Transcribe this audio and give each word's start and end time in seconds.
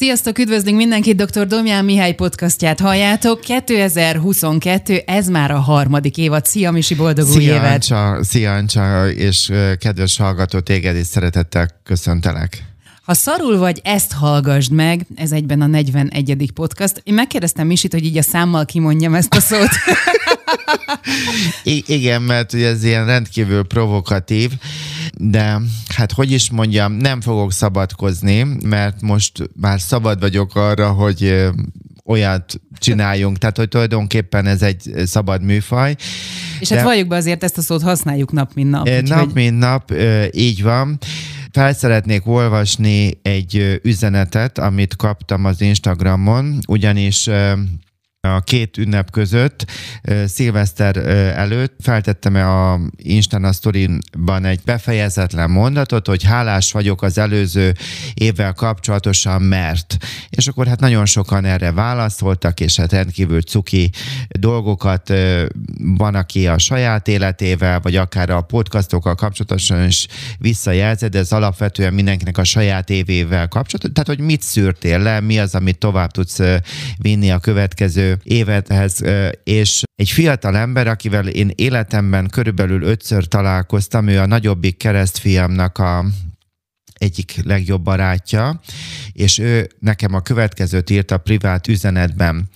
Sziasztok, 0.00 0.38
üdvözlünk 0.38 0.76
mindenkit, 0.76 1.16
dr. 1.22 1.46
Domján 1.46 1.84
Mihály 1.84 2.14
podcastját 2.14 2.80
halljátok. 2.80 3.40
2022, 3.40 5.02
ez 5.06 5.28
már 5.28 5.50
a 5.50 5.58
harmadik 5.58 6.16
évad. 6.16 6.46
Szia, 6.46 6.70
Misi, 6.70 6.94
boldog 6.94 7.28
új 7.28 7.40
Szia, 7.40 7.54
évet! 7.54 7.72
Ancsa, 7.72 8.24
szia, 8.24 8.54
Ancsa, 8.54 9.10
és 9.10 9.52
kedves 9.78 10.16
hallgató, 10.16 10.60
téged 10.60 10.96
is 10.96 11.06
szeretettel 11.06 11.68
köszöntelek. 11.84 12.69
Ha 13.10 13.16
szarul 13.16 13.58
vagy, 13.58 13.80
ezt 13.84 14.12
hallgassd 14.12 14.72
meg, 14.72 15.06
ez 15.14 15.32
egyben 15.32 15.60
a 15.60 15.66
41. 15.66 16.50
podcast. 16.54 17.00
Én 17.04 17.14
megkérdeztem 17.14 17.66
Misit, 17.66 17.92
hogy 17.92 18.04
így 18.04 18.16
a 18.16 18.22
számmal 18.22 18.64
kimondjam 18.64 19.14
ezt 19.14 19.34
a 19.34 19.40
szót. 19.40 19.68
I- 21.64 21.84
igen, 21.86 22.22
mert 22.22 22.52
ugye 22.52 22.68
ez 22.68 22.84
ilyen 22.84 23.06
rendkívül 23.06 23.62
provokatív, 23.62 24.50
de 25.16 25.60
hát 25.94 26.12
hogy 26.12 26.30
is 26.30 26.50
mondjam, 26.50 26.92
nem 26.92 27.20
fogok 27.20 27.52
szabadkozni, 27.52 28.46
mert 28.64 29.00
most 29.00 29.50
már 29.60 29.80
szabad 29.80 30.20
vagyok 30.20 30.54
arra, 30.54 30.90
hogy 30.92 31.48
olyat 32.04 32.60
csináljunk, 32.78 33.38
tehát 33.38 33.56
hogy 33.56 33.68
tulajdonképpen 33.68 34.46
ez 34.46 34.62
egy 34.62 34.92
szabad 35.04 35.42
műfaj. 35.42 35.96
És 36.60 36.68
hát 36.68 36.78
De- 36.78 36.84
valljuk 36.84 37.08
be 37.08 37.16
azért 37.16 37.44
ezt 37.44 37.58
a 37.58 37.62
szót 37.62 37.82
használjuk 37.82 38.32
nap, 38.32 38.54
mint 38.54 38.70
nap. 38.70 38.86
Ö, 38.88 38.90
úgyhogy- 39.00 39.08
Nap 39.08 39.32
mint 39.32 39.58
nap, 39.58 39.92
így 40.32 40.62
van. 40.62 40.98
Fel 41.52 41.72
szeretnék 41.72 42.26
olvasni 42.26 43.18
egy 43.22 43.80
üzenetet, 43.82 44.58
amit 44.58 44.96
kaptam 44.96 45.44
az 45.44 45.60
Instagramon, 45.60 46.58
ugyanis 46.68 47.30
a 48.22 48.40
két 48.40 48.76
ünnep 48.76 49.10
között, 49.10 49.70
szilveszter 50.26 50.96
előtt 51.36 51.74
feltettem 51.82 52.34
a 52.34 52.80
Instán 52.96 53.44
a 53.44 53.52
sztoriban 53.52 54.44
egy 54.44 54.60
befejezetlen 54.64 55.50
mondatot, 55.50 56.06
hogy 56.06 56.22
hálás 56.22 56.72
vagyok 56.72 57.02
az 57.02 57.18
előző 57.18 57.74
évvel 58.14 58.52
kapcsolatosan, 58.52 59.42
mert. 59.42 59.96
És 60.30 60.46
akkor 60.46 60.66
hát 60.66 60.80
nagyon 60.80 61.06
sokan 61.06 61.44
erre 61.44 61.72
válaszoltak, 61.72 62.60
és 62.60 62.76
hát 62.76 62.92
rendkívül 62.92 63.42
cuki 63.42 63.90
dolgokat 64.28 65.12
van, 65.78 66.14
aki 66.14 66.46
a 66.46 66.58
saját 66.58 67.08
életével, 67.08 67.80
vagy 67.80 67.96
akár 67.96 68.30
a 68.30 68.40
podcastokkal 68.40 69.14
kapcsolatosan 69.14 69.86
is 69.86 70.06
visszajelzett, 70.38 71.10
de 71.10 71.18
ez 71.18 71.32
alapvetően 71.32 71.94
mindenkinek 71.94 72.38
a 72.38 72.44
saját 72.44 72.90
évével 72.90 73.48
kapcsolatos. 73.48 73.90
Tehát, 73.92 74.08
hogy 74.08 74.26
mit 74.26 74.42
szűrtél 74.42 74.98
le, 74.98 75.20
mi 75.20 75.38
az, 75.38 75.54
amit 75.54 75.78
tovább 75.78 76.10
tudsz 76.10 76.40
vinni 76.98 77.30
a 77.30 77.38
következő 77.38 78.08
évedhez, 78.22 79.00
és 79.44 79.82
egy 79.94 80.10
fiatal 80.10 80.56
ember, 80.56 80.86
akivel 80.86 81.28
én 81.28 81.50
életemben 81.54 82.28
körülbelül 82.28 82.82
ötször 82.82 83.26
találkoztam, 83.26 84.08
ő 84.08 84.18
a 84.18 84.26
nagyobbik 84.26 84.76
keresztfiamnak 84.76 85.78
a 85.78 86.04
egyik 86.94 87.40
legjobb 87.44 87.82
barátja, 87.82 88.60
és 89.12 89.38
ő 89.38 89.68
nekem 89.78 90.14
a 90.14 90.20
következőt 90.20 90.90
írt 90.90 91.10
a 91.10 91.18
privát 91.18 91.68
üzenetben. 91.68 92.48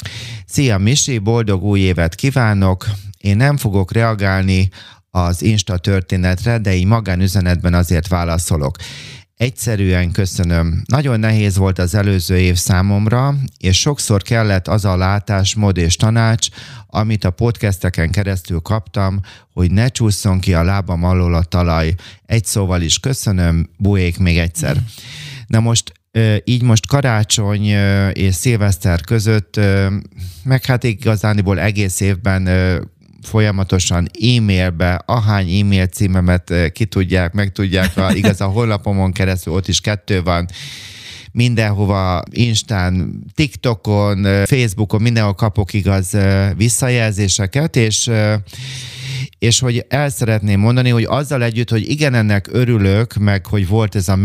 Szia 0.46 0.78
Misi, 0.78 1.18
boldog 1.18 1.62
új 1.62 1.80
évet 1.80 2.14
kívánok! 2.14 2.86
Én 3.18 3.36
nem 3.36 3.56
fogok 3.56 3.92
reagálni 3.92 4.68
az 5.10 5.42
Insta 5.42 5.78
történetre, 5.78 6.58
de 6.58 6.74
így 6.74 6.86
magánüzenetben 6.86 7.74
azért 7.74 8.08
válaszolok. 8.08 8.76
Egyszerűen 9.36 10.10
köszönöm. 10.10 10.82
Nagyon 10.86 11.20
nehéz 11.20 11.56
volt 11.56 11.78
az 11.78 11.94
előző 11.94 12.38
év 12.38 12.56
számomra, 12.56 13.34
és 13.58 13.78
sokszor 13.78 14.22
kellett 14.22 14.68
az 14.68 14.84
a 14.84 14.96
látásmód 14.96 15.76
és 15.76 15.96
tanács, 15.96 16.48
amit 16.86 17.24
a 17.24 17.30
podcasteken 17.30 18.10
keresztül 18.10 18.60
kaptam, 18.60 19.20
hogy 19.52 19.70
ne 19.70 19.88
csúszson 19.88 20.40
ki 20.40 20.54
a 20.54 20.62
lábam 20.62 21.04
alól 21.04 21.34
a 21.34 21.42
talaj. 21.42 21.94
Egy 22.26 22.44
szóval 22.44 22.82
is 22.82 22.98
köszönöm, 22.98 23.68
bujék 23.78 24.18
még 24.18 24.38
egyszer. 24.38 24.76
Na 25.46 25.60
most 25.60 25.92
így 26.44 26.62
most 26.62 26.86
karácsony 26.86 27.64
és 28.12 28.34
szilveszter 28.34 29.00
között, 29.00 29.60
meg 30.44 30.64
hát 30.64 30.84
igazániból 30.84 31.60
egész 31.60 32.00
évben 32.00 32.48
folyamatosan 33.26 34.08
e-mailbe, 34.20 35.02
ahány 35.06 35.60
e-mail 35.60 35.86
címemet 35.86 36.50
ö, 36.50 36.68
ki 36.68 36.84
tudják, 36.84 37.32
meg 37.32 37.52
tudják, 37.52 37.96
a, 37.96 38.12
igaz 38.20 38.40
a 38.40 38.46
honlapomon 38.46 39.12
keresztül, 39.12 39.52
ott 39.52 39.68
is 39.68 39.80
kettő 39.80 40.22
van, 40.22 40.48
mindenhova, 41.32 42.22
Instán, 42.30 43.22
TikTokon, 43.34 44.24
ö, 44.24 44.42
Facebookon, 44.46 45.02
mindenhol 45.02 45.34
kapok 45.34 45.72
igaz 45.72 46.14
ö, 46.14 46.46
visszajelzéseket, 46.56 47.76
és 47.76 48.10
és 49.44 49.58
hogy 49.58 49.84
el 49.88 50.10
szeretném 50.10 50.60
mondani, 50.60 50.90
hogy 50.90 51.04
azzal 51.04 51.42
együtt, 51.42 51.70
hogy 51.70 51.90
igen, 51.90 52.14
ennek 52.14 52.48
örülök, 52.52 53.14
meg 53.14 53.46
hogy 53.46 53.68
volt 53.68 53.94
ez 53.94 54.08
a 54.08 54.18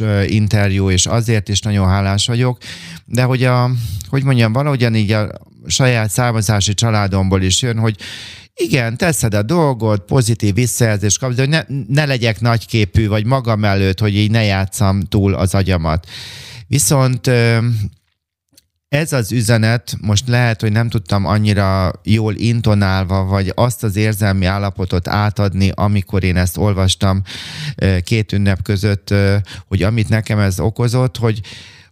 ö, 0.00 0.22
interjú, 0.22 0.90
és 0.90 1.06
azért 1.06 1.48
is 1.48 1.60
nagyon 1.60 1.88
hálás 1.88 2.26
vagyok, 2.26 2.58
de 3.04 3.22
hogy 3.22 3.44
a, 3.44 3.70
hogy 4.08 4.24
mondjam, 4.24 4.52
valahogyan 4.52 4.94
így 4.94 5.12
a 5.12 5.30
saját 5.66 6.10
származási 6.10 6.74
családomból 6.74 7.42
is 7.42 7.62
jön, 7.62 7.78
hogy 7.78 7.96
igen, 8.54 8.96
teszed 8.96 9.34
a 9.34 9.42
dolgot, 9.42 10.04
pozitív 10.04 10.54
visszajelzést 10.54 11.18
kapsz, 11.18 11.34
de 11.34 11.42
hogy 11.42 11.50
ne, 11.50 11.62
ne 11.88 12.04
legyek 12.04 12.40
nagyképű, 12.40 13.08
vagy 13.08 13.24
magam 13.24 13.64
előtt, 13.64 14.00
hogy 14.00 14.16
így 14.16 14.30
ne 14.30 14.42
játszam 14.42 15.00
túl 15.00 15.34
az 15.34 15.54
agyamat. 15.54 16.06
Viszont 16.66 17.30
ez 18.90 19.12
az 19.12 19.32
üzenet, 19.32 19.96
most 20.00 20.28
lehet, 20.28 20.60
hogy 20.60 20.72
nem 20.72 20.88
tudtam 20.88 21.26
annyira 21.26 21.92
jól 22.02 22.34
intonálva, 22.34 23.24
vagy 23.24 23.52
azt 23.54 23.82
az 23.82 23.96
érzelmi 23.96 24.44
állapotot 24.46 25.08
átadni, 25.08 25.70
amikor 25.74 26.24
én 26.24 26.36
ezt 26.36 26.56
olvastam 26.56 27.22
két 28.02 28.32
ünnep 28.32 28.62
között, 28.62 29.14
hogy 29.66 29.82
amit 29.82 30.08
nekem 30.08 30.38
ez 30.38 30.60
okozott, 30.60 31.16
hogy, 31.16 31.40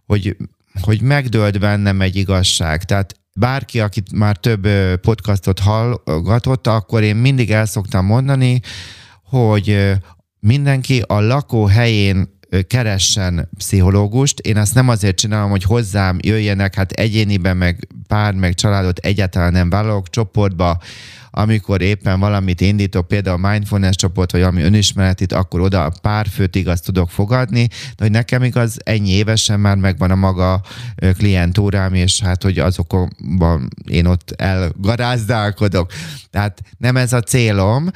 hogy, 0.05 0.37
hogy 0.81 1.01
megdőlt 1.01 1.59
bennem 1.59 2.01
egy 2.01 2.15
igazság. 2.15 2.83
Tehát 2.83 3.15
bárki, 3.33 3.79
akit 3.79 4.11
már 4.11 4.37
több 4.37 4.67
podcastot 5.01 5.59
hallgatott, 5.59 6.67
akkor 6.67 7.03
én 7.03 7.15
mindig 7.15 7.51
el 7.51 7.65
szoktam 7.65 8.05
mondani, 8.05 8.59
hogy 9.23 9.95
mindenki 10.39 11.03
a 11.07 11.19
lakóhelyén 11.19 12.17
ö, 12.17 12.38
keressen 12.67 13.49
pszichológust. 13.57 14.39
Én 14.39 14.57
azt 14.57 14.73
nem 14.73 14.89
azért 14.89 15.17
csinálom, 15.17 15.49
hogy 15.49 15.63
hozzám 15.63 16.17
jöjjenek, 16.21 16.75
hát 16.75 16.91
egyéniben, 16.91 17.57
meg 17.57 17.87
pár, 18.07 18.33
meg 18.33 18.53
családot 18.53 18.97
egyáltalán 18.97 19.51
nem 19.51 19.69
vállalok, 19.69 20.09
csoportba, 20.09 20.81
amikor 21.31 21.81
éppen 21.81 22.19
valamit 22.19 22.61
indítok, 22.61 23.07
például 23.07 23.43
a 23.43 23.49
mindfulness 23.49 23.95
csoport, 23.95 24.31
vagy 24.31 24.41
valami 24.41 24.61
önismeretit, 24.61 25.33
akkor 25.33 25.61
oda 25.61 25.91
pár 26.01 26.27
főt 26.27 26.55
igaz 26.55 26.81
tudok 26.81 27.09
fogadni, 27.09 27.67
de 27.67 28.03
hogy 28.03 28.11
nekem 28.11 28.43
igaz, 28.43 28.77
ennyi 28.83 29.09
évesen 29.09 29.59
már 29.59 29.77
megvan 29.77 30.11
a 30.11 30.15
maga 30.15 30.61
klientúrám, 31.17 31.93
és 31.93 32.21
hát, 32.21 32.43
hogy 32.43 32.59
azokban 32.59 33.69
én 33.85 34.05
ott 34.05 34.31
elgarázdálkodok. 34.31 35.91
Tehát 36.31 36.61
nem 36.77 36.97
ez 36.97 37.13
a 37.13 37.21
célom, 37.21 37.89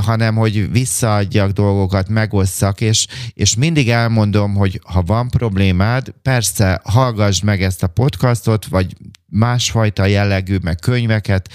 hanem 0.00 0.34
hogy 0.34 0.70
visszaadjak 0.70 1.50
dolgokat, 1.50 2.08
megosszak, 2.08 2.80
és, 2.80 3.06
és 3.34 3.56
mindig 3.56 3.90
elmondom, 3.90 4.54
hogy 4.54 4.80
ha 4.84 5.02
van 5.02 5.28
problémád, 5.28 6.14
persze 6.22 6.80
hallgass 6.84 7.40
meg 7.40 7.62
ezt 7.62 7.82
a 7.82 7.86
podcastot, 7.86 8.66
vagy 8.66 8.96
másfajta 9.32 10.04
jellegű, 10.04 10.56
meg 10.62 10.76
könyveket. 10.76 11.48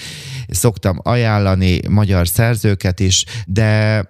Szoktam 0.48 1.00
ajánlani, 1.04 1.80
magyar 1.90 2.28
szerzőket 2.28 3.00
is, 3.00 3.26
de 3.46 4.04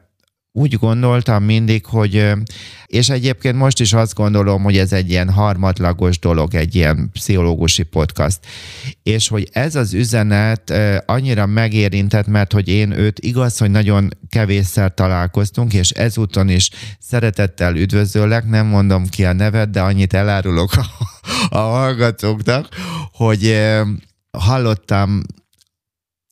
úgy 0.57 0.77
gondoltam 0.79 1.43
mindig, 1.43 1.85
hogy, 1.85 2.31
és 2.85 3.09
egyébként 3.09 3.55
most 3.55 3.79
is 3.79 3.93
azt 3.93 4.13
gondolom, 4.13 4.63
hogy 4.63 4.77
ez 4.77 4.93
egy 4.93 5.09
ilyen 5.09 5.29
harmadlagos 5.29 6.19
dolog, 6.19 6.55
egy 6.55 6.75
ilyen 6.75 7.09
pszichológusi 7.13 7.83
podcast, 7.83 8.39
és 9.03 9.27
hogy 9.27 9.49
ez 9.51 9.75
az 9.75 9.93
üzenet 9.93 10.73
annyira 11.05 11.45
megérintett, 11.45 12.27
mert 12.27 12.53
hogy 12.53 12.67
én 12.67 12.91
őt 12.91 13.19
igaz, 13.19 13.57
hogy 13.57 13.71
nagyon 13.71 14.09
kevésszer 14.29 14.93
találkoztunk, 14.93 15.73
és 15.73 15.89
ezúton 15.89 16.49
is 16.49 16.69
szeretettel 16.99 17.75
üdvözöllek, 17.75 18.49
nem 18.49 18.65
mondom 18.65 19.07
ki 19.07 19.25
a 19.25 19.33
nevet, 19.33 19.69
de 19.69 19.81
annyit 19.81 20.13
elárulok 20.13 20.71
a, 20.75 20.85
a 21.49 21.59
hallgatóknak, 21.59 22.67
hogy 23.11 23.59
hallottam 24.31 25.21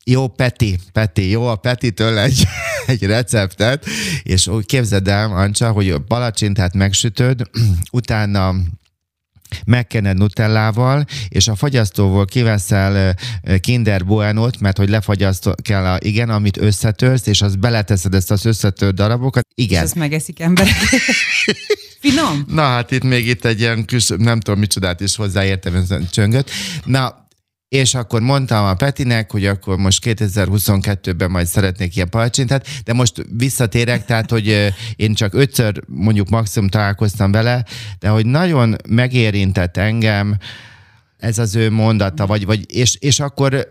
jó, 0.08 0.28
Peti, 0.28 0.80
Peti, 0.92 1.30
jó, 1.30 1.48
a 1.48 1.56
Petitől 1.56 2.18
egy, 2.18 2.48
egy 2.86 3.04
receptet, 3.04 3.86
és 4.24 4.48
úgy 4.48 4.66
képzeld 4.66 5.08
el, 5.08 5.32
Ancsa, 5.32 5.72
hogy 5.72 5.90
a 5.90 6.00
palacsintát 6.00 6.74
megsütöd, 6.74 7.50
utána 7.92 8.56
megkened 9.66 10.18
nutellával, 10.18 11.06
és 11.28 11.48
a 11.48 11.56
fagyasztóból 11.56 12.26
kiveszel 12.26 13.16
Kinder 13.60 14.06
Buenot, 14.06 14.60
mert 14.60 14.78
hogy 14.78 14.90
lefagyasztó 14.90 15.56
kell, 15.62 15.86
a, 15.86 15.98
igen, 16.02 16.30
amit 16.30 16.58
összetörsz, 16.58 17.28
és 17.28 17.42
az 17.42 17.56
beleteszed 17.56 18.14
ezt 18.14 18.32
az 18.32 18.46
összetört 18.46 18.96
darabokat. 18.96 19.48
Igen. 19.56 19.78
És 19.78 19.84
ezt 19.84 19.96
megeszik 19.96 20.40
emberek. 20.40 20.74
Finom? 22.00 22.46
Na 22.48 22.62
hát 22.62 22.92
itt 22.92 23.04
még 23.04 23.28
itt 23.28 23.46
egy 23.46 23.60
ilyen 23.60 23.86
kis, 23.86 24.08
nem 24.18 24.40
tudom 24.40 24.60
micsodát 24.60 25.02
is 25.02 25.16
hozzáértem, 25.16 25.76
ez 25.76 25.92
a 25.92 26.00
csöngöt. 26.10 26.50
Na, 26.84 27.25
és 27.70 27.96
akkor 27.96 28.22
mondtam 28.22 28.66
a 28.66 28.74
Petinek, 28.74 29.32
hogy 29.32 29.46
akkor 29.46 29.78
most 29.78 30.04
2022-ben 30.06 31.32
majd 31.32 31.46
szeretnék 31.46 31.96
ilyen 31.96 32.10
palacsintát, 32.10 32.68
de 32.84 32.94
most 32.94 33.26
visszatérek, 33.38 34.06
tehát, 34.06 34.30
hogy 34.30 34.74
én 34.96 35.14
csak 35.14 35.34
ötször 35.34 35.82
mondjuk 35.88 36.30
maximum 36.30 36.70
találkoztam 36.70 37.32
vele, 37.32 37.66
de 38.00 38.08
hogy 38.10 38.26
nagyon 38.26 38.76
megérintett 38.90 39.78
engem, 39.78 40.38
ez 41.18 41.38
az 41.38 41.56
ő 41.56 41.72
mondata, 41.72 42.26
vagy, 42.26 42.46
vagy 42.46 42.76
és, 42.76 42.96
és 42.96 43.20
akkor 43.20 43.70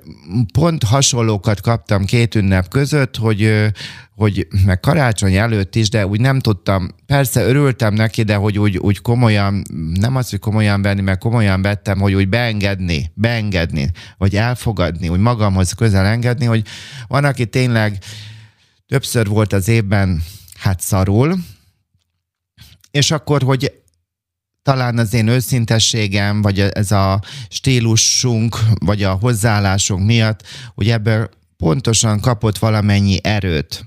pont 0.52 0.82
hasonlókat 0.82 1.60
kaptam 1.60 2.04
két 2.04 2.34
ünnep 2.34 2.68
között, 2.68 3.16
hogy, 3.16 3.72
hogy 4.14 4.46
meg 4.64 4.80
karácsony 4.80 5.34
előtt 5.34 5.74
is, 5.74 5.88
de 5.88 6.06
úgy 6.06 6.20
nem 6.20 6.40
tudtam, 6.40 6.88
persze 7.06 7.44
örültem 7.44 7.94
neki, 7.94 8.22
de 8.22 8.34
hogy 8.34 8.58
úgy, 8.58 8.76
úgy 8.76 9.00
komolyan, 9.00 9.62
nem 10.00 10.16
az, 10.16 10.30
hogy 10.30 10.38
komolyan 10.38 10.82
venni, 10.82 11.00
mert 11.00 11.20
komolyan 11.20 11.62
vettem, 11.62 11.98
hogy 11.98 12.14
úgy 12.14 12.28
beengedni, 12.28 13.10
beengedni, 13.14 13.90
vagy 14.18 14.36
elfogadni, 14.36 15.08
úgy 15.08 15.20
magamhoz 15.20 15.72
közel 15.72 16.06
engedni, 16.06 16.44
hogy 16.44 16.66
van, 17.06 17.24
aki 17.24 17.46
tényleg 17.46 17.98
többször 18.86 19.26
volt 19.26 19.52
az 19.52 19.68
évben, 19.68 20.22
hát 20.58 20.80
szarul, 20.80 21.36
és 22.90 23.10
akkor, 23.10 23.42
hogy 23.42 23.83
talán 24.64 24.98
az 24.98 25.14
én 25.14 25.28
őszintességem, 25.28 26.42
vagy 26.42 26.60
ez 26.60 26.90
a 26.90 27.20
stílusunk, 27.48 28.58
vagy 28.74 29.02
a 29.02 29.12
hozzáállásunk 29.12 30.06
miatt, 30.06 30.42
hogy 30.74 30.90
ebből 30.90 31.28
pontosan 31.56 32.20
kapott 32.20 32.58
valamennyi 32.58 33.18
erőt. 33.22 33.86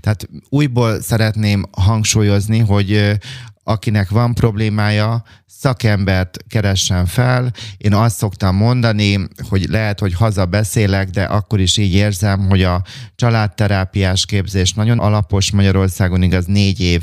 Tehát 0.00 0.28
újból 0.48 1.00
szeretném 1.02 1.64
hangsúlyozni, 1.70 2.58
hogy 2.58 3.18
akinek 3.62 4.08
van 4.08 4.34
problémája, 4.34 5.22
szakembert 5.46 6.36
keressen 6.48 7.06
fel. 7.06 7.52
Én 7.76 7.94
azt 7.94 8.16
szoktam 8.16 8.56
mondani, 8.56 9.26
hogy 9.48 9.68
lehet, 9.68 10.00
hogy 10.00 10.14
haza 10.14 10.46
beszélek, 10.46 11.10
de 11.10 11.22
akkor 11.22 11.60
is 11.60 11.76
így 11.76 11.94
érzem, 11.94 12.48
hogy 12.48 12.62
a 12.62 12.82
családterápiás 13.14 14.26
képzés 14.26 14.72
nagyon 14.72 14.98
alapos 14.98 15.50
Magyarországon, 15.50 16.22
igaz 16.22 16.44
négy 16.44 16.80
év 16.80 17.02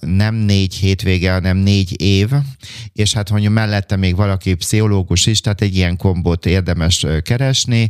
nem 0.00 0.34
négy 0.34 0.74
hétvége, 0.74 1.32
hanem 1.32 1.56
négy 1.56 2.00
év, 2.00 2.30
és 2.92 3.12
hát 3.12 3.30
mondjuk 3.30 3.52
mellette 3.52 3.96
még 3.96 4.16
valaki 4.16 4.54
pszichológus 4.54 5.26
is, 5.26 5.40
tehát 5.40 5.60
egy 5.60 5.76
ilyen 5.76 5.96
kombót 5.96 6.46
érdemes 6.46 7.06
keresni, 7.22 7.88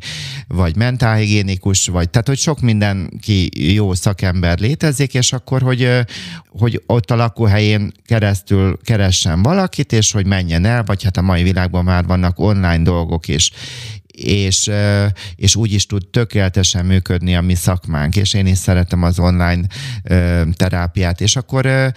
vagy 0.49 0.77
mentálhigiénikus, 0.77 1.87
vagy 1.87 2.11
tehát, 2.11 2.27
hogy 2.27 2.39
sok 2.39 2.61
mindenki 2.61 3.51
jó 3.75 3.95
szakember 3.95 4.59
létezik, 4.59 5.15
és 5.15 5.33
akkor, 5.33 5.63
hogy, 5.63 5.89
hogy 6.49 6.83
ott 6.87 7.11
a 7.11 7.17
lakóhelyén 7.17 7.93
keresztül 8.07 8.79
keressen 8.85 9.43
valakit, 9.43 9.93
és 9.93 10.13
hogy 10.13 10.27
menjen 10.27 10.65
el, 10.65 10.85
vagy 10.85 11.03
hát 11.03 11.17
a 11.17 11.23
mai 11.23 11.43
világban 11.43 11.85
már 11.85 12.07
vannak 12.07 12.39
online 12.39 12.83
dolgok 12.83 13.29
is, 13.29 13.51
és, 14.25 14.71
és 15.35 15.57
úgy 15.57 15.73
is 15.73 15.87
tud 15.87 16.07
tökéletesen 16.07 16.87
működni 16.87 17.37
a 17.37 17.41
mi 17.41 17.55
szakmánk, 17.55 18.17
és 18.17 18.35
én 18.35 18.47
is 18.47 18.59
szeretem 18.59 19.03
az 19.03 19.19
online 19.19 19.67
terápiát, 20.53 21.21
és 21.21 21.37
akkor 21.37 21.93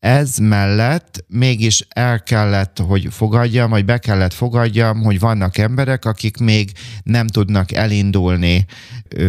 ez 0.00 0.36
mellett 0.36 1.24
mégis 1.28 1.86
el 1.88 2.22
kellett, 2.22 2.78
hogy 2.78 3.08
fogadjam, 3.10 3.70
vagy 3.70 3.84
be 3.84 3.98
kellett 3.98 4.32
fogadjam, 4.32 5.02
hogy 5.02 5.18
vannak 5.18 5.58
emberek, 5.58 6.04
akik 6.04 6.36
még 6.36 6.72
nem 7.02 7.26
tudnak 7.26 7.72
elindulni, 7.72 8.66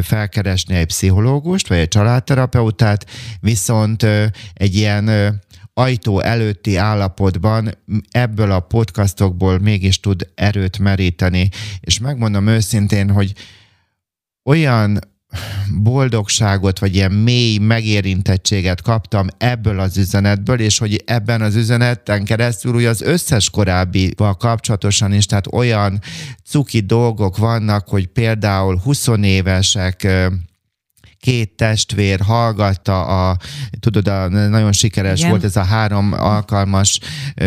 felkeresni 0.01 0.75
egy 0.75 0.85
pszichológust, 0.85 1.67
vagy 1.67 1.77
egy 1.77 1.87
családterapeutát, 1.87 3.05
viszont 3.39 4.03
egy 4.53 4.75
ilyen 4.75 5.09
ajtó 5.81 6.19
előtti 6.19 6.75
állapotban 6.75 7.77
ebből 8.11 8.51
a 8.51 8.59
podcastokból 8.59 9.59
mégis 9.59 9.99
tud 9.99 10.27
erőt 10.35 10.79
meríteni. 10.79 11.49
És 11.79 11.99
megmondom 11.99 12.47
őszintén, 12.47 13.09
hogy 13.09 13.33
olyan 14.43 14.99
boldogságot, 15.81 16.79
vagy 16.79 16.95
ilyen 16.95 17.11
mély 17.11 17.57
megérintettséget 17.57 18.81
kaptam 18.81 19.27
ebből 19.37 19.79
az 19.79 19.97
üzenetből, 19.97 20.59
és 20.59 20.77
hogy 20.77 21.03
ebben 21.05 21.41
az 21.41 21.55
üzeneten 21.55 22.23
keresztül 22.23 22.73
ugye 22.73 22.89
az 22.89 23.01
összes 23.01 23.49
korábbival 23.49 24.33
kapcsolatosan 24.33 25.13
is, 25.13 25.25
tehát 25.25 25.53
olyan 25.53 25.99
cuki 26.45 26.79
dolgok 26.79 27.37
vannak, 27.37 27.87
hogy 27.87 28.07
például 28.07 28.79
20 28.83 29.07
évesek 29.21 30.07
két 31.21 31.51
testvér 31.55 32.19
hallgatta 32.19 33.29
a, 33.29 33.37
tudod, 33.79 34.07
a, 34.07 34.27
nagyon 34.27 34.71
sikeres 34.71 35.19
Igen. 35.19 35.29
volt 35.29 35.43
ez 35.43 35.55
a 35.55 35.63
három 35.63 36.13
alkalmas 36.13 36.99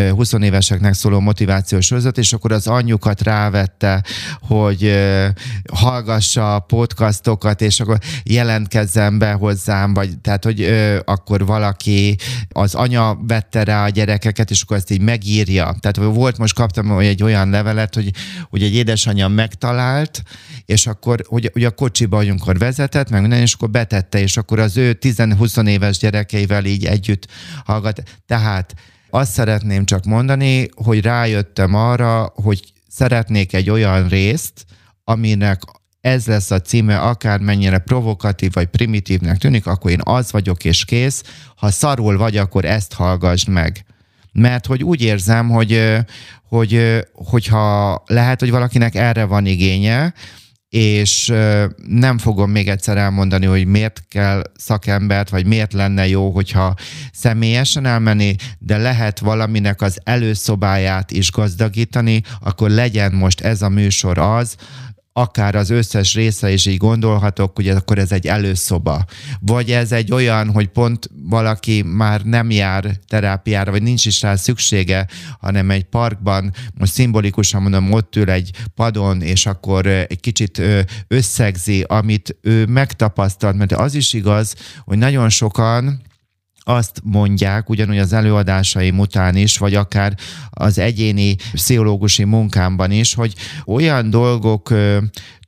20 0.09 0.33
éveseknek 0.33 0.93
szóló 0.93 1.19
motivációs 1.19 1.85
sorozat, 1.85 2.17
és 2.17 2.33
akkor 2.33 2.51
az 2.51 2.67
anyjukat 2.67 3.21
rávette, 3.21 4.03
hogy 4.39 4.97
hallgassa 5.73 6.55
a 6.55 6.59
podcastokat, 6.59 7.61
és 7.61 7.79
akkor 7.79 7.97
jelentkezzen 8.23 9.17
be 9.17 9.31
hozzám, 9.31 9.93
vagy 9.93 10.19
tehát, 10.19 10.43
hogy 10.43 10.69
akkor 11.05 11.45
valaki, 11.45 12.15
az 12.49 12.75
anya 12.75 13.17
vette 13.27 13.63
rá 13.63 13.83
a 13.83 13.89
gyerekeket, 13.89 14.51
és 14.51 14.61
akkor 14.61 14.77
ezt 14.77 14.91
így 14.91 15.01
megírja. 15.01 15.75
Tehát 15.79 16.13
volt, 16.13 16.37
most 16.37 16.55
kaptam 16.55 16.99
egy 16.99 17.23
olyan 17.23 17.49
levelet, 17.49 17.95
hogy, 17.95 18.11
hogy 18.49 18.63
egy 18.63 18.73
édesanyja 18.73 19.27
megtalált, 19.27 20.23
és 20.65 20.87
akkor, 20.87 21.23
hogy, 21.27 21.49
hogy 21.53 21.63
a 21.63 21.71
kocsiba, 21.71 22.17
amikor 22.17 22.57
vezetett, 22.57 23.09
meg 23.09 23.21
minden, 23.21 23.39
és 23.39 23.53
akkor 23.53 23.64
betette, 23.67 24.19
és 24.19 24.37
akkor 24.37 24.59
az 24.59 24.77
ő 24.77 24.97
10-20 25.01 25.67
éves 25.67 25.97
gyerekeivel 25.97 26.65
így 26.65 26.85
együtt 26.85 27.27
hallgat. 27.65 28.03
Tehát 28.27 28.73
azt 29.09 29.31
szeretném 29.31 29.85
csak 29.85 30.05
mondani, 30.05 30.69
hogy 30.75 31.01
rájöttem 31.01 31.73
arra, 31.73 32.31
hogy 32.35 32.73
szeretnék 32.87 33.53
egy 33.53 33.69
olyan 33.69 34.07
részt, 34.07 34.65
aminek 35.03 35.61
ez 36.01 36.25
lesz 36.25 36.51
a 36.51 36.61
címe, 36.61 36.97
akármennyire 36.99 37.77
provokatív 37.77 38.51
vagy 38.53 38.65
primitívnek 38.65 39.37
tűnik, 39.37 39.67
akkor 39.67 39.91
én 39.91 40.01
az 40.03 40.31
vagyok 40.31 40.63
és 40.63 40.85
kész. 40.85 41.23
Ha 41.55 41.71
szarul 41.71 42.17
vagy, 42.17 42.37
akkor 42.37 42.65
ezt 42.65 42.93
hallgassd 42.93 43.47
meg. 43.47 43.85
Mert 44.31 44.65
hogy 44.65 44.83
úgy 44.83 45.01
érzem, 45.01 45.49
hogy, 45.49 45.95
hogy, 46.47 47.01
hogyha 47.13 48.03
lehet, 48.05 48.39
hogy 48.39 48.51
valakinek 48.51 48.95
erre 48.95 49.23
van 49.23 49.45
igénye, 49.45 50.13
és 50.75 51.33
nem 51.87 52.17
fogom 52.17 52.51
még 52.51 52.69
egyszer 52.69 52.97
elmondani, 52.97 53.45
hogy 53.45 53.65
miért 53.65 54.03
kell 54.09 54.41
szakembert, 54.55 55.29
vagy 55.29 55.45
miért 55.45 55.73
lenne 55.73 56.07
jó, 56.07 56.31
hogyha 56.31 56.73
személyesen 57.11 57.85
elmenni, 57.85 58.35
de 58.59 58.77
lehet 58.77 59.19
valaminek 59.19 59.81
az 59.81 59.99
előszobáját 60.03 61.11
is 61.11 61.31
gazdagítani, 61.31 62.21
akkor 62.39 62.69
legyen 62.69 63.13
most 63.13 63.41
ez 63.41 63.61
a 63.61 63.69
műsor 63.69 64.17
az, 64.17 64.55
akár 65.17 65.55
az 65.55 65.69
összes 65.69 66.13
része 66.13 66.51
is 66.51 66.65
így 66.65 66.77
gondolhatok, 66.77 67.55
hogy 67.55 67.69
akkor 67.69 67.97
ez 67.97 68.11
egy 68.11 68.27
előszoba. 68.27 69.05
Vagy 69.39 69.71
ez 69.71 69.91
egy 69.91 70.11
olyan, 70.11 70.51
hogy 70.51 70.67
pont 70.67 71.09
valaki 71.23 71.81
már 71.81 72.21
nem 72.21 72.51
jár 72.51 72.99
terápiára, 73.07 73.71
vagy 73.71 73.81
nincs 73.81 74.05
is 74.05 74.21
rá 74.21 74.35
szüksége, 74.35 75.07
hanem 75.39 75.71
egy 75.71 75.83
parkban, 75.83 76.53
most 76.73 76.91
szimbolikusan 76.91 77.61
mondom, 77.61 77.91
ott 77.91 78.15
ül 78.15 78.29
egy 78.29 78.51
padon, 78.75 79.21
és 79.21 79.45
akkor 79.45 79.87
egy 79.87 80.19
kicsit 80.19 80.61
összegzi, 81.07 81.81
amit 81.81 82.37
ő 82.41 82.65
megtapasztalt, 82.65 83.55
mert 83.55 83.71
az 83.71 83.95
is 83.95 84.13
igaz, 84.13 84.55
hogy 84.83 84.97
nagyon 84.97 85.29
sokan 85.29 86.01
azt 86.67 87.01
mondják, 87.03 87.69
ugyanúgy 87.69 87.97
az 87.97 88.13
előadásaim 88.13 88.99
után 88.99 89.35
is, 89.35 89.57
vagy 89.57 89.75
akár 89.75 90.17
az 90.49 90.77
egyéni 90.77 91.35
pszichológusi 91.53 92.23
munkámban 92.23 92.91
is, 92.91 93.13
hogy 93.13 93.33
olyan 93.65 94.09
dolgok 94.09 94.73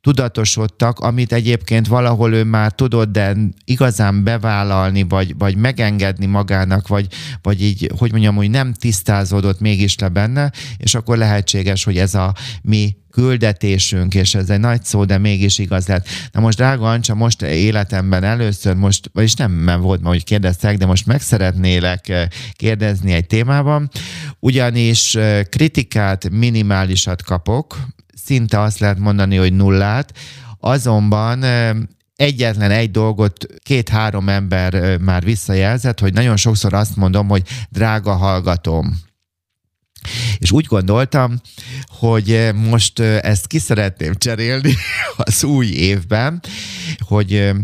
tudatosodtak, 0.02 1.00
amit 1.00 1.34
egyébként 1.34 1.88
valahol 1.88 2.34
ő 2.34 2.44
már 2.44 2.72
tudott, 2.72 3.12
de 3.12 3.36
igazán 3.66 4.24
bevállalni, 4.24 5.04
vagy, 5.04 5.38
vagy 5.38 5.56
megengedni 5.56 6.26
magának, 6.26 6.88
vagy, 6.88 7.08
vagy 7.42 7.64
így, 7.64 7.92
hogy 7.98 8.12
mondjam, 8.12 8.36
hogy 8.36 8.50
nem 8.50 8.74
tisztázódott 8.74 9.60
mégis 9.60 10.00
le 10.00 10.10
benne, 10.10 10.52
és 10.78 10.96
akkor 10.96 11.18
lehetséges, 11.18 11.84
hogy 11.84 11.98
ez 11.98 12.14
a 12.14 12.34
mi 12.62 12.96
küldetésünk, 13.18 14.14
és 14.14 14.36
ez 14.36 14.50
egy 14.50 14.60
nagy 14.60 14.84
szó, 14.84 15.06
de 15.06 15.18
mégis 15.18 15.58
igaz 15.58 15.88
lett. 15.88 16.08
Na 16.32 16.40
most, 16.40 16.58
drága 16.58 16.90
Ancsa, 16.90 17.16
most 17.16 17.42
életemben 17.42 18.24
először, 18.24 18.76
most, 18.76 19.10
vagyis 19.14 19.34
nem 19.34 19.52
mert 19.52 19.80
volt 19.80 20.02
ma, 20.02 20.10
hogy 20.10 20.24
kérdeztek, 20.24 20.78
de 20.78 20.86
most 20.86 21.06
meg 21.06 21.22
szeretnélek 21.22 22.10
eh, 22.10 22.28
kérdezni 22.52 23.12
egy 23.12 23.28
témában, 23.28 23.90
ugyanis 24.40 25.16
eh, 25.16 25.44
kritikát 25.44 26.30
minimálisat 26.30 27.24
kapok, 27.24 27.78
szinte 28.26 28.60
azt 28.60 28.80
lehet 28.80 29.00
mondani, 29.00 29.36
hogy 29.36 29.54
nullát, 29.54 30.14
azonban 30.60 31.44
eh, 31.44 31.76
egyetlen 32.16 32.72
egy 32.72 32.92
dolgot 32.92 33.46
két-három 33.64 34.30
ember 34.30 34.98
már 34.98 35.24
visszajelzett, 35.24 36.00
hogy 36.00 36.14
nagyon 36.14 36.38
sokszor 36.38 36.74
azt 36.74 36.96
mondom, 36.96 37.28
hogy 37.28 37.44
drága 37.70 38.14
hallgatom. 38.14 39.07
És 40.38 40.52
úgy 40.52 40.66
gondoltam, 40.66 41.42
hogy 41.88 42.32
eh, 42.32 42.54
most 42.54 43.00
eh, 43.00 43.20
ezt 43.22 43.48
ki 43.48 43.60
szeretném 43.60 44.14
cserélni 44.16 44.74
az 45.18 45.44
új 45.44 45.68
évben, 45.68 46.42
hogy 47.00 47.34
eh, 47.34 47.56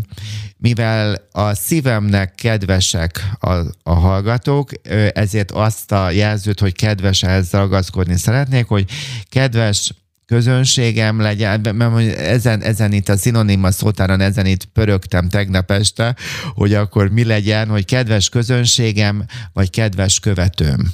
mivel 0.56 1.28
a 1.32 1.54
szívemnek 1.54 2.34
kedvesek 2.34 3.30
a, 3.40 3.52
a 3.82 3.94
hallgatók, 3.94 4.70
ezért 5.12 5.50
azt 5.50 5.92
a 5.92 6.10
jelzőt, 6.10 6.60
hogy 6.60 6.74
kedves 6.74 7.22
ehhez 7.22 7.50
ragaszkodni 7.50 8.16
szeretnék, 8.16 8.66
hogy 8.66 8.90
kedves 9.28 9.92
közönségem 10.26 11.20
legyen, 11.20 11.74
mert 11.74 12.18
ezen, 12.18 12.62
ezen 12.62 12.92
itt 12.92 13.08
a 13.08 13.16
szinonima 13.16 13.70
szótáron, 13.70 14.20
ezen 14.20 14.46
itt 14.46 14.64
pörögtem 14.64 15.28
tegnap 15.28 15.70
este, 15.70 16.16
hogy 16.54 16.74
akkor 16.74 17.08
mi 17.08 17.24
legyen, 17.24 17.68
hogy 17.68 17.84
kedves 17.84 18.28
közönségem, 18.28 19.24
vagy 19.52 19.70
kedves 19.70 20.20
követőm. 20.20 20.92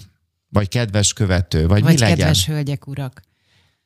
Vagy 0.52 0.68
kedves 0.68 1.12
követő, 1.12 1.66
vagy, 1.66 1.82
vagy 1.82 1.92
mi 1.92 1.98
legyen? 1.98 2.16
kedves 2.16 2.46
hölgyek, 2.46 2.86
urak. 2.86 3.22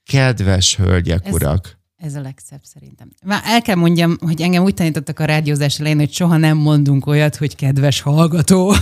Kedves 0.06 0.76
hölgyek, 0.76 1.26
Ez- 1.26 1.32
urak. 1.32 1.78
Ez 1.96 2.14
a 2.14 2.20
legszebb 2.20 2.60
szerintem. 2.62 3.10
Már 3.24 3.42
el 3.44 3.62
kell 3.62 3.74
mondjam, 3.74 4.16
hogy 4.20 4.42
engem 4.42 4.62
úgy 4.62 4.74
tanítottak 4.74 5.18
a 5.18 5.24
rádiózás 5.24 5.78
elején, 5.80 5.98
hogy 5.98 6.12
soha 6.12 6.36
nem 6.36 6.56
mondunk 6.56 7.06
olyat, 7.06 7.36
hogy 7.36 7.56
kedves 7.56 8.00
hallgató. 8.00 8.74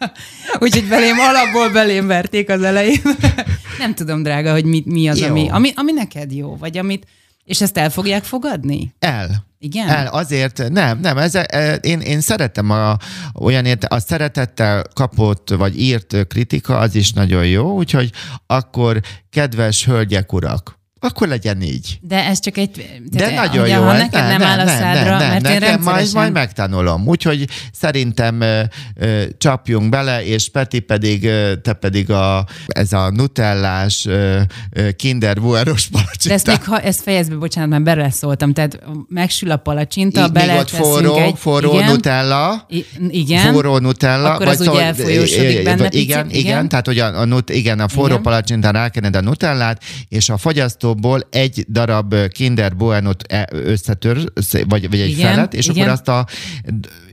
Úgyhogy 0.60 0.88
belém 0.88 1.18
alapból 1.18 1.70
belém 1.72 2.06
verték 2.06 2.48
az 2.50 2.62
elején. 2.62 3.00
nem 3.78 3.94
tudom, 3.94 4.22
drága, 4.22 4.52
hogy 4.52 4.64
mi, 4.64 4.82
mi 4.84 5.08
az, 5.08 5.18
Jó. 5.18 5.26
ami, 5.26 5.48
ami, 5.48 5.72
ami 5.74 5.92
neked 5.92 6.32
jó, 6.32 6.56
vagy 6.56 6.78
amit... 6.78 7.06
És 7.44 7.60
ezt 7.60 7.78
el 7.78 7.90
fogják 7.90 8.24
fogadni? 8.24 8.94
El. 8.98 9.46
Igen? 9.66 9.88
El, 9.88 10.06
azért 10.06 10.68
nem, 10.68 10.98
nem, 11.00 11.18
ez, 11.18 11.34
e, 11.34 11.74
én, 11.74 12.00
én 12.00 12.20
szeretem 12.20 12.70
a, 12.70 12.96
olyan 13.34 13.64
érte, 13.64 13.86
a 13.86 13.98
szeretettel 13.98 14.84
kapott 14.94 15.50
vagy 15.50 15.80
írt 15.80 16.26
kritika, 16.26 16.78
az 16.78 16.94
is 16.94 17.12
nagyon 17.12 17.46
jó, 17.46 17.74
úgyhogy 17.74 18.12
akkor 18.46 19.00
kedves 19.30 19.84
hölgyek, 19.84 20.32
urak, 20.32 20.75
akkor 21.00 21.28
legyen 21.28 21.62
így. 21.62 21.98
De 22.00 22.24
ez 22.24 22.40
csak 22.40 22.56
egy... 22.56 23.00
De 23.10 23.34
nagyon 23.34 23.60
hogy 23.60 23.68
jó. 23.70 23.82
Ha 23.82 23.92
ez 23.94 23.98
neked 24.00 24.26
nem, 24.28 24.42
áll 24.42 24.58
a 24.60 24.66
szádra, 24.66 25.18
mert 25.18 25.34
én 25.34 25.40
nekem 25.40 25.60
majd, 25.60 25.62
rendszeresen... 25.62 26.20
majd 26.20 26.32
megtanulom. 26.32 27.06
Úgyhogy 27.06 27.48
szerintem 27.72 28.40
ö, 28.40 28.60
ö, 28.94 29.22
csapjunk 29.38 29.88
bele, 29.88 30.24
és 30.24 30.48
Peti 30.50 30.78
pedig, 30.80 31.24
ö, 31.24 31.56
te 31.62 31.72
pedig 31.72 32.10
a, 32.10 32.46
ez 32.66 32.92
a 32.92 33.10
nutellás 33.10 34.06
ö, 34.06 34.40
ö, 34.70 34.90
kinder 34.92 35.40
bueros 35.40 35.88
De 35.90 35.98
ezt 35.98 36.04
palacsinta. 36.04 36.50
még, 36.50 36.62
ha 36.64 36.80
ezt 36.80 37.00
fejezd 37.02 37.30
be, 37.30 37.36
bocsánat, 37.36 37.70
már 37.70 37.82
beleszóltam. 37.82 38.52
Tehát 38.52 38.78
megsül 39.08 39.50
a 39.50 39.56
palacsinta, 39.56 40.24
Így 40.24 40.32
még 40.32 40.50
ott 40.58 40.70
forró, 40.70 41.16
egy... 41.16 41.34
forró 41.38 41.74
igen, 41.74 41.90
nutella. 41.90 42.66
I- 42.68 42.86
igen. 43.08 43.52
Forró 43.52 43.78
nutella. 43.78 44.32
Akkor 44.34 44.46
az 44.46 44.60
ugye 44.60 44.80
elfolyósodik 44.82 45.62
benne 45.64 45.76
vagy- 45.76 45.90
picit, 45.90 46.04
igen, 46.08 46.26
igen, 46.30 46.40
igen. 46.40 46.68
tehát 46.68 46.86
hogy 46.86 46.98
a, 46.98 47.20
a, 47.20 47.24
nut, 47.24 47.50
igen, 47.50 47.80
a 47.80 47.88
forró 47.88 48.10
Igen. 48.10 48.22
palacsintán 48.22 48.72
rákened 48.72 49.16
a 49.16 49.20
nutellát, 49.20 49.82
és 50.08 50.28
a 50.28 50.36
fogyasztóból 50.86 51.28
egy 51.30 51.64
darab 51.68 52.14
Kinder 52.28 52.76
Buenot 52.76 53.22
e- 53.22 53.48
összetör, 53.52 54.32
vagy, 54.50 54.90
vagy 54.90 55.00
egy 55.00 55.10
Igen, 55.10 55.32
felet, 55.32 55.54
és 55.54 55.66
igen. 55.68 55.76
akkor 55.76 55.92
azt 55.92 56.08
a 56.08 56.26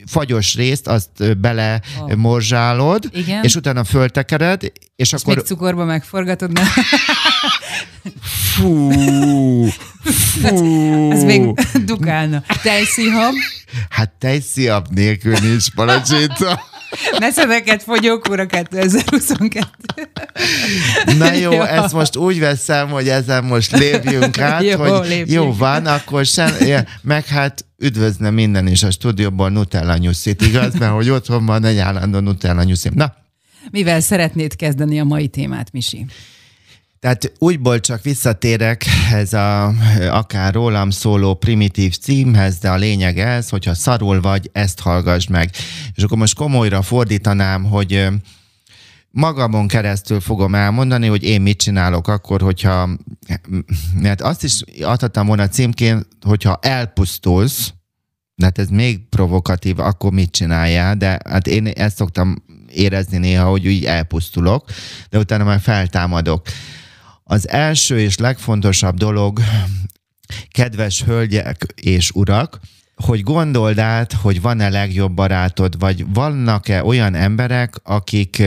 fagyos 0.05 0.55
részt, 0.55 0.87
azt 0.87 1.37
bele 1.39 1.81
Ó. 2.01 2.15
morzsálod, 2.15 3.09
Igen. 3.13 3.43
és 3.43 3.55
utána 3.55 3.83
föltekered, 3.83 4.63
és, 4.63 4.71
És 4.95 5.13
akkor 5.13 5.35
még 5.35 5.45
cukorba 5.45 5.85
megforgatod, 5.85 6.51
nem? 6.51 6.65
fú, 8.21 8.91
fú, 10.03 11.11
Ez 11.11 11.23
még 11.23 11.53
dukálna. 11.85 12.43
Tejszihab, 12.63 13.33
hát 13.89 14.11
tejsziap 14.19 14.87
nélkül 14.89 15.37
nincs 15.41 15.71
palacsinta. 15.71 16.59
Neszedeket 17.19 17.83
fogyókúra 17.83 18.45
2022. 18.45 19.65
Na 21.17 21.33
jó, 21.33 21.51
Jó. 21.51 21.61
ezt 21.61 21.93
most 21.93 22.15
úgy 22.15 22.39
veszem, 22.39 22.89
hogy 22.89 23.09
ezen 23.09 23.43
most 23.43 23.71
lépjünk 23.71 24.39
át, 24.51 24.63
Jó, 24.63 24.77
hogy 24.77 25.07
lépjünk. 25.07 25.29
jó 25.31 25.53
van, 25.53 25.85
akkor 25.85 26.25
sem, 26.25 26.55
ja, 26.59 26.83
meg 27.01 27.25
hát 27.25 27.65
üdvözlöm 27.77 28.33
minden 28.33 28.67
is 28.67 28.83
a 28.83 28.91
stúdióból 28.91 29.49
Nutella 29.49 29.97
nyuszit, 29.97 30.41
igaz? 30.41 30.73
Mert 30.73 30.93
hogy 30.93 31.09
otthon 31.09 31.45
van 31.45 31.65
egy 31.65 31.77
állandó 31.77 32.19
Nutella 32.19 32.63
nyuszim. 32.63 32.91
Na, 32.95 33.13
Mivel 33.71 33.99
szeretnéd 33.99 34.55
kezdeni 34.55 34.99
a 34.99 35.03
mai 35.03 35.27
témát, 35.27 35.71
Misi? 35.71 36.05
Tehát 37.03 37.31
úgyból 37.37 37.79
csak 37.79 38.03
visszatérek 38.03 38.85
ez 39.11 39.33
a 39.33 39.73
akár 40.09 40.53
rólam 40.53 40.89
szóló 40.89 41.33
primitív 41.33 41.97
címhez, 41.97 42.57
de 42.57 42.69
a 42.69 42.75
lényeg 42.75 43.19
ez, 43.19 43.49
hogyha 43.49 43.73
szarul 43.73 44.21
vagy, 44.21 44.49
ezt 44.53 44.79
hallgass 44.79 45.27
meg. 45.27 45.49
És 45.93 46.03
akkor 46.03 46.17
most 46.17 46.35
komolyra 46.35 46.81
fordítanám, 46.81 47.63
hogy 47.63 48.07
magamon 49.11 49.67
keresztül 49.67 50.19
fogom 50.19 50.55
elmondani, 50.55 51.07
hogy 51.07 51.23
én 51.23 51.41
mit 51.41 51.57
csinálok 51.57 52.07
akkor, 52.07 52.41
hogyha, 52.41 52.89
mert 53.93 54.21
azt 54.21 54.43
is 54.43 54.61
adhattam 54.81 55.27
volna 55.27 55.47
címként, 55.47 56.07
hogyha 56.21 56.59
elpusztulsz, 56.61 57.73
de 58.35 58.45
hát 58.45 58.57
ez 58.57 58.69
még 58.69 59.09
provokatív, 59.09 59.79
akkor 59.79 60.11
mit 60.11 60.31
csináljál, 60.31 60.95
de 60.95 61.19
hát 61.29 61.47
én 61.47 61.67
ezt 61.67 61.95
szoktam 61.95 62.43
érezni 62.71 63.17
néha, 63.17 63.49
hogy 63.49 63.67
úgy 63.67 63.85
elpusztulok, 63.85 64.69
de 65.09 65.17
utána 65.17 65.43
már 65.43 65.59
feltámadok. 65.59 66.47
Az 67.23 67.49
első 67.49 67.99
és 67.99 68.17
legfontosabb 68.17 68.97
dolog, 68.97 69.39
kedves 70.47 71.03
hölgyek 71.03 71.65
és 71.75 72.11
urak, 72.11 72.59
hogy 72.95 73.23
gondold 73.23 73.77
át, 73.77 74.13
hogy 74.13 74.41
van-e 74.41 74.69
legjobb 74.69 75.13
barátod, 75.13 75.79
vagy 75.79 76.13
vannak-e 76.13 76.83
olyan 76.83 77.15
emberek, 77.15 77.75
akik 77.83 78.43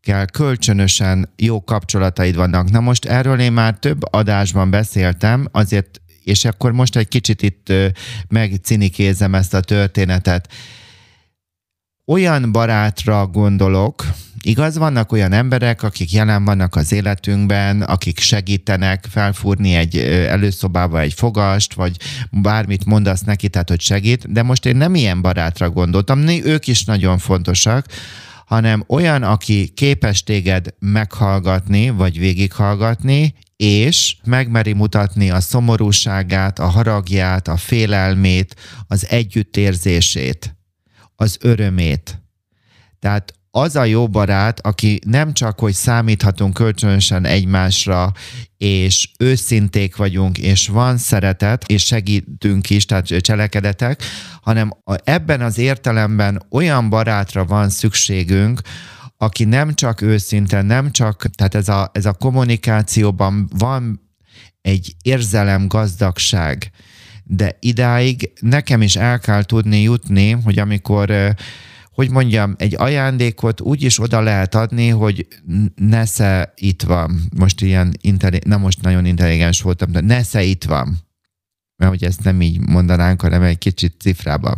kell 0.00 0.24
kölcsönösen 0.24 1.32
jó 1.36 1.64
kapcsolataid 1.64 2.34
vannak. 2.34 2.70
Na 2.70 2.80
most 2.80 3.04
erről 3.04 3.40
én 3.40 3.52
már 3.52 3.78
több 3.78 4.12
adásban 4.12 4.70
beszéltem, 4.70 5.48
azért, 5.52 6.00
és 6.24 6.44
akkor 6.44 6.72
most 6.72 6.96
egy 6.96 7.08
kicsit 7.08 7.42
itt 7.42 7.72
megcinikézem 8.28 9.34
ezt 9.34 9.54
a 9.54 9.60
történetet. 9.60 10.52
Olyan 12.06 12.52
barátra 12.52 13.26
gondolok, 13.26 14.04
igaz, 14.44 14.78
vannak 14.78 15.12
olyan 15.12 15.32
emberek, 15.32 15.82
akik 15.82 16.12
jelen 16.12 16.44
vannak 16.44 16.76
az 16.76 16.92
életünkben, 16.92 17.82
akik 17.82 18.18
segítenek 18.18 19.06
felfúrni 19.10 19.74
egy 19.74 19.96
előszobába 20.28 21.00
egy 21.00 21.14
fogast, 21.14 21.74
vagy 21.74 21.96
bármit 22.30 22.84
mondasz 22.84 23.20
neki, 23.20 23.48
tehát 23.48 23.68
hogy 23.68 23.80
segít, 23.80 24.32
de 24.32 24.42
most 24.42 24.66
én 24.66 24.76
nem 24.76 24.94
ilyen 24.94 25.20
barátra 25.20 25.70
gondoltam, 25.70 26.28
ők 26.28 26.66
is 26.66 26.84
nagyon 26.84 27.18
fontosak, 27.18 27.86
hanem 28.46 28.84
olyan, 28.86 29.22
aki 29.22 29.68
képes 29.68 30.22
téged 30.22 30.74
meghallgatni, 30.78 31.90
vagy 31.90 32.18
végighallgatni, 32.18 33.34
és 33.56 34.16
megmeri 34.24 34.72
mutatni 34.72 35.30
a 35.30 35.40
szomorúságát, 35.40 36.58
a 36.58 36.66
haragját, 36.66 37.48
a 37.48 37.56
félelmét, 37.56 38.56
az 38.86 39.06
együttérzését, 39.08 40.56
az 41.16 41.38
örömét. 41.40 42.22
Tehát 42.98 43.34
az 43.56 43.76
a 43.76 43.84
jó 43.84 44.08
barát, 44.08 44.60
aki 44.60 45.00
nem 45.06 45.32
csak, 45.32 45.60
hogy 45.60 45.72
számíthatunk 45.72 46.54
kölcsönösen 46.54 47.24
egymásra, 47.24 48.12
és 48.56 49.10
őszinték 49.18 49.96
vagyunk, 49.96 50.38
és 50.38 50.68
van 50.68 50.96
szeretet, 50.96 51.64
és 51.66 51.84
segítünk 51.84 52.70
is, 52.70 52.86
tehát 52.86 53.06
cselekedetek, 53.06 54.02
hanem 54.40 54.70
ebben 55.04 55.40
az 55.40 55.58
értelemben 55.58 56.42
olyan 56.50 56.88
barátra 56.88 57.44
van 57.44 57.70
szükségünk, 57.70 58.60
aki 59.16 59.44
nem 59.44 59.74
csak 59.74 60.00
őszinte, 60.00 60.62
nem 60.62 60.90
csak, 60.90 61.26
tehát 61.34 61.54
ez 61.54 61.68
a, 61.68 61.90
ez 61.92 62.06
a 62.06 62.12
kommunikációban 62.12 63.48
van 63.58 64.00
egy 64.60 64.94
érzelem 65.02 65.68
gazdagság, 65.68 66.70
de 67.24 67.56
idáig 67.60 68.32
nekem 68.40 68.82
is 68.82 68.96
el 68.96 69.18
kell 69.18 69.42
tudni 69.42 69.82
jutni, 69.82 70.30
hogy 70.30 70.58
amikor 70.58 71.34
hogy 71.94 72.10
mondjam, 72.10 72.54
egy 72.58 72.74
ajándékot 72.78 73.60
úgy 73.60 73.82
is 73.82 74.00
oda 74.00 74.20
lehet 74.20 74.54
adni, 74.54 74.88
hogy 74.88 75.26
nesze 75.74 76.52
itt 76.56 76.82
van. 76.82 77.20
Most 77.36 77.60
ilyen, 77.60 77.94
intelli- 78.00 78.44
na 78.46 78.56
most 78.56 78.82
nagyon 78.82 79.04
intelligens 79.04 79.62
voltam, 79.62 79.92
de 79.92 80.00
nesze 80.00 80.42
itt 80.42 80.64
van. 80.64 80.98
Mert 81.76 81.90
hogy 81.90 82.04
ezt 82.04 82.24
nem 82.24 82.40
így 82.40 82.58
mondanánk, 82.58 83.20
hanem 83.20 83.42
egy 83.42 83.58
kicsit 83.58 83.94
cifrába. 84.00 84.56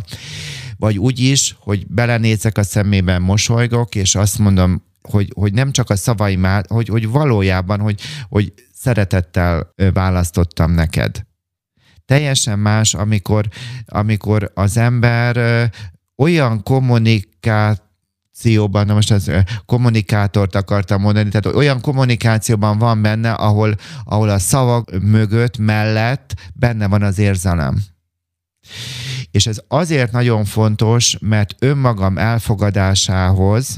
Vagy 0.77 0.97
úgy 0.97 1.19
is, 1.19 1.55
hogy 1.59 1.87
belenézek 1.87 2.57
a 2.57 2.63
szemében, 2.63 3.21
mosolygok, 3.21 3.95
és 3.95 4.15
azt 4.15 4.37
mondom, 4.37 4.83
hogy, 5.01 5.31
hogy 5.35 5.53
nem 5.53 5.71
csak 5.71 5.89
a 5.89 5.95
szavaim, 5.95 6.45
át, 6.45 6.67
hogy, 6.67 6.87
hogy 6.87 7.07
valójában, 7.07 7.79
hogy, 7.79 8.01
hogy 8.29 8.53
szeretettel 8.73 9.73
választottam 9.93 10.71
neked. 10.71 11.25
Teljesen 12.05 12.59
más, 12.59 12.93
amikor, 12.93 13.47
amikor 13.85 14.51
az 14.53 14.77
ember 14.77 15.69
olyan 16.17 16.63
kommunikációban, 16.63 18.85
na 18.85 18.93
most 18.93 19.11
az 19.11 19.31
kommunikátort 19.65 20.55
akartam 20.55 21.01
mondani, 21.01 21.29
tehát 21.29 21.57
olyan 21.57 21.81
kommunikációban 21.81 22.77
van 22.77 23.01
benne, 23.01 23.31
ahol, 23.31 23.75
ahol 24.03 24.29
a 24.29 24.39
szavak 24.39 25.01
mögött, 25.01 25.57
mellett 25.57 26.33
benne 26.53 26.87
van 26.87 27.03
az 27.03 27.19
érzelem. 27.19 27.83
És 29.31 29.47
ez 29.47 29.57
azért 29.67 30.11
nagyon 30.11 30.45
fontos, 30.45 31.17
mert 31.19 31.55
önmagam 31.59 32.17
elfogadásához, 32.17 33.77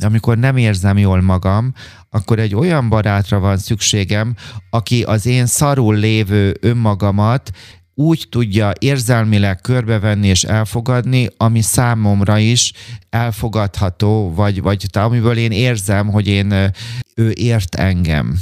amikor 0.00 0.38
nem 0.38 0.56
érzem 0.56 0.98
jól 0.98 1.20
magam, 1.20 1.72
akkor 2.10 2.38
egy 2.38 2.54
olyan 2.54 2.88
barátra 2.88 3.38
van 3.38 3.58
szükségem, 3.58 4.34
aki 4.70 5.02
az 5.02 5.26
én 5.26 5.46
szarul 5.46 5.94
lévő 5.94 6.56
önmagamat 6.60 7.50
úgy 7.94 8.26
tudja 8.30 8.72
érzelmileg 8.78 9.60
körbevenni 9.60 10.26
és 10.26 10.44
elfogadni, 10.44 11.28
ami 11.36 11.60
számomra 11.60 12.38
is 12.38 12.72
elfogadható, 13.10 14.34
vagy, 14.34 14.62
vagy 14.62 14.86
amiből 14.92 15.36
én 15.36 15.52
érzem, 15.52 16.10
hogy 16.10 16.26
én, 16.26 16.72
ő 17.14 17.30
ért 17.30 17.74
engem. 17.74 18.38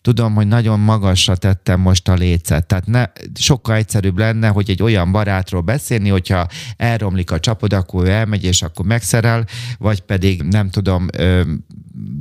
tudom, 0.00 0.34
hogy 0.34 0.46
nagyon 0.46 0.80
magasra 0.80 1.36
tettem 1.36 1.80
most 1.80 2.08
a 2.08 2.14
lécet. 2.14 2.66
Tehát 2.66 2.86
ne, 2.86 3.04
sokkal 3.34 3.76
egyszerűbb 3.76 4.18
lenne, 4.18 4.48
hogy 4.48 4.70
egy 4.70 4.82
olyan 4.82 5.12
barátról 5.12 5.60
beszélni, 5.60 6.08
hogyha 6.08 6.46
elromlik 6.76 7.30
a 7.30 7.40
csapod, 7.40 7.72
akkor 7.72 8.04
ő 8.06 8.10
elmegy, 8.10 8.44
és 8.44 8.62
akkor 8.62 8.86
megszerel, 8.86 9.44
vagy 9.78 10.00
pedig 10.00 10.42
nem 10.42 10.70
tudom, 10.70 11.06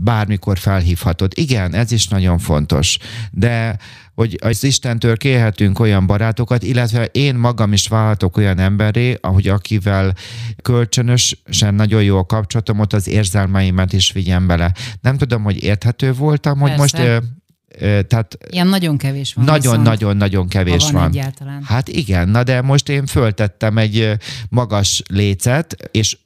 bármikor 0.04 0.58
felhívhatod. 0.58 1.32
Igen, 1.36 1.74
ez 1.74 1.92
is 1.92 2.08
nagyon 2.08 2.38
fontos. 2.38 2.98
De 3.32 3.78
hogy 4.20 4.38
az 4.42 4.64
Istentől 4.64 5.18
kérhetünk 5.18 5.80
olyan 5.80 6.06
barátokat, 6.06 6.64
illetve 6.64 7.06
én 7.06 7.36
magam 7.36 7.74
is 7.74 7.88
válhatok 7.88 8.38
olyan 8.38 8.60
emberré, 8.60 9.18
ahogy 9.22 9.48
akivel 9.48 10.14
kölcsönösen 10.62 11.74
nagyon 11.74 12.04
jó 12.04 12.18
a 12.18 12.26
kapcsolatom, 12.26 12.80
ott 12.80 12.94
az 12.94 13.08
érzelmeimet 13.08 13.94
is 13.94 14.12
vigyem 14.12 14.48
bele. 14.48 14.74
Nem 15.02 15.18
tudom, 15.18 15.44
hogy 15.44 15.64
érthető 15.64 16.14
voltam, 16.14 16.60
Persze. 16.60 16.72
hogy 16.72 16.80
most 16.80 17.24
tehát 18.08 18.38
Ilyen 18.50 18.68
nagyon 18.68 18.98
kevés 18.98 19.34
van. 19.34 19.46
Nagyon-nagyon-nagyon 19.46 20.48
kevés 20.48 20.84
van. 20.84 20.94
van. 20.94 21.10
Egyáltalán. 21.10 21.64
Hát 21.64 21.88
igen, 21.88 22.30
na 22.30 22.44
de 22.44 22.62
most 22.62 22.90
én 22.90 23.06
föltettem 23.06 23.78
egy 23.78 24.14
magas 24.50 25.04
lécet, 25.08 25.76
és 25.92 26.18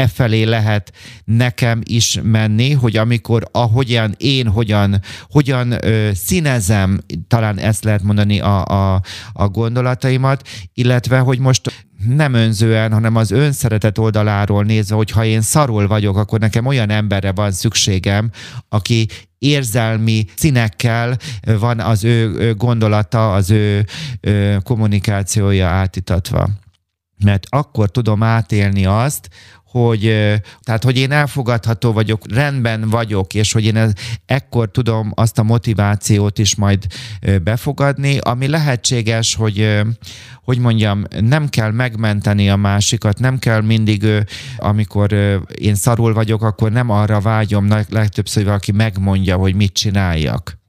e 0.00 0.06
felé 0.06 0.42
lehet 0.42 0.92
nekem 1.24 1.80
is 1.84 2.18
menni, 2.22 2.72
hogy 2.72 2.96
amikor 2.96 3.48
ahogyan 3.52 4.14
én 4.16 4.48
hogyan, 4.48 5.00
hogyan 5.30 5.84
ö, 5.84 6.10
színezem, 6.14 7.00
talán 7.28 7.58
ezt 7.58 7.84
lehet 7.84 8.02
mondani 8.02 8.40
a, 8.40 8.64
a, 8.64 9.02
a 9.32 9.48
gondolataimat, 9.48 10.48
illetve 10.74 11.18
hogy 11.18 11.38
most 11.38 11.86
nem 12.08 12.34
önzően, 12.34 12.92
hanem 12.92 13.16
az 13.16 13.30
önszeretet 13.30 13.98
oldaláról 13.98 14.64
nézve, 14.64 14.94
hogy 14.94 15.10
ha 15.10 15.24
én 15.24 15.40
szarul 15.40 15.86
vagyok, 15.86 16.16
akkor 16.16 16.38
nekem 16.38 16.66
olyan 16.66 16.90
emberre 16.90 17.32
van 17.32 17.52
szükségem, 17.52 18.30
aki 18.68 19.06
érzelmi 19.38 20.24
színekkel 20.36 21.16
van 21.42 21.80
az 21.80 22.04
ő 22.04 22.54
gondolata, 22.54 23.32
az 23.32 23.50
ő 23.50 23.86
kommunikációja 24.62 25.68
átitatva. 25.68 26.48
Mert 27.24 27.46
akkor 27.48 27.90
tudom 27.90 28.22
átélni 28.22 28.86
azt, 28.86 29.28
hogy, 29.70 30.02
tehát, 30.62 30.84
hogy 30.84 30.98
én 30.98 31.12
elfogadható 31.12 31.92
vagyok, 31.92 32.32
rendben 32.34 32.88
vagyok, 32.88 33.34
és 33.34 33.52
hogy 33.52 33.64
én 33.64 33.76
ez, 33.76 33.92
ekkor 34.26 34.70
tudom 34.70 35.12
azt 35.14 35.38
a 35.38 35.42
motivációt 35.42 36.38
is 36.38 36.54
majd 36.54 36.86
befogadni, 37.42 38.18
ami 38.18 38.48
lehetséges, 38.48 39.34
hogy, 39.34 39.80
hogy 40.42 40.58
mondjam, 40.58 41.04
nem 41.20 41.48
kell 41.48 41.70
megmenteni 41.70 42.50
a 42.50 42.56
másikat, 42.56 43.18
nem 43.18 43.38
kell 43.38 43.60
mindig, 43.60 44.06
amikor 44.56 45.12
én 45.54 45.74
szarul 45.74 46.12
vagyok, 46.12 46.42
akkor 46.42 46.72
nem 46.72 46.90
arra 46.90 47.20
vágyom 47.20 47.68
legtöbbször, 47.88 48.36
hogy 48.36 48.44
valaki 48.44 48.72
megmondja, 48.72 49.36
hogy 49.36 49.54
mit 49.54 49.72
csináljak 49.72 50.59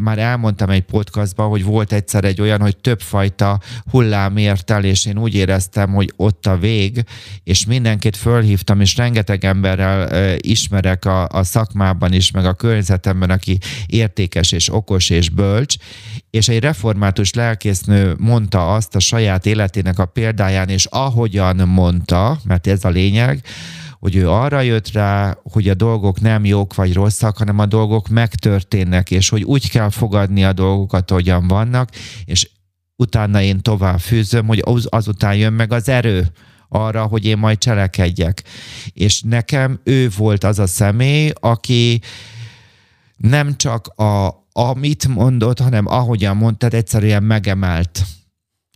már 0.00 0.18
elmondtam 0.18 0.70
egy 0.70 0.82
podcastban, 0.82 1.48
hogy 1.48 1.64
volt 1.64 1.92
egyszer 1.92 2.24
egy 2.24 2.40
olyan, 2.40 2.60
hogy 2.60 2.76
többfajta 2.76 3.60
hullám 3.90 4.36
ért 4.36 4.70
el, 4.70 4.84
és 4.84 5.06
én 5.06 5.18
úgy 5.18 5.34
éreztem, 5.34 5.92
hogy 5.92 6.12
ott 6.16 6.46
a 6.46 6.56
vég, 6.56 7.04
és 7.44 7.66
mindenkit 7.66 8.16
fölhívtam, 8.16 8.80
és 8.80 8.96
rengeteg 8.96 9.44
emberrel 9.44 10.08
e, 10.08 10.36
ismerek 10.40 11.04
a, 11.04 11.28
a 11.28 11.42
szakmában 11.42 12.12
is, 12.12 12.30
meg 12.30 12.46
a 12.46 12.54
környezetemben, 12.54 13.30
aki 13.30 13.58
értékes 13.86 14.52
és 14.52 14.72
okos 14.72 15.10
és 15.10 15.30
bölcs, 15.30 15.74
és 16.30 16.48
egy 16.48 16.60
református 16.60 17.32
lelkésznő 17.32 18.14
mondta 18.18 18.74
azt 18.74 18.94
a 18.94 19.00
saját 19.00 19.46
életének 19.46 19.98
a 19.98 20.06
példáján, 20.06 20.68
és 20.68 20.84
ahogyan 20.84 21.56
mondta, 21.56 22.38
mert 22.44 22.66
ez 22.66 22.84
a 22.84 22.88
lényeg, 22.88 23.44
hogy 24.04 24.16
ő 24.16 24.30
arra 24.30 24.60
jött 24.60 24.92
rá, 24.92 25.38
hogy 25.42 25.68
a 25.68 25.74
dolgok 25.74 26.20
nem 26.20 26.44
jók 26.44 26.74
vagy 26.74 26.94
rosszak, 26.94 27.36
hanem 27.36 27.58
a 27.58 27.66
dolgok 27.66 28.08
megtörténnek, 28.08 29.10
és 29.10 29.28
hogy 29.28 29.42
úgy 29.42 29.70
kell 29.70 29.90
fogadni 29.90 30.44
a 30.44 30.52
dolgokat, 30.52 31.10
hogyan 31.10 31.48
vannak, 31.48 31.90
és 32.24 32.50
utána 32.96 33.40
én 33.40 33.60
tovább 33.60 34.00
fűzöm, 34.00 34.46
hogy 34.46 34.62
az, 34.64 34.86
azután 34.90 35.36
jön 35.36 35.52
meg 35.52 35.72
az 35.72 35.88
erő 35.88 36.26
arra, 36.68 37.04
hogy 37.04 37.24
én 37.24 37.38
majd 37.38 37.58
cselekedjek. 37.58 38.42
És 38.92 39.22
nekem 39.22 39.80
ő 39.84 40.08
volt 40.16 40.44
az 40.44 40.58
a 40.58 40.66
személy, 40.66 41.32
aki 41.40 42.00
nem 43.16 43.56
csak 43.56 43.86
a, 43.86 44.46
amit 44.52 45.08
mondott, 45.08 45.58
hanem 45.58 45.86
ahogyan 45.86 46.36
mondtad, 46.36 46.74
egyszerűen 46.74 47.22
megemelt, 47.22 48.02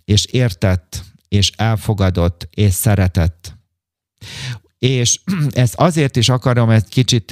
és 0.04 0.24
értett, 0.24 1.04
és 1.28 1.52
elfogadott, 1.56 2.48
és 2.50 2.72
szeretett. 2.72 3.56
És 4.78 5.20
ezt 5.50 5.74
azért 5.74 6.16
is 6.16 6.28
akarom, 6.28 6.70
egy 6.70 6.88
kicsit 6.88 7.30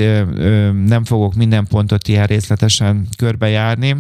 nem 0.87 1.04
fogok 1.04 1.35
minden 1.35 1.66
pontot 1.66 2.09
ilyen 2.09 2.26
részletesen 2.26 3.09
körbejárni, 3.16 3.96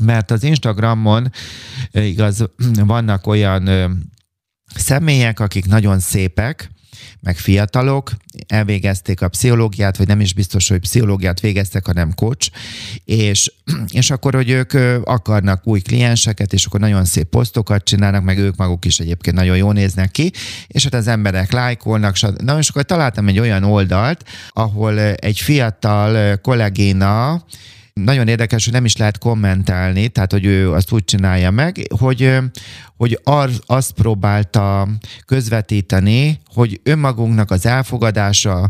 mert 0.00 0.30
az 0.30 0.42
Instagramon 0.42 1.30
igaz, 1.92 2.50
vannak 2.86 3.26
olyan 3.26 3.70
személyek, 4.74 5.40
akik 5.40 5.66
nagyon 5.66 5.98
szépek, 5.98 6.70
meg 7.20 7.36
fiatalok, 7.36 8.10
elvégezték 8.46 9.22
a 9.22 9.28
pszichológiát, 9.28 9.96
vagy 9.96 10.06
nem 10.06 10.20
is 10.20 10.34
biztos, 10.34 10.68
hogy 10.68 10.78
pszichológiát 10.78 11.40
végeztek, 11.40 11.86
hanem 11.86 12.14
coach, 12.14 12.50
és, 13.04 13.52
és 14.00 14.10
akkor, 14.10 14.34
hogy 14.34 14.50
ők 14.50 14.72
akarnak 15.04 15.66
új 15.66 15.80
klienseket, 15.80 16.52
és 16.52 16.64
akkor 16.64 16.80
nagyon 16.80 17.04
szép 17.04 17.28
posztokat 17.28 17.84
csinálnak, 17.84 18.22
meg 18.22 18.38
ők 18.38 18.56
maguk 18.56 18.84
is 18.84 18.98
egyébként 18.98 19.36
nagyon 19.36 19.56
jól 19.56 19.72
néznek 19.72 20.10
ki, 20.10 20.32
és 20.66 20.82
hát 20.82 20.94
az 20.94 21.06
emberek 21.06 21.52
lájkolnak, 21.52 22.16
na 22.42 22.58
és 22.58 22.68
akkor 22.68 22.82
találtam 22.82 23.28
egy 23.28 23.38
olyan 23.38 23.62
oldalt, 23.64 24.24
ahol 24.48 24.98
egy 24.98 25.38
fiatal 25.38 26.36
kollégéna 26.36 27.44
nagyon 28.00 28.28
érdekes, 28.28 28.64
hogy 28.64 28.72
nem 28.72 28.84
is 28.84 28.96
lehet 28.96 29.18
kommentálni, 29.18 30.08
tehát 30.08 30.32
hogy 30.32 30.44
ő 30.44 30.72
azt 30.72 30.92
úgy 30.92 31.04
csinálja 31.04 31.50
meg, 31.50 31.86
hogy, 31.98 32.38
hogy 32.96 33.20
az, 33.24 33.60
azt 33.66 33.92
próbálta 33.92 34.88
közvetíteni, 35.26 36.40
hogy 36.44 36.80
önmagunknak 36.82 37.50
az 37.50 37.66
elfogadása, 37.66 38.68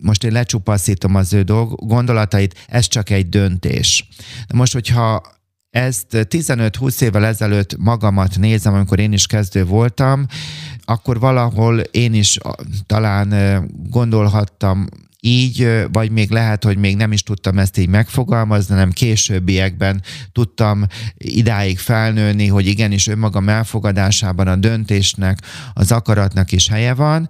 most 0.00 0.24
én 0.24 0.32
lecsupaszítom 0.32 1.14
az 1.14 1.32
ő 1.32 1.42
dolg, 1.42 1.86
gondolatait, 1.86 2.64
ez 2.66 2.88
csak 2.88 3.10
egy 3.10 3.28
döntés. 3.28 4.08
De 4.48 4.56
most, 4.56 4.72
hogyha 4.72 5.22
ezt 5.70 6.06
15-20 6.10 7.02
évvel 7.02 7.24
ezelőtt 7.24 7.76
magamat 7.76 8.38
nézem, 8.38 8.74
amikor 8.74 8.98
én 8.98 9.12
is 9.12 9.26
kezdő 9.26 9.64
voltam, 9.64 10.26
akkor 10.84 11.18
valahol 11.20 11.78
én 11.78 12.14
is 12.14 12.38
talán 12.86 13.34
gondolhattam 13.90 14.86
így, 15.20 15.86
vagy 15.92 16.10
még 16.10 16.30
lehet, 16.30 16.64
hogy 16.64 16.76
még 16.76 16.96
nem 16.96 17.12
is 17.12 17.22
tudtam 17.22 17.58
ezt 17.58 17.78
így 17.78 17.88
megfogalmazni, 17.88 18.74
hanem 18.74 18.90
későbbiekben 18.90 20.02
tudtam 20.32 20.86
idáig 21.16 21.78
felnőni, 21.78 22.46
hogy 22.46 22.66
igenis 22.66 23.06
önmagam 23.06 23.48
elfogadásában 23.48 24.46
a 24.46 24.56
döntésnek, 24.56 25.38
az 25.72 25.92
akaratnak 25.92 26.52
is 26.52 26.68
helye 26.68 26.94
van, 26.94 27.28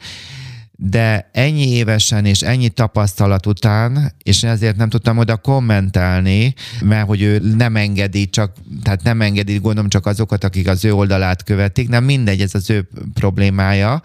de 0.79 1.31
ennyi 1.33 1.69
évesen 1.69 2.25
és 2.25 2.43
ennyi 2.43 2.69
tapasztalat 2.69 3.47
után, 3.47 4.13
és 4.23 4.43
ezért 4.43 4.77
nem 4.77 4.89
tudtam 4.89 5.19
oda 5.19 5.37
kommentálni, 5.37 6.55
mert 6.81 7.07
hogy 7.07 7.23
ő 7.23 7.55
nem 7.57 7.77
engedi, 7.77 8.31
csak, 8.31 8.53
tehát 8.83 9.03
nem 9.03 9.21
engedi, 9.21 9.59
gondolom 9.59 9.89
csak 9.89 10.07
azokat, 10.07 10.45
akik 10.45 10.69
az 10.69 10.85
ő 10.85 10.93
oldalát 10.93 11.43
követik, 11.43 11.89
nem 11.89 12.05
mindegy, 12.05 12.41
ez 12.41 12.55
az 12.55 12.71
ő 12.71 12.89
problémája, 13.15 14.03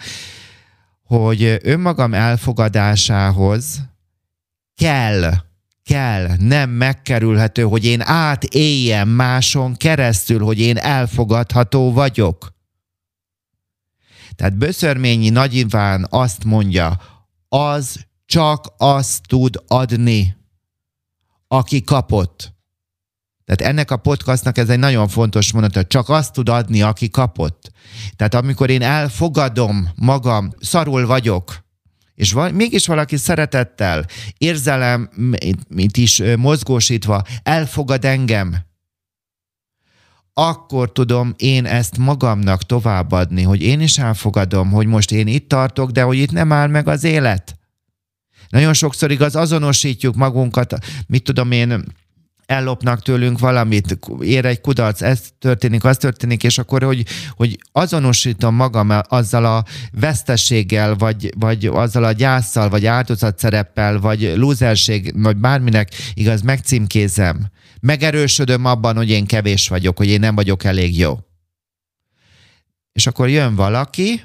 hogy 1.17 1.59
önmagam 1.63 2.13
elfogadásához 2.13 3.81
kell, 4.75 5.33
kell, 5.83 6.35
nem 6.37 6.69
megkerülhető, 6.69 7.63
hogy 7.63 7.85
én 7.85 8.01
átéljem 8.01 9.09
máson 9.09 9.75
keresztül, 9.75 10.43
hogy 10.43 10.59
én 10.59 10.77
elfogadható 10.77 11.93
vagyok. 11.93 12.53
Tehát 14.35 14.57
Böszörményi 14.57 15.29
Nagy 15.29 15.55
Iván 15.55 16.07
azt 16.09 16.43
mondja, 16.43 16.99
az 17.49 18.05
csak 18.25 18.73
azt 18.77 19.21
tud 19.27 19.63
adni, 19.67 20.35
aki 21.47 21.83
kapott. 21.83 22.50
Tehát 23.45 23.73
ennek 23.73 23.91
a 23.91 23.97
podcastnak 23.97 24.57
ez 24.57 24.69
egy 24.69 24.79
nagyon 24.79 25.07
fontos 25.07 25.51
mondat, 25.51 25.87
csak 25.87 26.09
azt 26.09 26.33
tud 26.33 26.49
adni, 26.49 26.81
aki 26.81 27.09
kapott. 27.09 27.71
Tehát 28.15 28.33
amikor 28.33 28.69
én 28.69 28.81
elfogadom 28.81 29.89
magam, 29.95 30.53
szarul 30.59 31.05
vagyok, 31.05 31.63
és 32.15 32.31
van, 32.31 32.53
mégis 32.53 32.87
valaki 32.87 33.17
szeretettel, 33.17 34.05
érzelem, 34.37 35.09
mint 35.67 35.97
is 35.97 36.21
mozgósítva 36.37 37.21
elfogad 37.43 38.05
engem, 38.05 38.55
akkor 40.33 40.91
tudom 40.91 41.33
én 41.37 41.65
ezt 41.65 41.97
magamnak 41.97 42.63
továbbadni, 42.63 43.41
hogy 43.41 43.61
én 43.61 43.81
is 43.81 43.97
elfogadom, 43.97 44.71
hogy 44.71 44.87
most 44.87 45.11
én 45.11 45.27
itt 45.27 45.47
tartok, 45.47 45.91
de 45.91 46.01
hogy 46.01 46.17
itt 46.17 46.31
nem 46.31 46.51
áll 46.51 46.67
meg 46.67 46.87
az 46.87 47.03
élet. 47.03 47.55
Nagyon 48.49 48.73
sokszor 48.73 49.11
igaz, 49.11 49.35
azonosítjuk 49.35 50.15
magunkat, 50.15 50.77
mit 51.07 51.23
tudom 51.23 51.51
én, 51.51 51.83
ellopnak 52.51 53.01
tőlünk 53.01 53.39
valamit, 53.39 53.99
ér 54.21 54.45
egy 54.45 54.61
kudarc, 54.61 55.01
ez 55.01 55.21
történik, 55.39 55.83
az 55.83 55.97
történik, 55.97 56.43
és 56.43 56.57
akkor, 56.57 56.83
hogy, 56.83 57.05
hogy 57.29 57.57
azonosítom 57.71 58.55
magam 58.55 58.89
azzal 59.07 59.45
a 59.45 59.65
vesztességgel, 59.91 60.95
vagy, 60.95 61.33
vagy 61.37 61.65
azzal 61.65 62.03
a 62.03 62.11
gyászsal, 62.11 62.69
vagy 62.69 62.85
áldozatszereppel, 62.85 63.99
vagy 63.99 64.33
lúzerség, 64.35 65.21
vagy 65.21 65.37
bárminek 65.37 65.89
igaz, 66.13 66.41
megcímkézem. 66.41 67.47
Megerősödöm 67.79 68.65
abban, 68.65 68.95
hogy 68.95 69.09
én 69.09 69.25
kevés 69.25 69.67
vagyok, 69.67 69.97
hogy 69.97 70.07
én 70.07 70.19
nem 70.19 70.35
vagyok 70.35 70.63
elég 70.63 70.97
jó. 70.97 71.19
És 72.91 73.07
akkor 73.07 73.29
jön 73.29 73.55
valaki, 73.55 74.23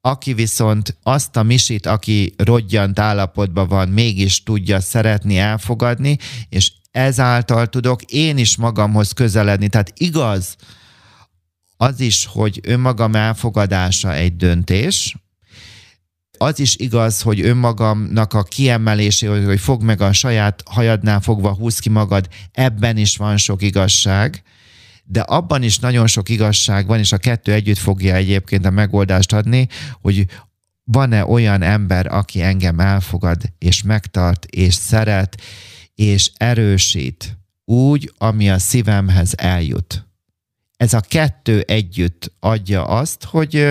aki 0.00 0.34
viszont 0.34 0.96
azt 1.02 1.36
a 1.36 1.42
misit, 1.42 1.86
aki 1.86 2.34
rodjant 2.36 2.98
állapotban 2.98 3.68
van, 3.68 3.88
mégis 3.88 4.42
tudja 4.42 4.80
szeretni, 4.80 5.38
elfogadni, 5.38 6.18
és 6.48 6.72
ezáltal 6.96 7.66
tudok 7.66 8.02
én 8.02 8.38
is 8.38 8.56
magamhoz 8.56 9.12
közeledni. 9.12 9.68
Tehát 9.68 9.92
igaz, 9.96 10.56
az 11.76 12.00
is, 12.00 12.26
hogy 12.26 12.60
önmagam 12.62 13.14
elfogadása 13.14 14.14
egy 14.14 14.36
döntés, 14.36 15.16
az 16.38 16.58
is 16.58 16.76
igaz, 16.76 17.22
hogy 17.22 17.40
önmagamnak 17.40 18.34
a 18.34 18.42
kiemelésé, 18.42 19.26
hogy 19.26 19.60
fog 19.60 19.82
meg 19.82 20.00
a 20.00 20.12
saját 20.12 20.62
hajadnál 20.70 21.20
fogva, 21.20 21.54
húz 21.54 21.78
ki 21.78 21.88
magad, 21.88 22.28
ebben 22.52 22.96
is 22.96 23.16
van 23.16 23.36
sok 23.36 23.62
igazság, 23.62 24.42
de 25.04 25.20
abban 25.20 25.62
is 25.62 25.78
nagyon 25.78 26.06
sok 26.06 26.28
igazság 26.28 26.86
van, 26.86 26.98
és 26.98 27.12
a 27.12 27.18
kettő 27.18 27.52
együtt 27.52 27.78
fogja 27.78 28.14
egyébként 28.14 28.66
a 28.66 28.70
megoldást 28.70 29.32
adni, 29.32 29.68
hogy 30.00 30.26
van-e 30.84 31.26
olyan 31.26 31.62
ember, 31.62 32.06
aki 32.06 32.42
engem 32.42 32.80
elfogad, 32.80 33.42
és 33.58 33.82
megtart, 33.82 34.44
és 34.44 34.74
szeret, 34.74 35.42
és 35.96 36.30
erősít 36.36 37.38
úgy, 37.64 38.12
ami 38.18 38.50
a 38.50 38.58
szívemhez 38.58 39.32
eljut. 39.36 40.06
Ez 40.76 40.92
a 40.92 41.00
kettő 41.00 41.60
együtt 41.60 42.32
adja 42.40 42.84
azt, 42.84 43.24
hogy 43.24 43.66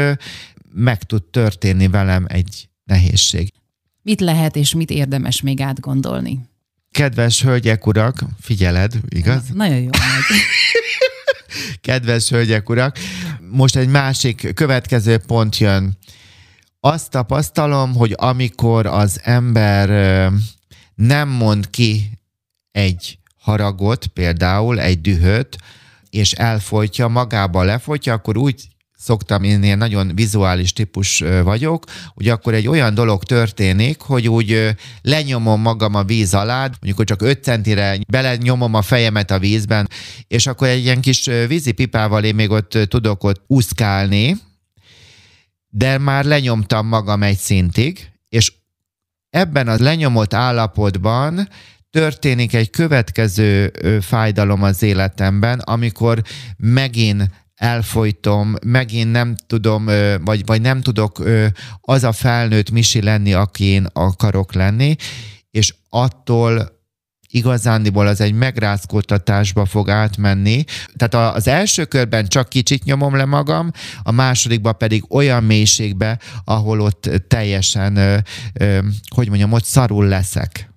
meg 0.73 1.03
tud 1.03 1.23
történni 1.23 1.87
velem 1.87 2.25
egy 2.27 2.69
nehézség. 2.83 3.53
Mit 4.01 4.21
lehet 4.21 4.55
és 4.55 4.73
mit 4.73 4.89
érdemes 4.89 5.41
még 5.41 5.61
átgondolni? 5.61 6.39
Kedves 6.91 7.41
hölgyek, 7.41 7.87
urak, 7.87 8.23
figyeled, 8.39 8.93
igaz? 9.07 9.47
Na, 9.47 9.55
nagyon 9.55 9.81
jó. 9.81 9.89
Kedves 11.81 12.29
hölgyek, 12.29 12.69
urak, 12.69 12.97
most 13.49 13.75
egy 13.75 13.87
másik 13.87 14.53
következő 14.53 15.17
pont 15.17 15.57
jön. 15.57 15.97
Azt 16.79 17.09
tapasztalom, 17.09 17.93
hogy 17.93 18.13
amikor 18.17 18.85
az 18.85 19.19
ember 19.23 19.89
nem 20.95 21.29
mond 21.29 21.69
ki 21.69 22.14
egy 22.75 23.19
haragot, 23.37 24.07
például 24.07 24.79
egy 24.79 25.01
dühöt, 25.01 25.57
és 26.09 26.31
elfolytja, 26.31 27.07
magába 27.07 27.63
lefolytja, 27.63 28.13
akkor 28.13 28.37
úgy 28.37 28.67
szoktam, 28.97 29.43
én 29.43 29.63
ilyen 29.63 29.77
nagyon 29.77 30.11
vizuális 30.15 30.73
típus 30.73 31.23
vagyok, 31.43 31.83
hogy 32.13 32.29
akkor 32.29 32.53
egy 32.53 32.67
olyan 32.67 32.93
dolog 32.93 33.23
történik, 33.23 34.01
hogy 34.01 34.27
úgy 34.27 34.75
lenyomom 35.01 35.61
magam 35.61 35.95
a 35.95 36.03
víz 36.03 36.33
alá, 36.33 36.59
mondjuk, 36.59 36.97
hogy 36.97 37.05
csak 37.05 37.21
5 37.21 37.43
centire 37.43 37.97
belenyomom 38.07 38.73
a 38.73 38.81
fejemet 38.81 39.31
a 39.31 39.39
vízben, 39.39 39.89
és 40.27 40.47
akkor 40.47 40.67
egy 40.67 40.83
ilyen 40.83 41.01
kis 41.01 41.29
vízi 41.47 41.71
pipával 41.71 42.23
én 42.23 42.35
még 42.35 42.49
ott 42.49 42.77
tudok 42.87 43.23
ott 43.23 43.43
úszkálni, 43.47 44.37
de 45.69 45.97
már 45.97 46.25
lenyomtam 46.25 46.87
magam 46.87 47.23
egy 47.23 47.37
szintig, 47.37 48.11
és 48.29 48.53
ebben 49.29 49.67
a 49.67 49.75
lenyomott 49.79 50.33
állapotban 50.33 51.49
történik 51.95 52.53
egy 52.53 52.69
következő 52.69 53.71
fájdalom 54.01 54.63
az 54.63 54.83
életemben, 54.83 55.59
amikor 55.59 56.21
megint 56.57 57.29
elfolytom, 57.55 58.55
megint 58.65 59.11
nem 59.11 59.35
tudom, 59.47 59.85
vagy, 60.25 60.45
vagy 60.45 60.61
nem 60.61 60.81
tudok 60.81 61.23
az 61.81 62.03
a 62.03 62.11
felnőtt 62.11 62.71
misi 62.71 63.01
lenni, 63.01 63.33
aki 63.33 63.63
én 63.63 63.87
akarok 63.93 64.53
lenni, 64.53 64.95
és 65.51 65.75
attól 65.89 66.83
igazándiból 67.27 68.07
az 68.07 68.21
egy 68.21 68.33
megrázkódtatásba 68.33 69.65
fog 69.65 69.89
átmenni. 69.89 70.63
Tehát 70.95 71.35
az 71.35 71.47
első 71.47 71.85
körben 71.85 72.27
csak 72.27 72.49
kicsit 72.49 72.83
nyomom 72.83 73.15
le 73.15 73.25
magam, 73.25 73.71
a 74.03 74.11
másodikban 74.11 74.77
pedig 74.77 75.13
olyan 75.13 75.43
mélységbe, 75.43 76.19
ahol 76.43 76.79
ott 76.79 77.09
teljesen, 77.27 78.23
hogy 79.15 79.27
mondjam, 79.27 79.51
ott 79.51 79.65
szarul 79.65 80.05
leszek. 80.05 80.73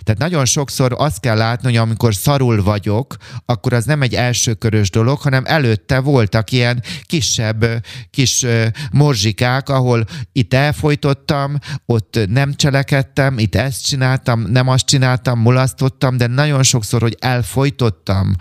Tehát 0.00 0.20
nagyon 0.20 0.44
sokszor 0.44 0.94
azt 0.96 1.20
kell 1.20 1.36
látni, 1.36 1.66
hogy 1.68 1.76
amikor 1.76 2.14
szarul 2.14 2.62
vagyok, 2.62 3.16
akkor 3.46 3.72
az 3.72 3.84
nem 3.84 4.02
egy 4.02 4.14
elsőkörös 4.14 4.90
dolog, 4.90 5.20
hanem 5.20 5.44
előtte 5.46 6.00
voltak 6.00 6.50
ilyen 6.50 6.82
kisebb 7.02 7.66
kis 8.10 8.46
morzsikák, 8.92 9.68
ahol 9.68 10.04
itt 10.32 10.54
elfolytottam, 10.54 11.58
ott 11.86 12.18
nem 12.28 12.54
cselekedtem, 12.54 13.38
itt 13.38 13.54
ezt 13.54 13.86
csináltam, 13.86 14.40
nem 14.40 14.68
azt 14.68 14.86
csináltam, 14.86 15.40
mulasztottam, 15.40 16.16
de 16.16 16.26
nagyon 16.26 16.62
sokszor, 16.62 17.00
hogy 17.00 17.16
elfolytottam, 17.20 18.34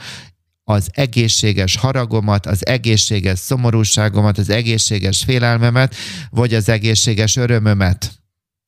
az 0.63 0.89
egészséges 0.91 1.75
haragomat, 1.75 2.45
az 2.45 2.65
egészséges 2.65 3.39
szomorúságomat, 3.39 4.37
az 4.37 4.49
egészséges 4.49 5.23
félelmemet, 5.23 5.95
vagy 6.29 6.53
az 6.53 6.69
egészséges 6.69 7.35
örömömet. 7.35 8.20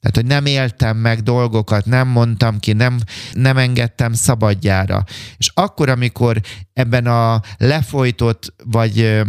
Tehát, 0.04 0.18
hogy 0.18 0.26
nem 0.26 0.46
éltem 0.46 0.98
meg 0.98 1.22
dolgokat, 1.22 1.86
nem 1.86 2.08
mondtam 2.08 2.60
ki, 2.60 2.74
nem, 2.74 3.00
nem 3.34 3.58
engedtem 3.58 4.14
szabadjára. 4.14 5.04
És 5.38 5.52
akkor, 5.54 5.90
amikor 5.90 6.42
ebben 6.74 7.08
a 7.08 7.42
lefolytott, 7.58 8.54
vagy 8.66 9.22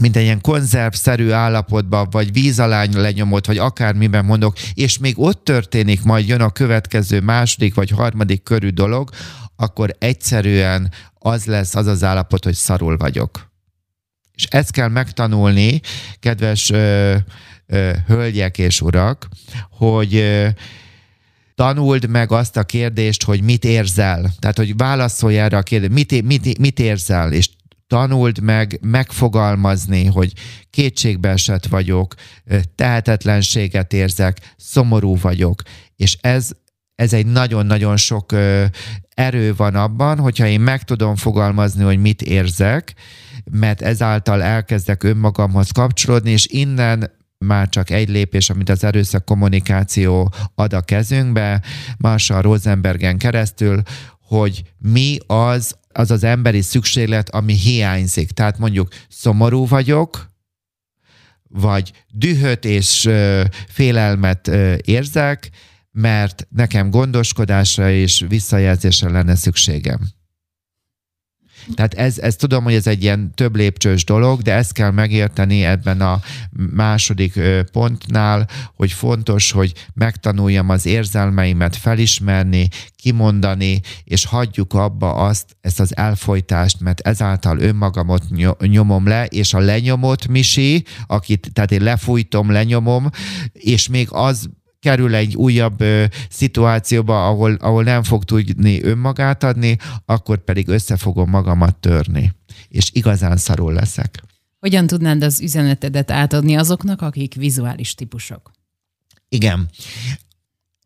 mint 0.00 0.16
egy 0.16 0.22
ilyen 0.22 0.40
konzervszerű 0.40 1.30
állapotban, 1.30 2.08
vagy 2.10 2.32
vízalány 2.32 2.92
lenyomott, 2.92 3.46
vagy 3.46 3.58
akármiben 3.58 4.24
mondok, 4.24 4.56
és 4.74 4.98
még 4.98 5.18
ott 5.18 5.44
történik, 5.44 6.02
majd 6.02 6.28
jön 6.28 6.40
a 6.40 6.50
következő 6.50 7.20
második 7.20 7.74
vagy 7.74 7.90
harmadik 7.90 8.42
körű 8.42 8.68
dolog, 8.68 9.10
akkor 9.56 9.96
egyszerűen 9.98 10.92
az 11.18 11.44
lesz 11.44 11.74
az 11.74 11.86
az 11.86 12.04
állapot, 12.04 12.44
hogy 12.44 12.54
szarul 12.54 12.96
vagyok. 12.96 13.50
És 14.34 14.44
ezt 14.44 14.70
kell 14.70 14.88
megtanulni, 14.88 15.80
kedves 16.18 16.72
hölgyek 18.06 18.58
és 18.58 18.80
urak, 18.80 19.28
hogy 19.70 20.24
tanuld 21.54 22.08
meg 22.08 22.32
azt 22.32 22.56
a 22.56 22.64
kérdést, 22.64 23.22
hogy 23.22 23.42
mit 23.42 23.64
érzel. 23.64 24.32
Tehát, 24.38 24.56
hogy 24.56 24.76
válaszolj 24.76 25.38
erre 25.38 25.56
a 25.56 25.62
kérdést, 25.62 25.92
mit, 25.92 26.22
mit, 26.22 26.58
mit 26.58 26.78
érzel, 26.78 27.32
és 27.32 27.48
tanuld 27.86 28.40
meg 28.40 28.78
megfogalmazni, 28.82 30.04
hogy 30.04 30.32
kétségbeesett 30.70 31.66
vagyok, 31.66 32.14
tehetetlenséget 32.74 33.92
érzek, 33.92 34.54
szomorú 34.56 35.16
vagyok, 35.16 35.62
és 35.96 36.16
ez, 36.20 36.50
ez 36.94 37.12
egy 37.12 37.26
nagyon-nagyon 37.26 37.96
sok 37.96 38.32
erő 39.14 39.54
van 39.54 39.74
abban, 39.74 40.18
hogyha 40.18 40.46
én 40.46 40.60
meg 40.60 40.82
tudom 40.82 41.16
fogalmazni, 41.16 41.82
hogy 41.82 41.98
mit 41.98 42.22
érzek, 42.22 42.94
mert 43.50 43.82
ezáltal 43.82 44.42
elkezdek 44.42 45.02
önmagamhoz 45.02 45.70
kapcsolódni, 45.70 46.30
és 46.30 46.46
innen 46.46 47.10
már 47.42 47.68
csak 47.68 47.90
egy 47.90 48.08
lépés, 48.08 48.50
amit 48.50 48.68
az 48.68 48.84
erőszak 48.84 49.24
kommunikáció 49.24 50.32
ad 50.54 50.72
a 50.72 50.80
kezünkbe, 50.80 51.62
Marshall 51.98 52.40
Rosenbergen 52.40 53.18
keresztül, 53.18 53.82
hogy 54.20 54.62
mi 54.78 55.18
az, 55.26 55.76
az 55.88 56.10
az 56.10 56.24
emberi 56.24 56.60
szükséglet, 56.60 57.30
ami 57.30 57.54
hiányzik. 57.54 58.30
Tehát 58.30 58.58
mondjuk 58.58 58.88
szomorú 59.08 59.66
vagyok, 59.66 60.30
vagy 61.48 61.92
dühöt 62.08 62.64
és 62.64 63.10
félelmet 63.68 64.48
érzek, 64.84 65.50
mert 65.90 66.46
nekem 66.50 66.90
gondoskodásra 66.90 67.90
és 67.90 68.24
visszajelzésre 68.28 69.10
lenne 69.10 69.34
szükségem. 69.34 70.00
Tehát 71.74 71.94
ez, 71.94 72.18
ez 72.18 72.36
tudom, 72.36 72.64
hogy 72.64 72.74
ez 72.74 72.86
egy 72.86 73.02
ilyen 73.02 73.34
több 73.34 73.56
lépcsős 73.56 74.04
dolog, 74.04 74.40
de 74.40 74.54
ezt 74.54 74.72
kell 74.72 74.90
megérteni 74.90 75.64
ebben 75.64 76.00
a 76.00 76.20
második 76.72 77.40
pontnál, 77.72 78.48
hogy 78.74 78.92
fontos, 78.92 79.50
hogy 79.50 79.72
megtanuljam 79.94 80.68
az 80.68 80.86
érzelmeimet 80.86 81.76
felismerni, 81.76 82.68
kimondani, 82.96 83.80
és 84.04 84.24
hagyjuk 84.24 84.74
abba 84.74 85.14
azt, 85.14 85.56
ezt 85.60 85.80
az 85.80 85.96
elfolytást, 85.96 86.80
mert 86.80 87.00
ezáltal 87.00 87.58
önmagamot 87.58 88.22
nyomom 88.58 89.06
le, 89.06 89.26
és 89.26 89.54
a 89.54 89.58
lenyomott 89.58 90.26
misi, 90.26 90.84
akit, 91.06 91.50
tehát 91.52 91.72
én 91.72 91.82
lefújtom, 91.82 92.50
lenyomom, 92.50 93.10
és 93.52 93.88
még 93.88 94.08
az 94.10 94.50
kerül 94.82 95.14
egy 95.14 95.36
újabb 95.36 95.80
ö, 95.80 96.04
szituációba, 96.28 97.28
ahol, 97.28 97.54
ahol 97.54 97.82
nem 97.82 98.02
fog 98.02 98.24
tudni 98.24 98.82
önmagát 98.82 99.42
adni, 99.44 99.76
akkor 100.06 100.44
pedig 100.44 100.68
össze 100.68 100.96
fogom 100.96 101.30
magamat 101.30 101.76
törni, 101.76 102.32
és 102.68 102.90
igazán 102.92 103.36
szarul 103.36 103.72
leszek. 103.72 104.22
Hogyan 104.58 104.86
tudnád 104.86 105.22
az 105.22 105.40
üzenetedet 105.40 106.10
átadni 106.10 106.54
azoknak, 106.56 107.02
akik 107.02 107.34
vizuális 107.34 107.94
típusok? 107.94 108.50
Igen. 109.28 109.68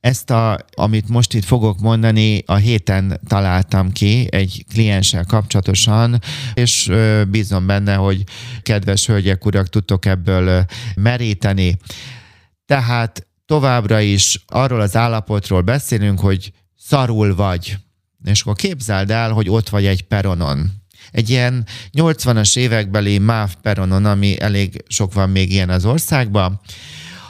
ezt, 0.00 0.30
a, 0.30 0.58
amit 0.74 1.08
most 1.08 1.34
itt 1.34 1.44
fogok 1.44 1.80
mondani, 1.80 2.42
a 2.46 2.54
héten 2.54 3.20
találtam 3.26 3.92
ki 3.92 4.26
egy 4.30 4.64
klienssel 4.72 5.24
kapcsolatosan, 5.24 6.20
és 6.54 6.92
bízom 7.28 7.66
benne, 7.66 7.94
hogy 7.94 8.24
kedves 8.62 9.06
hölgyek, 9.06 9.44
urak, 9.44 9.68
tudtok 9.68 10.06
ebből 10.06 10.64
meríteni. 10.94 11.76
Tehát 12.66 13.26
továbbra 13.46 14.00
is 14.00 14.44
arról 14.46 14.80
az 14.80 14.96
állapotról 14.96 15.60
beszélünk, 15.60 16.20
hogy 16.20 16.52
szarul 16.78 17.34
vagy. 17.34 17.76
És 18.24 18.40
akkor 18.40 18.56
képzeld 18.56 19.10
el, 19.10 19.32
hogy 19.32 19.48
ott 19.48 19.68
vagy 19.68 19.86
egy 19.86 20.02
peronon. 20.02 20.70
Egy 21.10 21.30
ilyen 21.30 21.66
80-as 21.92 22.56
évekbeli 22.56 23.18
MÁV 23.18 23.54
peronon, 23.62 24.04
ami 24.04 24.40
elég 24.40 24.84
sok 24.88 25.12
van 25.12 25.30
még 25.30 25.52
ilyen 25.52 25.70
az 25.70 25.84
országban, 25.84 26.60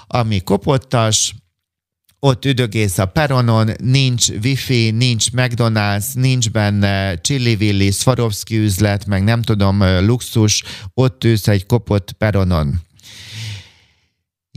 ami 0.06 0.40
kopottas, 0.40 1.34
ott 2.20 2.44
üdögész 2.44 2.98
a 2.98 3.06
peronon, 3.06 3.70
nincs 3.82 4.28
wifi, 4.28 4.90
nincs 4.90 5.26
McDonald's, 5.32 6.14
nincs 6.14 6.50
benne 6.50 7.20
Chili 7.20 7.90
Swarovski 7.90 8.56
üzlet, 8.56 9.06
meg 9.06 9.24
nem 9.24 9.42
tudom, 9.42 9.82
luxus, 9.82 10.62
ott 10.94 11.24
ülsz 11.24 11.48
egy 11.48 11.66
kopott 11.66 12.12
peronon. 12.12 12.85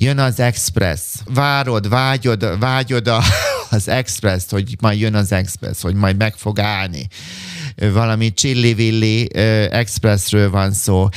Jön 0.01 0.19
az 0.19 0.39
express, 0.39 1.01
várod, 1.25 1.89
vágyod, 1.89 2.59
vágyod 2.59 3.07
a, 3.07 3.21
az 3.69 3.88
express 3.88 4.43
hogy 4.49 4.75
majd 4.81 4.99
jön 4.99 5.15
az 5.15 5.31
express, 5.31 5.81
hogy 5.81 5.95
majd 5.95 6.17
meg 6.17 6.35
fog 6.35 6.59
állni 6.59 7.07
valami 7.93 8.33
csillivilli 8.33 9.35
expressről 9.71 10.49
van 10.49 10.71
szó, 10.71 11.07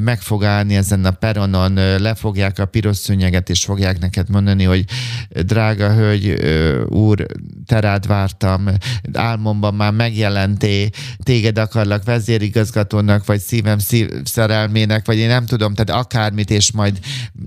meg 0.00 0.20
fog 0.20 0.44
állni 0.44 0.76
ezen 0.76 1.04
a 1.04 1.10
peronon, 1.10 1.72
lefogják 2.00 2.58
a 2.58 2.66
piros 2.66 2.96
szőnyeget, 2.96 3.50
és 3.50 3.64
fogják 3.64 3.98
neked 3.98 4.28
mondani, 4.28 4.64
hogy 4.64 4.84
drága 5.28 5.94
hölgy, 5.94 6.44
úr, 6.88 7.26
terád 7.66 8.06
vártam, 8.06 8.68
álmomban 9.12 9.74
már 9.74 9.92
megjelenté, 9.92 10.88
téged 11.22 11.58
akarlak 11.58 12.04
vezérigazgatónak, 12.04 13.26
vagy 13.26 13.40
szívem 13.40 13.78
szív, 13.78 14.10
szerelmének, 14.24 15.06
vagy 15.06 15.16
én 15.16 15.28
nem 15.28 15.46
tudom, 15.46 15.74
tehát 15.74 16.02
akármit, 16.02 16.50
és 16.50 16.72
majd 16.72 16.98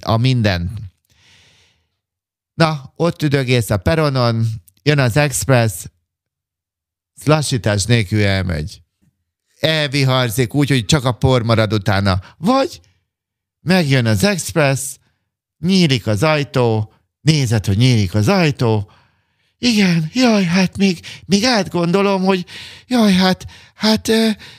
a 0.01 0.17
minden. 0.17 0.71
Na, 2.53 2.93
ott 2.95 3.21
üdögész 3.21 3.69
a 3.69 3.77
peronon, 3.77 4.45
jön 4.83 4.99
az 4.99 5.17
express, 5.17 5.73
lassítás 7.23 7.85
nélkül 7.85 8.23
elmegy. 8.23 8.81
Elviharzik 9.59 10.53
úgy, 10.53 10.69
hogy 10.69 10.85
csak 10.85 11.05
a 11.05 11.11
por 11.11 11.43
marad 11.43 11.73
utána. 11.73 12.21
Vagy 12.37 12.81
megjön 13.61 14.05
az 14.05 14.23
express, 14.23 14.81
nyílik 15.59 16.07
az 16.07 16.23
ajtó, 16.23 16.93
nézed, 17.21 17.65
hogy 17.65 17.77
nyílik 17.77 18.13
az 18.13 18.27
ajtó, 18.27 18.91
igen, 19.63 20.09
jaj, 20.13 20.43
hát 20.43 20.77
még, 20.77 20.99
még 21.25 21.43
átgondolom, 21.43 22.23
hogy 22.23 22.45
jaj, 22.87 23.13
hát, 23.13 23.45
hát, 23.75 24.11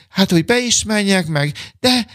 hát, 0.09 0.31
hogy 0.31 0.45
be 0.45 0.59
is 0.59 0.83
menjek 0.83 1.27
meg, 1.27 1.53
de 1.79 2.07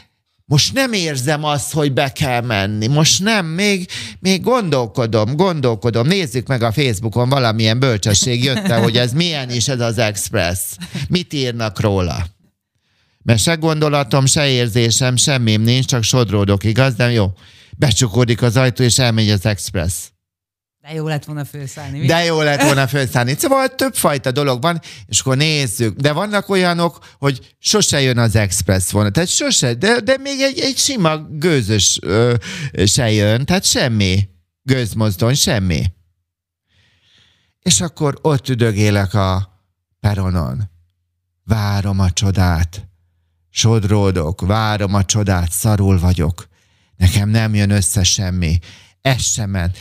most 0.48 0.72
nem 0.72 0.92
érzem 0.92 1.44
azt, 1.44 1.72
hogy 1.72 1.92
be 1.92 2.12
kell 2.12 2.40
menni. 2.40 2.86
Most 2.86 3.22
nem, 3.22 3.46
még, 3.46 3.88
még 4.20 4.42
gondolkodom, 4.42 5.36
gondolkodom. 5.36 6.06
Nézzük 6.06 6.46
meg 6.46 6.62
a 6.62 6.72
Facebookon, 6.72 7.28
valamilyen 7.28 7.78
bölcsesség 7.78 8.44
jött 8.44 8.66
hogy 8.66 8.96
ez 8.96 9.12
milyen 9.12 9.50
is 9.50 9.68
ez 9.68 9.80
az 9.80 9.98
Express. 9.98 10.58
Mit 11.08 11.32
írnak 11.32 11.80
róla? 11.80 12.26
Mert 13.22 13.40
se 13.40 13.54
gondolatom, 13.54 14.26
se 14.26 14.48
érzésem, 14.48 15.16
semmim 15.16 15.62
nincs, 15.62 15.84
csak 15.84 16.02
sodródok, 16.02 16.64
igaz? 16.64 16.94
De 16.94 17.10
jó, 17.10 17.32
becsukódik 17.76 18.42
az 18.42 18.56
ajtó, 18.56 18.84
és 18.84 18.98
elmegy 18.98 19.30
az 19.30 19.46
Express. 19.46 19.94
De 20.88 20.94
jó 20.94 21.06
lett 21.06 21.24
volna 21.24 21.44
felszállni. 21.44 21.98
Mi? 21.98 22.06
De 22.06 22.24
jó 22.24 22.40
lett 22.40 22.62
volna 22.62 22.86
felszállni. 22.86 23.34
Szóval 23.38 23.74
többfajta 23.74 24.30
dolog 24.30 24.62
van, 24.62 24.80
és 25.06 25.20
akkor 25.20 25.36
nézzük. 25.36 25.96
De 25.96 26.12
vannak 26.12 26.48
olyanok, 26.48 26.98
hogy 27.18 27.54
sose 27.58 28.00
jön 28.00 28.18
az 28.18 28.36
express 28.36 28.90
volna. 28.90 29.10
Tehát 29.10 29.28
sose, 29.28 29.74
de, 29.74 30.00
de 30.00 30.16
még 30.16 30.40
egy, 30.40 30.58
egy 30.58 30.76
sima 30.76 31.16
gőzös 31.30 31.98
ö, 32.02 32.34
se 32.86 33.10
jön. 33.10 33.44
Tehát 33.44 33.64
semmi. 33.64 34.28
Gőzmozdony, 34.62 35.34
semmi. 35.34 35.84
És 37.62 37.80
akkor 37.80 38.18
ott 38.22 38.48
üdögélek 38.48 39.14
a 39.14 39.60
peronon. 40.00 40.70
Várom 41.44 42.00
a 42.00 42.10
csodát. 42.10 42.88
Sodródok, 43.50 44.40
várom 44.40 44.94
a 44.94 45.04
csodát, 45.04 45.52
szarul 45.52 45.98
vagyok. 45.98 46.48
Nekem 46.96 47.28
nem 47.28 47.54
jön 47.54 47.70
össze 47.70 48.02
semmi. 48.02 48.58
Ez 49.00 49.22
sem 49.22 49.50
ment 49.50 49.78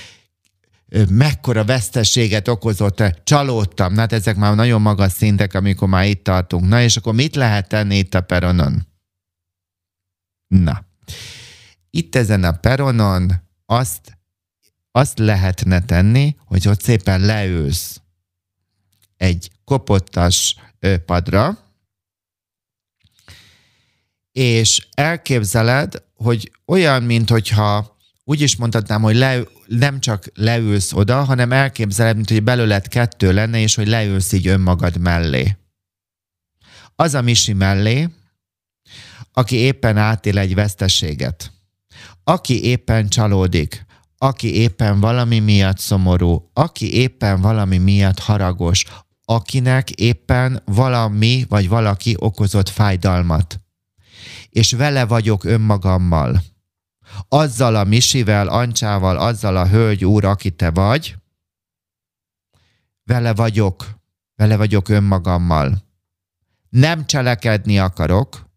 mekkora 1.10 1.65
veszteséget 1.65 2.47
okozott, 2.47 3.04
csalódtam. 3.23 3.93
Na, 3.93 4.00
hát 4.00 4.13
ezek 4.13 4.36
már 4.36 4.56
nagyon 4.56 4.82
magas 4.82 5.12
szintek, 5.12 5.54
amikor 5.54 5.88
már 5.88 6.06
itt 6.06 6.23
tartunk. 6.23 6.67
Na, 6.67 6.82
és 6.82 6.97
akkor 6.97 7.13
mit 7.13 7.36
lehet 7.36 7.67
tenni 7.67 7.97
itt 7.97 8.13
a 8.13 8.21
peronon? 8.21 8.88
Na, 10.47 10.86
itt 11.89 12.15
ezen 12.15 12.43
a 12.43 12.52
peronon 12.52 13.32
azt, 13.65 14.17
azt 14.91 15.19
lehetne 15.19 15.86
tenni, 15.86 16.36
hogy 16.45 16.67
ott 16.67 16.82
szépen 16.82 17.21
leülsz 17.21 18.02
egy 19.17 19.52
kopottas 19.63 20.56
padra, 21.06 21.58
és 24.32 24.88
elképzeled, 24.93 26.04
hogy 26.13 26.52
olyan, 26.65 27.04
mint 27.04 27.30
hogyha 27.30 27.97
úgy 28.30 28.42
is 28.42 28.56
mondhatnám, 28.56 29.02
hogy 29.02 29.16
le, 29.16 29.40
nem 29.66 30.00
csak 30.00 30.26
leülsz 30.34 30.94
oda, 30.94 31.24
hanem 31.24 31.52
elképzeled, 31.52 32.16
mint 32.16 32.30
hogy 32.30 32.44
belőled 32.44 32.88
kettő 32.88 33.34
lenne, 33.34 33.60
és 33.60 33.76
hogy 33.76 33.88
leülsz 33.88 34.32
így 34.32 34.48
önmagad 34.48 34.98
mellé. 34.98 35.58
Az 36.96 37.13
a 37.13 37.22
Misi 37.22 37.54
mellé, 37.54 38.10
aki 39.34 39.56
éppen 39.56 39.98
átél 39.98 40.38
egy 40.38 40.56
veszteséget, 40.56 41.52
aki 42.24 42.63
éppen 42.63 43.08
csalódik, 43.08 43.86
aki 44.18 44.56
éppen 44.56 45.00
valami 45.00 45.40
miatt 45.40 45.78
szomorú, 45.78 46.50
aki 46.54 46.94
éppen 46.94 47.42
valami 47.42 47.78
miatt 47.78 48.20
haragos, 48.20 48.86
akinek 49.26 49.92
éppen 49.92 50.62
valami 50.66 51.46
vagy 51.50 51.70
valaki 51.70 52.16
okozott 52.18 52.70
fájdalmat. 52.70 53.60
És 54.50 54.72
vele 54.72 55.06
vagyok 55.06 55.44
önmagammal 55.44 56.42
azzal 57.28 57.76
a 57.76 57.84
Misivel, 57.84 58.48
Ancsával, 58.48 59.17
azzal 59.17 59.58
a 59.58 59.67
hölgy 59.67 60.06
úr, 60.06 60.26
aki 60.26 60.52
te 60.52 60.70
vagy, 60.70 61.15
vele 63.04 63.34
vagyok, 63.34 63.86
vele 64.36 64.58
vagyok 64.58 64.89
önmagammal. 64.89 65.86
Nem 66.70 67.06
cselekedni 67.06 67.80
akarok, 67.80 68.50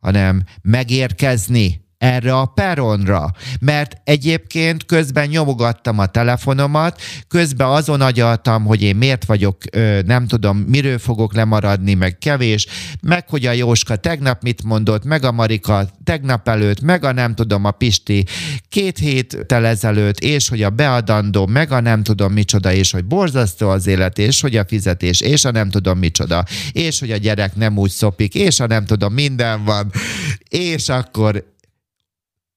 hanem 0.00 0.44
megérkezni 0.62 1.88
erre 2.00 2.34
a 2.34 2.44
peronra, 2.44 3.30
mert 3.60 3.96
egyébként 4.04 4.86
közben 4.86 5.28
nyomogattam 5.28 5.98
a 5.98 6.06
telefonomat, 6.06 7.00
közben 7.28 7.68
azon 7.68 8.00
agyaltam, 8.00 8.64
hogy 8.64 8.82
én 8.82 8.96
miért 8.96 9.24
vagyok, 9.24 9.56
nem 10.06 10.26
tudom, 10.26 10.56
miről 10.56 10.98
fogok 10.98 11.34
lemaradni, 11.34 11.94
meg 11.94 12.18
kevés, 12.18 12.66
meg 13.02 13.28
hogy 13.28 13.46
a 13.46 13.52
Jóska 13.52 13.96
tegnap 13.96 14.42
mit 14.42 14.62
mondott, 14.62 15.04
meg 15.04 15.24
a 15.24 15.32
Marika 15.32 15.88
tegnap 16.04 16.48
előtt, 16.48 16.80
meg 16.80 17.04
a 17.04 17.12
nem 17.12 17.34
tudom, 17.34 17.64
a 17.64 17.70
Pisti 17.70 18.26
két 18.68 18.98
héttel 18.98 19.66
ezelőtt, 19.66 20.18
és 20.20 20.48
hogy 20.48 20.62
a 20.62 20.70
beadandó, 20.70 21.46
meg 21.46 21.72
a 21.72 21.80
nem 21.80 22.02
tudom 22.02 22.32
micsoda, 22.32 22.72
és 22.72 22.90
hogy 22.90 23.04
borzasztó 23.04 23.68
az 23.68 23.86
élet, 23.86 24.18
és 24.18 24.40
hogy 24.40 24.56
a 24.56 24.64
fizetés, 24.64 25.20
és 25.20 25.44
a 25.44 25.50
nem 25.50 25.70
tudom 25.70 25.98
micsoda, 25.98 26.44
és 26.72 27.00
hogy 27.00 27.10
a 27.10 27.16
gyerek 27.16 27.56
nem 27.56 27.78
úgy 27.78 27.90
szopik, 27.90 28.34
és 28.34 28.60
a 28.60 28.66
nem 28.66 28.84
tudom, 28.84 29.12
minden 29.12 29.64
van, 29.64 29.90
és 30.48 30.88
akkor 30.88 31.44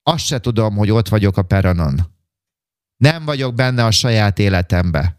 azt 0.06 0.24
se 0.24 0.40
tudom, 0.40 0.76
hogy 0.76 0.90
ott 0.90 1.08
vagyok 1.08 1.36
a 1.36 1.42
peranon. 1.42 2.12
Nem 2.96 3.24
vagyok 3.24 3.54
benne 3.54 3.84
a 3.84 3.90
saját 3.90 4.38
életembe. 4.38 5.18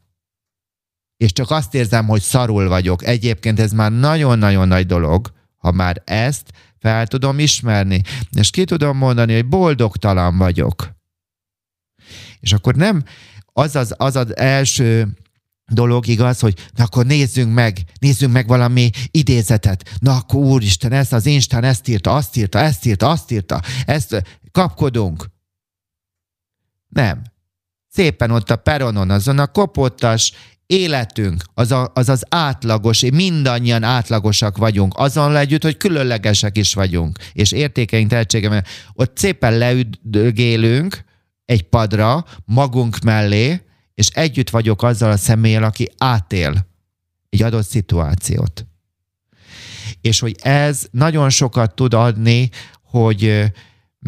És 1.18 1.32
csak 1.32 1.52
azt 1.52 1.74
érzem, 1.74 2.08
hogy 2.08 2.22
szarul 2.22 2.68
vagyok. 2.68 3.06
Egyébként 3.06 3.60
ez 3.60 3.72
már 3.72 3.92
nagyon-nagyon 3.92 4.68
nagy 4.68 4.86
dolog, 4.86 5.34
ha 5.58 5.72
már 5.72 6.02
ezt 6.06 6.52
fel 6.80 7.08
tudom 7.08 7.40
ismerni, 7.40 8.02
és 8.32 8.50
ki 8.50 8.64
tudom 8.64 8.98
mondani, 8.98 9.34
hogy 9.34 9.48
boldogtalan 9.48 10.38
vagyok. 10.38 10.94
És 12.40 12.54
akkor 12.54 12.76
nem 12.76 13.04
az 13.46 13.76
az, 13.76 13.94
az, 13.98 14.16
az 14.16 14.38
első 14.38 15.18
dolog, 15.68 16.08
igaz, 16.08 16.40
hogy 16.40 16.68
na 16.76 16.84
akkor 16.84 17.06
nézzünk 17.06 17.54
meg, 17.54 17.84
nézzünk 18.00 18.34
meg 18.34 18.48
valami 18.48 18.90
idézetet. 19.12 19.98
Na 20.00 20.16
akkor 20.16 20.40
úristen, 20.44 20.92
ez 20.92 21.14
az 21.14 21.26
Instán 21.26 21.64
ezt 21.64 21.88
írta, 21.88 22.16
azt 22.16 22.38
írta, 22.38 22.60
ezt 22.60 22.86
írta, 22.86 23.10
azt 23.10 23.32
írta, 23.32 23.62
ezt 23.86 24.24
kapkodunk. 24.56 25.26
Nem. 26.88 27.22
Szépen 27.88 28.32
ott 28.32 28.50
a 28.50 28.56
peronon, 28.56 29.10
azon 29.10 29.40
a 29.40 29.48
kopottas 29.48 30.32
életünk, 30.66 31.44
az, 31.54 31.72
a, 31.72 31.92
az 31.94 32.10
az 32.10 32.26
átlagos, 32.30 33.02
mindannyian 33.02 33.84
átlagosak 33.84 34.58
vagyunk, 34.58 34.94
azon 34.98 35.36
együtt, 35.36 35.64
hogy 35.64 35.78
különlegesek 35.78 36.58
is 36.58 36.74
vagyunk, 36.74 37.20
és 37.34 37.52
értékeink, 37.52 38.10
tehetségem, 38.10 38.62
ott 38.94 39.18
szépen 39.18 39.58
leüdgélünk 39.58 41.04
egy 41.46 41.64
padra, 41.64 42.26
magunk 42.46 43.00
mellé, 43.00 43.62
és 43.94 44.08
együtt 44.08 44.50
vagyok 44.50 44.84
azzal 44.84 45.12
a 45.12 45.18
személlyel, 45.18 45.64
aki 45.64 45.92
átél 45.98 46.68
egy 47.30 47.42
adott 47.42 47.68
szituációt. 47.68 48.66
És 50.02 50.20
hogy 50.20 50.36
ez 50.42 50.88
nagyon 50.92 51.30
sokat 51.30 51.76
tud 51.76 51.94
adni, 51.94 52.50
hogy 52.82 53.52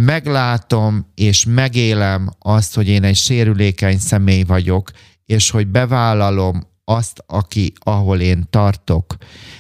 meglátom 0.06 1.12
és 1.16 1.46
megélem 1.46 2.30
azt, 2.40 2.76
hogy 2.76 2.88
én 2.88 3.04
egy 3.04 3.16
sérülékeny 3.16 3.98
személy 3.98 4.44
vagyok, 4.44 4.92
és 5.26 5.50
hogy 5.50 5.68
bevállalom 5.68 6.68
azt, 6.84 7.24
aki, 7.28 7.74
ahol 7.80 8.20
én 8.20 8.46
tartok. 8.50 9.16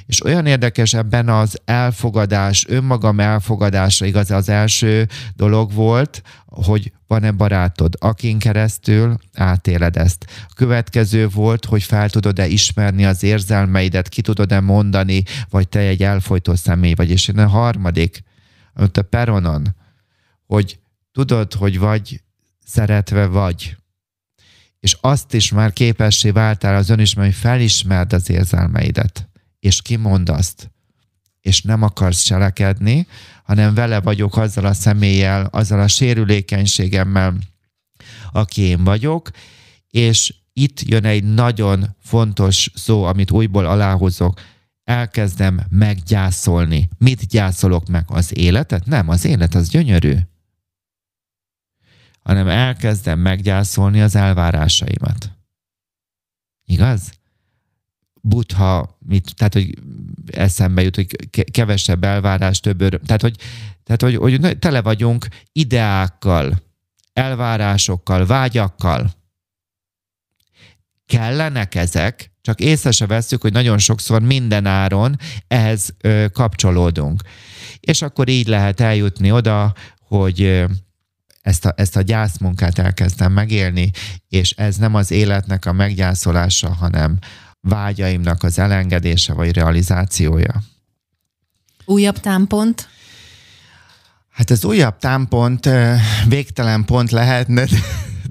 És 0.06 0.23
olyan 0.23 0.45
érdekes 0.45 0.93
ebben 0.93 1.30
az 1.30 1.62
elfogadás, 1.65 2.65
önmagam 2.67 3.19
elfogadása, 3.19 4.06
igaz, 4.06 4.32
az 4.32 4.50
első 4.50 5.08
dolog 5.36 5.73
volt, 5.73 6.21
hogy 6.45 6.91
van-e 7.08 7.32
barátod, 7.32 7.93
akin 8.00 8.39
keresztül 8.39 9.17
átéled 9.34 9.97
ezt. 9.97 10.26
A 10.50 10.54
következő 10.56 11.28
volt, 11.28 11.65
hogy 11.65 11.84
fel 11.84 12.10
tudod-e 12.10 12.47
ismerni 12.47 13.06
az 13.06 13.23
érzelmeidet, 13.23 14.10
ki 14.10 14.21
tudod-e 14.21 14.60
mondani, 14.60 15.23
vagy 15.50 15.69
te 15.69 15.80
egy 15.80 16.04
elfolytó 16.04 16.56
személy 16.56 16.93
vagy. 16.93 17.10
És 17.10 17.28
én 17.28 17.38
a 17.38 17.47
harmadik, 17.47 18.23
ott 18.76 18.97
a 18.97 19.02
peronon, 19.02 19.76
hogy 20.48 20.80
tudod, 21.12 21.54
hogy 21.54 21.80
vagy 21.80 22.22
szeretve 22.66 23.26
vagy 23.26 23.78
és 24.80 24.98
azt 25.02 25.34
is 25.34 25.52
már 25.52 25.74
képessé 25.74 26.30
váltál 26.30 26.76
az 26.76 26.90
önismer, 26.90 27.26
hogy 27.26 27.36
felismerd 27.36 28.14
az 28.14 28.30
érzelmeidet, 28.30 29.30
és 29.60 29.82
kimond 29.82 30.30
azt, 30.30 30.72
és 31.42 31.62
nem 31.62 31.82
akarsz 31.82 32.22
cselekedni, 32.22 33.08
hanem 33.44 33.74
vele 33.74 34.02
vagyok 34.02 34.38
azzal 34.38 34.66
a 34.66 34.74
személlyel, 34.74 35.46
azzal 35.46 35.80
a 35.80 35.88
sérülékenységemmel, 35.88 37.38
aki 38.32 38.62
én 38.62 38.84
vagyok, 38.84 39.30
és 39.90 40.34
itt 40.54 40.82
jön 40.82 41.06
egy 41.06 41.24
nagyon 41.24 41.96
fontos 42.00 42.72
szó, 42.76 43.04
amit 43.04 43.32
újból 43.32 43.66
aláhozok, 43.66 44.40
elkezdem 44.84 45.62
meggyászolni. 45.70 46.90
Mit 46.98 47.28
gyászolok 47.28 47.88
meg? 47.88 48.04
Az 48.08 48.38
életet? 48.38 48.86
Nem, 48.86 49.10
az 49.10 49.26
élet 49.26 49.56
az 49.56 49.70
gyönyörű 49.70 50.16
hanem 52.28 52.48
elkezdem 52.48 53.20
meggyászolni 53.20 54.02
az 54.02 54.16
elvárásaimat. 54.16 55.32
Igaz? 56.66 57.12
Butha, 58.22 58.98
mit, 59.00 59.36
tehát, 59.36 59.54
hogy 59.54 59.80
eszembe 60.32 60.82
jut, 60.82 60.96
hogy 60.96 61.16
kevesebb 61.52 62.04
elvárás, 62.04 62.60
több 62.60 62.82
öröm. 62.82 63.02
Tehát, 63.02 63.22
hogy, 63.22 63.36
tehát 63.84 64.02
hogy, 64.02 64.16
hogy 64.16 64.58
tele 64.60 64.82
vagyunk 64.82 65.28
ideákkal, 65.52 66.63
elvárásokkal, 67.13 68.26
vágyakkal. 68.26 69.12
Kellenek 71.06 71.76
ezek, 71.76 72.32
csak 72.42 72.60
észre 72.60 72.92
se 72.92 73.06
veszük, 73.06 73.42
hogy 73.42 73.54
nagyon 73.54 73.78
sokszor 73.78 74.22
minden 74.22 74.66
áron 74.66 75.16
ehhez 75.48 75.96
ö, 76.02 76.26
kapcsolódunk. 76.34 77.22
És 77.80 78.02
akkor 78.02 78.28
így 78.28 78.48
lehet 78.48 78.80
eljutni 78.80 79.32
oda, 79.32 79.74
hogy 80.00 80.66
ezt 81.48 81.66
a, 81.66 81.74
ezt 81.76 81.96
a 81.96 82.02
gyászmunkát 82.02 82.80
elkezdtem 82.80 83.32
megélni, 83.32 83.92
és 84.30 84.52
ez 84.52 84.76
nem 84.76 84.96
az 84.96 85.12
életnek 85.12 85.66
a 85.66 85.74
meggyászolása, 85.74 86.74
hanem 86.74 87.18
vágyaimnak 87.62 88.44
az 88.44 88.60
elengedése 88.60 89.34
vagy 89.34 89.54
realizációja. 89.54 90.64
Újabb 91.86 92.20
támpont? 92.20 92.90
Hát 94.30 94.50
az 94.50 94.66
újabb 94.66 94.98
támpont 94.98 95.70
végtelen 96.28 96.86
pont 96.86 97.12
lehetne, 97.12 97.66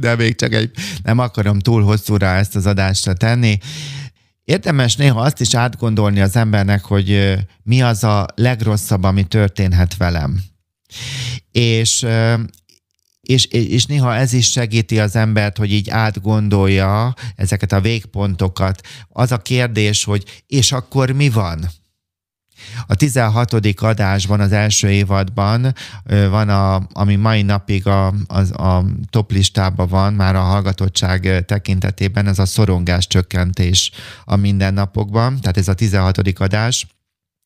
de 0.01 0.17
még 0.17 0.35
csak 0.35 0.53
egy, 0.53 0.71
nem 1.03 1.19
akarom 1.19 1.59
túl 1.59 1.83
hosszúra 1.83 2.27
ezt 2.27 2.57
az 2.57 2.67
adásra 2.67 3.13
tenni. 3.13 3.59
Érdemes 4.45 4.97
néha 4.97 5.21
azt 5.21 5.41
is 5.41 5.55
átgondolni 5.55 6.21
az 6.21 6.37
embernek, 6.37 6.85
hogy 6.85 7.37
mi 7.63 7.83
az 7.83 8.05
a 8.05 8.27
legrosszabb, 8.35 9.03
ami 9.03 9.25
történhet 9.25 9.97
velem. 9.97 10.43
És 11.51 12.07
és, 13.27 13.45
és 13.45 13.85
néha 13.85 14.15
ez 14.15 14.33
is 14.33 14.51
segíti 14.51 14.99
az 14.99 15.17
embert, 15.17 15.57
hogy 15.57 15.73
így 15.73 15.91
átgondolja 15.91 17.15
ezeket 17.37 17.73
a 17.73 17.81
végpontokat. 17.81 18.81
Az 19.09 19.33
a 19.33 19.39
kérdés, 19.39 20.05
hogy 20.05 20.43
és 20.47 20.73
akkor 20.73 21.11
mi 21.11 21.29
van? 21.29 21.69
A 22.87 22.95
16. 22.95 23.53
adásban, 23.77 24.41
az 24.41 24.53
első 24.53 24.91
évadban 24.91 25.75
van, 26.31 26.49
a, 26.49 26.87
ami 26.93 27.17
mai 27.17 27.43
napig 27.43 27.87
a, 27.87 28.07
a, 28.27 28.63
a 28.63 28.85
top 29.11 29.33
listában 29.33 29.89
van, 29.89 30.15
már 30.15 30.37
a 30.37 30.41
hallgatottság 30.41 31.45
tekintetében, 31.47 32.27
ez 32.27 32.39
a 32.39 32.47
szorongás 32.47 33.07
csökkentés 33.07 33.91
a 34.25 34.37
mindennapokban, 34.37 35.41
tehát 35.41 35.57
ez 35.57 35.69
a 35.69 35.75
16. 35.75 36.19
adás 36.39 36.87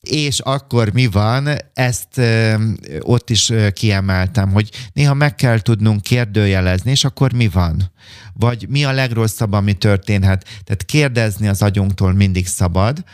és 0.00 0.38
akkor 0.38 0.92
mi 0.92 1.06
van, 1.06 1.48
ezt 1.74 2.18
ö, 2.18 2.54
ott 3.00 3.30
is 3.30 3.50
ö, 3.50 3.70
kiemeltem, 3.70 4.52
hogy 4.52 4.70
néha 4.92 5.14
meg 5.14 5.34
kell 5.34 5.60
tudnunk 5.60 6.02
kérdőjelezni, 6.02 6.90
és 6.90 7.04
akkor 7.04 7.32
mi 7.32 7.48
van? 7.48 7.92
Vagy 8.34 8.66
mi 8.68 8.84
a 8.84 8.92
legrosszabb, 8.92 9.52
ami 9.52 9.72
történhet? 9.72 10.44
Tehát 10.64 10.84
kérdezni 10.84 11.48
az 11.48 11.62
agyunktól 11.62 12.12
mindig 12.12 12.46
szabad, 12.46 13.04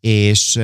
és, 0.00 0.60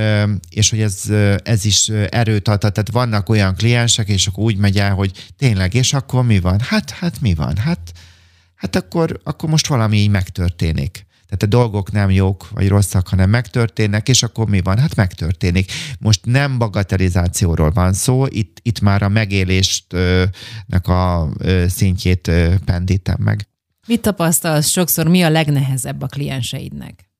és 0.50 0.70
hogy 0.70 0.80
ez, 0.80 1.02
ez 1.42 1.64
is 1.64 1.88
erőt 2.08 2.48
ad. 2.48 2.58
Tehát 2.58 2.90
vannak 2.92 3.28
olyan 3.28 3.54
kliensek, 3.54 4.08
és 4.08 4.26
akkor 4.26 4.44
úgy 4.44 4.56
megy 4.56 4.78
el, 4.78 4.94
hogy 4.94 5.26
tényleg, 5.36 5.74
és 5.74 5.92
akkor 5.92 6.24
mi 6.24 6.40
van? 6.40 6.60
Hát, 6.60 6.90
hát 6.90 7.20
mi 7.20 7.34
van? 7.34 7.56
Hát, 7.56 7.92
hát 8.54 8.76
akkor, 8.76 9.20
akkor 9.24 9.48
most 9.48 9.66
valami 9.66 9.96
így 9.96 10.10
megtörténik. 10.10 11.06
Tehát 11.28 11.42
a 11.42 11.58
dolgok 11.58 11.92
nem 11.92 12.10
jók 12.10 12.48
vagy 12.50 12.68
rosszak, 12.68 13.08
hanem 13.08 13.30
megtörténnek, 13.30 14.08
és 14.08 14.22
akkor 14.22 14.48
mi 14.48 14.60
van? 14.60 14.78
Hát 14.78 14.94
megtörténik. 14.94 15.72
Most 15.98 16.24
nem 16.24 16.58
bagatelizációról 16.58 17.70
van 17.70 17.92
szó, 17.92 18.26
itt, 18.26 18.58
itt 18.62 18.80
már 18.80 19.02
a 19.02 19.08
megélésnek 19.08 20.88
a 20.88 21.28
szintjét 21.66 22.30
pendítem 22.64 23.16
meg. 23.18 23.48
Mit 23.86 24.00
tapasztalsz 24.00 24.68
sokszor, 24.68 25.08
mi 25.08 25.22
a 25.22 25.30
legnehezebb 25.30 26.02
a 26.02 26.06
klienseidnek? 26.06 27.10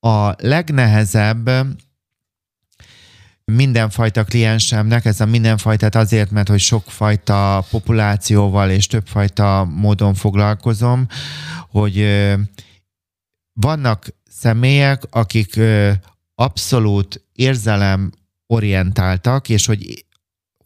A 0.00 0.46
legnehezebb 0.46 1.50
mindenfajta 3.44 4.24
kliensemnek, 4.24 5.04
ez 5.04 5.20
a 5.20 5.26
mindenfajtát 5.26 5.94
azért, 5.94 6.30
mert 6.30 6.48
hogy 6.48 6.60
sokfajta 6.60 7.64
populációval 7.70 8.70
és 8.70 8.86
többfajta 8.86 9.64
módon 9.64 10.14
foglalkozom, 10.14 11.06
hogy 11.70 12.06
vannak 13.60 14.06
személyek, 14.30 15.02
akik 15.10 15.60
abszolút 16.34 17.24
érzelem 17.32 18.12
orientáltak, 18.46 19.48
és 19.48 19.66
hogy, 19.66 20.04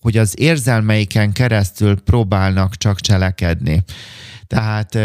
hogy 0.01 0.17
az 0.17 0.35
érzelmeiken 0.39 1.33
keresztül 1.33 2.01
próbálnak 2.01 2.77
csak 2.77 3.01
cselekedni. 3.01 3.85
Tehát 4.47 4.99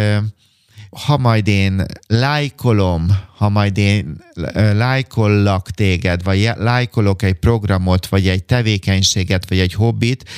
ha 1.06 1.18
majd 1.18 1.48
én 1.48 1.86
lájkolom, 2.08 3.08
ha 3.36 3.50
majd 3.50 3.78
én 3.78 4.24
lájkollak 4.54 5.70
téged, 5.72 6.24
vagy 6.24 6.52
lájkolok 6.56 7.22
egy 7.22 7.34
programot, 7.34 8.08
vagy 8.08 8.28
egy 8.28 8.44
tevékenységet, 8.44 9.50
vagy 9.50 9.60
egy 9.60 9.74
hobbit, 9.74 10.30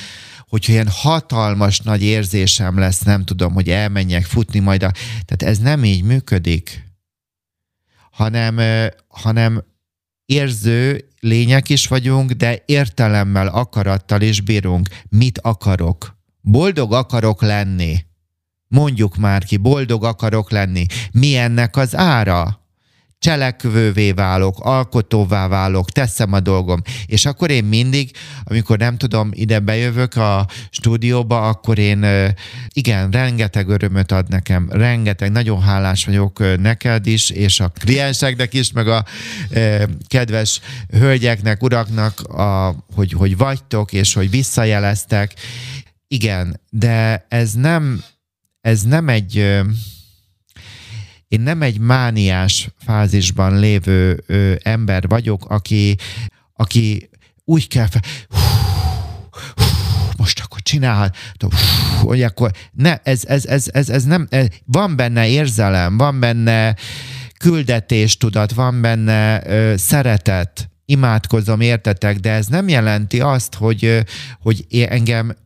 hogyha 0.48 0.72
ilyen 0.72 0.88
hatalmas 0.90 1.80
nagy 1.80 2.02
érzésem 2.02 2.78
lesz, 2.78 3.00
nem 3.00 3.24
tudom, 3.24 3.52
hogy 3.52 3.68
elmenjek 3.68 4.24
futni 4.24 4.58
majd. 4.58 4.82
A... 4.82 4.92
Tehát 5.24 5.54
ez 5.54 5.58
nem 5.58 5.84
így 5.84 6.02
működik 6.02 6.89
hanem, 8.10 8.60
hanem 9.08 9.64
érző 10.26 11.08
lények 11.20 11.68
is 11.68 11.86
vagyunk, 11.86 12.30
de 12.30 12.62
értelemmel, 12.66 13.46
akarattal 13.48 14.20
is 14.20 14.40
bírunk. 14.40 14.88
Mit 15.08 15.38
akarok? 15.38 16.18
Boldog 16.40 16.92
akarok 16.92 17.42
lenni. 17.42 17.96
Mondjuk 18.68 19.16
már 19.16 19.44
ki, 19.44 19.56
boldog 19.56 20.04
akarok 20.04 20.50
lenni. 20.50 20.86
Mi 21.12 21.36
ennek 21.36 21.76
az 21.76 21.96
ára? 21.96 22.59
Cselekvővé 23.20 24.12
válok, 24.12 24.58
alkotóvá 24.60 25.48
válok, 25.48 25.90
teszem 25.90 26.32
a 26.32 26.40
dolgom. 26.40 26.82
És 27.06 27.26
akkor 27.26 27.50
én 27.50 27.64
mindig, 27.64 28.10
amikor 28.44 28.78
nem 28.78 28.96
tudom, 28.96 29.30
ide 29.32 29.58
bejövök 29.58 30.16
a 30.16 30.46
stúdióba, 30.70 31.48
akkor 31.48 31.78
én 31.78 32.06
igen, 32.72 33.10
rengeteg 33.10 33.68
örömöt 33.68 34.12
ad 34.12 34.28
nekem, 34.28 34.68
rengeteg, 34.70 35.30
nagyon 35.30 35.60
hálás 35.62 36.04
vagyok 36.04 36.60
neked 36.60 37.06
is, 37.06 37.30
és 37.30 37.60
a 37.60 37.68
klienseknek 37.68 38.54
is, 38.54 38.72
meg 38.72 38.88
a 38.88 39.04
kedves 40.06 40.60
hölgyeknek, 40.90 41.62
uraknak, 41.62 42.20
a, 42.20 42.76
hogy, 42.94 43.12
hogy 43.12 43.36
vagytok, 43.36 43.92
és 43.92 44.14
hogy 44.14 44.30
visszajeleztek. 44.30 45.34
Igen, 46.08 46.60
de 46.70 47.26
ez 47.28 47.52
nem, 47.52 48.02
ez 48.60 48.82
nem 48.82 49.08
egy 49.08 49.60
én 51.30 51.40
nem 51.40 51.62
egy 51.62 51.78
mániás 51.78 52.68
fázisban 52.84 53.58
lévő 53.58 54.22
ö, 54.26 54.54
ember 54.62 55.08
vagyok, 55.08 55.44
aki, 55.48 55.96
aki 56.54 57.10
úgy 57.44 57.68
kell 57.68 57.86
fel, 57.86 58.00
hú, 58.28 58.38
hú, 59.54 59.64
most 60.16 60.40
akkor 60.40 60.62
csinálhat, 60.62 61.16
hogy 62.00 62.22
akkor 62.22 62.50
ne, 62.72 62.96
ez, 63.02 63.24
ez, 63.24 63.46
ez, 63.46 63.68
ez, 63.72 63.88
ez 63.88 64.04
nem, 64.04 64.26
ez, 64.30 64.46
van 64.64 64.96
benne 64.96 65.28
érzelem, 65.28 65.96
van 65.96 66.20
benne 66.20 66.76
küldetéstudat, 67.38 68.52
van 68.52 68.80
benne 68.80 69.46
ö, 69.46 69.76
szeretet, 69.76 70.70
imádkozom, 70.84 71.60
értetek, 71.60 72.18
de 72.18 72.30
ez 72.30 72.46
nem 72.46 72.68
jelenti 72.68 73.20
azt, 73.20 73.54
hogy, 73.54 74.04
hogy 74.40 74.66
engem 74.88 75.36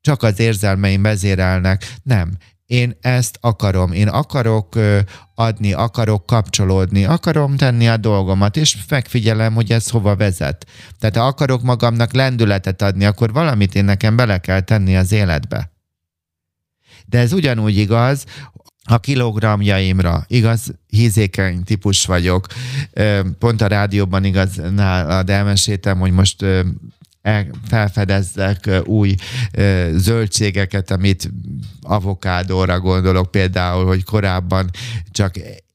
csak 0.00 0.22
az 0.22 0.38
érzelmeim 0.38 1.02
vezérelnek. 1.02 1.94
Nem. 2.02 2.36
Én 2.70 2.96
ezt 3.00 3.38
akarom. 3.40 3.92
Én 3.92 4.08
akarok 4.08 4.78
adni, 5.34 5.72
akarok 5.72 6.26
kapcsolódni, 6.26 7.04
akarom 7.04 7.56
tenni 7.56 7.88
a 7.88 7.96
dolgomat, 7.96 8.56
és 8.56 8.76
megfigyelem, 8.88 9.54
hogy 9.54 9.72
ez 9.72 9.88
hova 9.88 10.16
vezet. 10.16 10.66
Tehát 10.98 11.16
ha 11.16 11.26
akarok 11.26 11.62
magamnak 11.62 12.12
lendületet 12.12 12.82
adni, 12.82 13.04
akkor 13.04 13.32
valamit 13.32 13.74
én 13.74 13.84
nekem 13.84 14.16
bele 14.16 14.38
kell 14.38 14.60
tenni 14.60 14.96
az 14.96 15.12
életbe. 15.12 15.72
De 17.06 17.18
ez 17.18 17.32
ugyanúgy 17.32 17.76
igaz, 17.76 18.24
a 18.84 18.98
kilogramjaimra, 18.98 20.24
igaz, 20.26 20.74
hízékeny 20.86 21.64
típus 21.64 22.06
vagyok. 22.06 22.46
Pont 23.38 23.60
a 23.60 23.66
rádióban 23.66 24.24
igaz 24.24 24.60
nálad 24.74 25.30
elmeséltem, 25.30 25.98
hogy 25.98 26.12
most 26.12 26.44
felfedezzek 27.68 28.70
új 28.84 29.14
zöldségeket, 29.92 30.90
amit 30.90 31.30
avokádóra 31.80 32.80
gondolok 32.80 33.30
például, 33.30 33.86
hogy 33.86 34.04
korábban 34.04 34.70
csak 35.10 35.34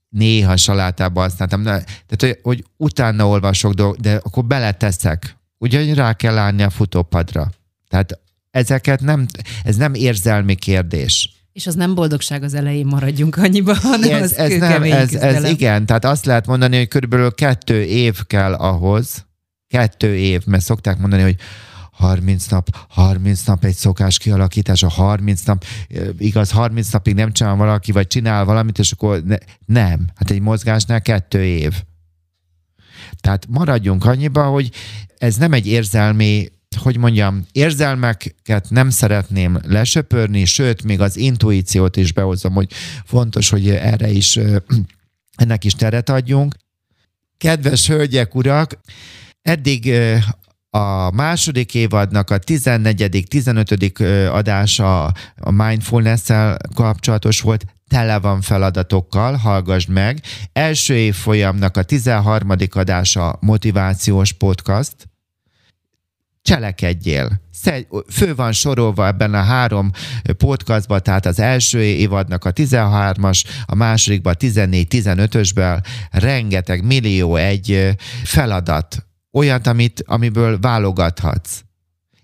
néha 0.10 0.58
salátában 0.58 1.24
használtam. 1.24 1.64
Tehát, 1.64 1.88
hogy, 2.20 2.40
hogy 2.42 2.64
utána 2.78 3.28
olvasok 3.28 3.74
dolgok, 3.74 3.98
de 3.98 4.20
akkor 4.24 4.46
beleteszek. 4.46 5.38
Ugye, 5.58 5.94
rá 5.94 6.14
kell 6.14 6.38
állni 6.38 6.64
a 6.64 6.70
futópadra. 6.70 7.52
Tehát 7.88 8.20
ezeket 8.52 9.02
nem, 9.02 9.26
ez 9.64 9.76
nem 9.76 9.94
érzelmi 9.94 10.56
kérdés. 10.56 11.30
És 11.52 11.68
az 11.68 11.76
nem 11.76 11.96
boldogság 11.96 12.44
az 12.44 12.54
elején 12.54 12.86
maradjunk 12.86 13.38
annyiba, 13.38 13.76
hanem 13.76 14.12
ez, 14.12 14.32
az 14.32 14.38
ez, 14.38 14.60
nem, 14.60 14.84
ez, 14.84 15.14
ez 15.14 15.50
igen, 15.50 15.86
tehát 15.86 16.06
azt 16.06 16.26
lehet 16.26 16.48
mondani, 16.48 16.78
hogy 16.78 16.88
körülbelül 16.88 17.34
kettő 17.34 17.84
év 17.84 18.26
kell 18.28 18.54
ahhoz, 18.54 19.26
kettő 19.68 20.16
év, 20.16 20.46
mert 20.46 20.64
szokták 20.64 20.98
mondani, 20.98 21.22
hogy 21.22 21.36
30 21.92 22.48
nap, 22.48 22.70
30 22.90 23.44
nap 23.44 23.64
egy 23.64 23.76
szokás 23.76 24.18
kialakítása, 24.18 24.90
30 24.90 25.44
nap, 25.44 25.66
igaz, 26.18 26.52
30 26.52 26.92
napig 26.92 27.16
nem 27.16 27.32
csinál 27.32 27.56
valaki, 27.56 27.92
vagy 27.92 28.08
csinál 28.08 28.46
valamit, 28.46 28.80
és 28.80 28.92
akkor 28.92 29.24
ne, 29.24 29.36
nem. 29.66 30.08
Hát 30.16 30.32
egy 30.32 30.42
mozgásnál 30.42 31.02
kettő 31.02 31.44
év. 31.44 31.74
Tehát 33.20 33.46
maradjunk 33.50 34.06
annyiba, 34.06 34.44
hogy 34.44 34.72
ez 35.18 35.36
nem 35.36 35.54
egy 35.54 35.68
érzelmi 35.68 36.54
hogy 36.76 36.98
mondjam, 36.98 37.46
érzelmeket 37.52 38.70
nem 38.70 38.90
szeretném 38.90 39.60
lesöpörni, 39.64 40.46
sőt, 40.46 40.84
még 40.84 41.02
az 41.02 41.18
intuíciót 41.18 41.96
is 41.96 42.14
behozom, 42.14 42.54
hogy 42.54 42.72
fontos, 43.06 43.50
hogy 43.50 43.70
erre 43.70 44.10
is, 44.10 44.40
ennek 45.36 45.64
is 45.64 45.74
teret 45.74 46.10
adjunk. 46.10 46.56
Kedves 47.38 47.88
hölgyek, 47.88 48.36
urak, 48.36 48.80
eddig 49.46 49.92
a 50.70 51.12
második 51.12 51.74
évadnak 51.74 52.30
a 52.30 52.38
14. 52.38 53.26
15. 53.28 54.00
adása 54.32 55.04
a 55.36 55.52
mindfulness-el 55.52 56.58
kapcsolatos 56.74 57.42
volt, 57.42 57.66
tele 57.88 58.20
van 58.20 58.42
feladatokkal, 58.42 59.36
hallgassd 59.36 59.90
meg. 59.90 60.22
Első 60.54 60.96
évfolyamnak 60.96 61.78
a 61.78 61.84
13. 61.84 62.50
adása 62.70 63.38
motivációs 63.40 64.34
podcast, 64.34 64.96
cselekedjél. 66.42 67.42
Fő 68.12 68.36
van 68.36 68.52
sorolva 68.52 69.08
ebben 69.08 69.34
a 69.34 69.42
három 69.42 69.92
podcastban, 70.38 71.04
tehát 71.04 71.26
az 71.26 71.40
első 71.40 71.82
évadnak 71.84 72.46
a 72.46 72.54
13-as, 72.54 73.44
a 73.66 73.76
másodikban 73.76 74.34
a 74.34 74.44
14-15-ösben 74.46 75.84
rengeteg 76.12 76.86
millió 76.86 77.36
egy 77.36 77.96
feladat, 78.24 79.06
olyat, 79.36 79.68
amit, 79.68 80.04
amiből 80.06 80.60
válogathatsz. 80.60 81.64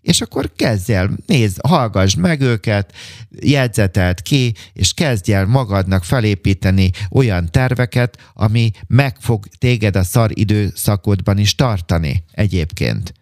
És 0.01 0.21
akkor 0.21 0.51
kezdj 0.55 0.93
el, 0.93 1.09
nézd, 1.25 1.59
hallgass 1.67 2.15
meg 2.15 2.41
őket, 2.41 2.93
jegyzetelt 3.39 4.21
ki, 4.21 4.53
és 4.73 4.93
kezdj 4.93 5.33
el 5.33 5.45
magadnak 5.45 6.03
felépíteni 6.03 6.91
olyan 7.11 7.51
terveket, 7.51 8.17
ami 8.33 8.71
meg 8.87 9.15
fog 9.19 9.45
téged 9.57 9.95
a 9.95 10.03
szar 10.03 10.29
időszakodban 10.33 11.37
is 11.37 11.55
tartani 11.55 12.23
egyébként. 12.31 13.13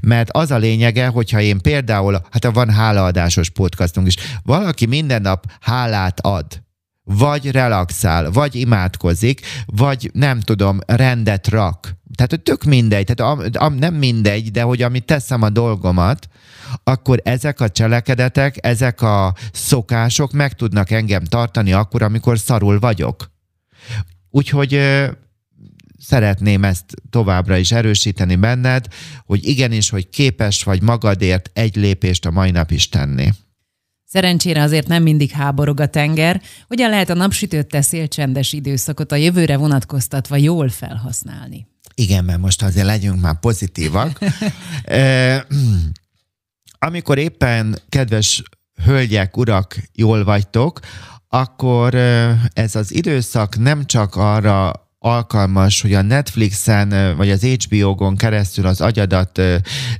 Mert 0.00 0.30
az 0.30 0.50
a 0.50 0.56
lényege, 0.56 1.06
hogyha 1.06 1.40
én 1.40 1.60
például, 1.60 2.26
hát 2.30 2.44
van 2.44 2.70
hálaadásos 2.70 3.50
podcastunk 3.50 4.06
is, 4.06 4.16
valaki 4.42 4.86
minden 4.86 5.22
nap 5.22 5.46
hálát 5.60 6.20
ad, 6.20 6.62
vagy 7.04 7.50
relaxál, 7.50 8.30
vagy 8.30 8.54
imádkozik, 8.54 9.40
vagy 9.66 10.10
nem 10.12 10.40
tudom, 10.40 10.78
rendet 10.86 11.48
rak. 11.48 11.96
Tehát, 12.14 12.30
hogy 12.30 12.40
tök 12.40 12.64
mindegy, 12.64 13.04
tehát 13.04 13.32
am, 13.32 13.46
am, 13.52 13.74
nem 13.74 13.94
mindegy, 13.94 14.50
de 14.50 14.62
hogy 14.62 14.82
amit 14.82 15.04
teszem 15.04 15.42
a 15.42 15.50
dolgomat, 15.50 16.28
akkor 16.84 17.20
ezek 17.24 17.60
a 17.60 17.68
cselekedetek, 17.68 18.66
ezek 18.66 19.02
a 19.02 19.34
szokások 19.52 20.32
meg 20.32 20.52
tudnak 20.52 20.90
engem 20.90 21.24
tartani 21.24 21.72
akkor, 21.72 22.02
amikor 22.02 22.38
szarul 22.38 22.78
vagyok. 22.78 23.32
Úgyhogy 24.30 24.80
szeretném 25.98 26.64
ezt 26.64 26.84
továbbra 27.10 27.56
is 27.56 27.72
erősíteni 27.72 28.36
benned, 28.36 28.86
hogy 29.26 29.48
igenis, 29.48 29.90
hogy 29.90 30.08
képes 30.08 30.62
vagy 30.62 30.82
magadért 30.82 31.50
egy 31.52 31.76
lépést 31.76 32.26
a 32.26 32.30
mai 32.30 32.50
nap 32.50 32.70
is 32.70 32.88
tenni. 32.88 33.28
Szerencsére 34.04 34.62
azért 34.62 34.86
nem 34.86 35.02
mindig 35.02 35.30
háborog 35.30 35.80
a 35.80 35.86
tenger. 35.86 36.42
Hogyan 36.66 36.90
lehet 36.90 37.10
a 37.10 37.14
napsütött 37.14 37.76
szélcsendes 37.80 38.52
időszakot 38.52 39.12
a 39.12 39.16
jövőre 39.16 39.56
vonatkoztatva 39.56 40.36
jól 40.36 40.68
felhasználni? 40.68 41.66
Igen, 41.94 42.24
mert 42.24 42.40
most 42.40 42.62
azért 42.62 42.86
legyünk 42.86 43.20
már 43.20 43.40
pozitívak. 43.40 44.18
Amikor 46.78 47.18
éppen, 47.18 47.78
kedves 47.88 48.42
hölgyek, 48.84 49.36
urak, 49.36 49.76
jól 49.92 50.24
vagytok, 50.24 50.80
akkor 51.28 51.94
ez 52.52 52.74
az 52.74 52.94
időszak 52.94 53.58
nem 53.58 53.86
csak 53.86 54.16
arra 54.16 54.82
alkalmas, 54.98 55.80
hogy 55.80 55.94
a 55.94 56.02
Netflixen 56.02 57.16
vagy 57.16 57.30
az 57.30 57.44
HBO-gon 57.44 58.16
keresztül 58.16 58.66
az 58.66 58.80
agyadat 58.80 59.40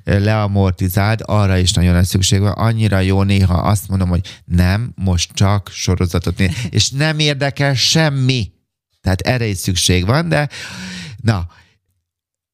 leamortizáld, 0.05 1.21
arra 1.25 1.57
is 1.57 1.73
nagyon 1.73 1.95
lesz 1.95 2.09
szükség 2.09 2.41
van. 2.41 2.53
Annyira 2.53 2.99
jó 2.99 3.23
néha 3.23 3.55
azt 3.55 3.89
mondom, 3.89 4.09
hogy 4.09 4.41
nem, 4.45 4.93
most 4.95 5.33
csak 5.33 5.71
sorozatot 5.73 6.39
néz. 6.39 6.51
És 6.71 6.91
nem 6.91 7.19
érdekel 7.19 7.75
semmi. 7.75 8.53
Tehát 9.01 9.21
erre 9.21 9.47
is 9.47 9.57
szükség 9.57 10.07
van, 10.07 10.29
de 10.29 10.49
na, 11.17 11.47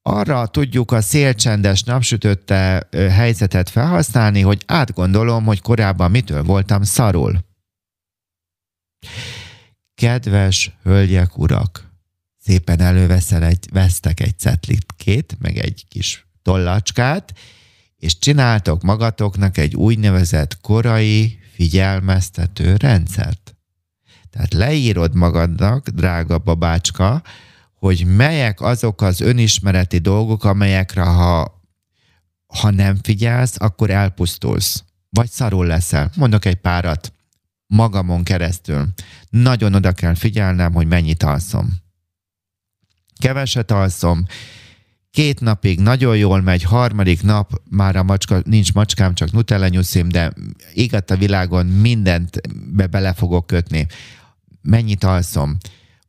arra 0.03 0.47
tudjuk 0.47 0.93
a 0.93 1.01
szélcsendes 1.01 1.83
napsütötte 1.83 2.89
helyzetet 2.93 3.71
felhasználni, 3.71 4.41
hogy 4.41 4.63
átgondolom, 4.67 5.45
hogy 5.45 5.61
korábban 5.61 6.11
mitől 6.11 6.43
voltam 6.43 6.83
szarul. 6.83 7.39
Kedves 9.95 10.71
hölgyek, 10.83 11.39
urak! 11.39 11.91
szépen 12.51 12.81
előveszel 12.81 13.45
egy, 13.45 13.67
vesztek 13.73 14.21
egy 14.21 14.39
cetlikét, 14.39 15.37
meg 15.39 15.57
egy 15.57 15.85
kis 15.89 16.27
tollacskát, 16.43 17.33
és 17.97 18.19
csináltok 18.19 18.83
magatoknak 18.83 19.59
egy 19.59 19.75
úgynevezett 19.75 20.61
korai 20.61 21.39
figyelmeztető 21.53 22.77
rendszert. 22.77 23.55
Tehát 24.31 24.55
leírod 24.55 25.15
magadnak, 25.15 25.89
drága 25.89 26.39
babácska, 26.39 27.23
hogy 27.81 28.05
melyek 28.07 28.61
azok 28.61 29.03
az 29.03 29.21
önismereti 29.21 29.99
dolgok, 29.99 30.45
amelyekre 30.45 31.03
ha, 31.03 31.63
ha 32.47 32.71
nem 32.71 32.99
figyelsz, 33.03 33.55
akkor 33.59 33.91
elpusztulsz. 33.91 34.85
Vagy 35.11 35.31
szarul 35.31 35.67
leszel. 35.67 36.11
Mondok 36.17 36.45
egy 36.45 36.57
párat 36.57 37.13
magamon 37.67 38.25
keresztül. 38.25 38.89
Nagyon 39.31 39.75
oda 39.75 39.93
kell 39.93 40.15
figyelnem, 40.15 40.73
hogy 40.73 40.87
mennyit 40.87 41.23
alszom 41.23 41.81
keveset 43.21 43.71
alszom, 43.71 44.25
két 45.11 45.41
napig 45.41 45.81
nagyon 45.81 46.17
jól 46.17 46.41
megy, 46.41 46.63
harmadik 46.63 47.23
nap 47.23 47.61
már 47.71 47.97
a 47.97 48.03
macska, 48.03 48.41
nincs 48.45 48.73
macskám, 48.73 49.15
csak 49.15 49.33
nutella 49.33 49.69
nyuszim, 49.69 50.09
de 50.09 50.33
igaz 50.75 51.03
a 51.07 51.17
világon 51.17 51.67
mindent 51.67 52.41
be 52.73 52.87
bele 52.87 53.13
fogok 53.13 53.47
kötni. 53.47 53.87
Mennyit 54.63 55.05
alszom? 55.05 55.57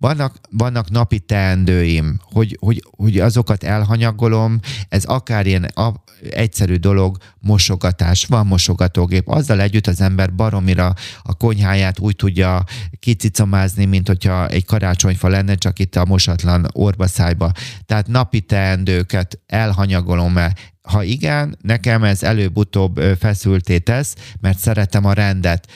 Vannak, 0.02 0.36
vannak 0.50 0.90
napi 0.90 1.20
teendőim, 1.20 2.20
hogy, 2.22 2.58
hogy, 2.60 2.84
hogy 2.98 3.20
azokat 3.20 3.64
elhanyagolom, 3.64 4.60
ez 4.90 5.04
akár 5.04 5.46
ilyen 5.48 5.64
a, 5.64 5.94
egyszerű 6.30 6.76
dolog, 6.76 7.18
mosogatás, 7.40 8.26
van 8.26 8.48
mosogatógép, 8.48 9.28
azzal 9.28 9.62
együtt 9.62 9.88
az 9.88 10.02
ember 10.02 10.36
baromira 10.36 10.94
a 11.22 11.34
konyháját 11.34 12.00
úgy 12.00 12.16
tudja 12.16 12.64
kicicomázni, 13.00 13.86
mint 13.86 14.08
hogyha 14.08 14.48
egy 14.48 14.66
karácsonyfa 14.66 15.28
lenne, 15.28 15.56
csak 15.56 15.80
itt 15.80 15.96
a 15.96 16.06
mosatlan 16.06 16.68
orba 16.72 17.08
szájba. 17.08 17.52
Tehát 17.86 18.08
napi 18.08 18.42
teendőket 18.42 19.40
elhanyagolom 19.46 20.38
el, 20.38 20.54
Ha 20.82 21.04
igen, 21.04 21.58
nekem 21.62 22.04
ez 22.04 22.24
előbb-utóbb 22.24 23.00
feszülté 23.20 23.78
tesz, 23.78 24.16
mert 24.40 24.58
szeretem 24.58 25.06
a 25.06 25.14
rendet. 25.14 25.68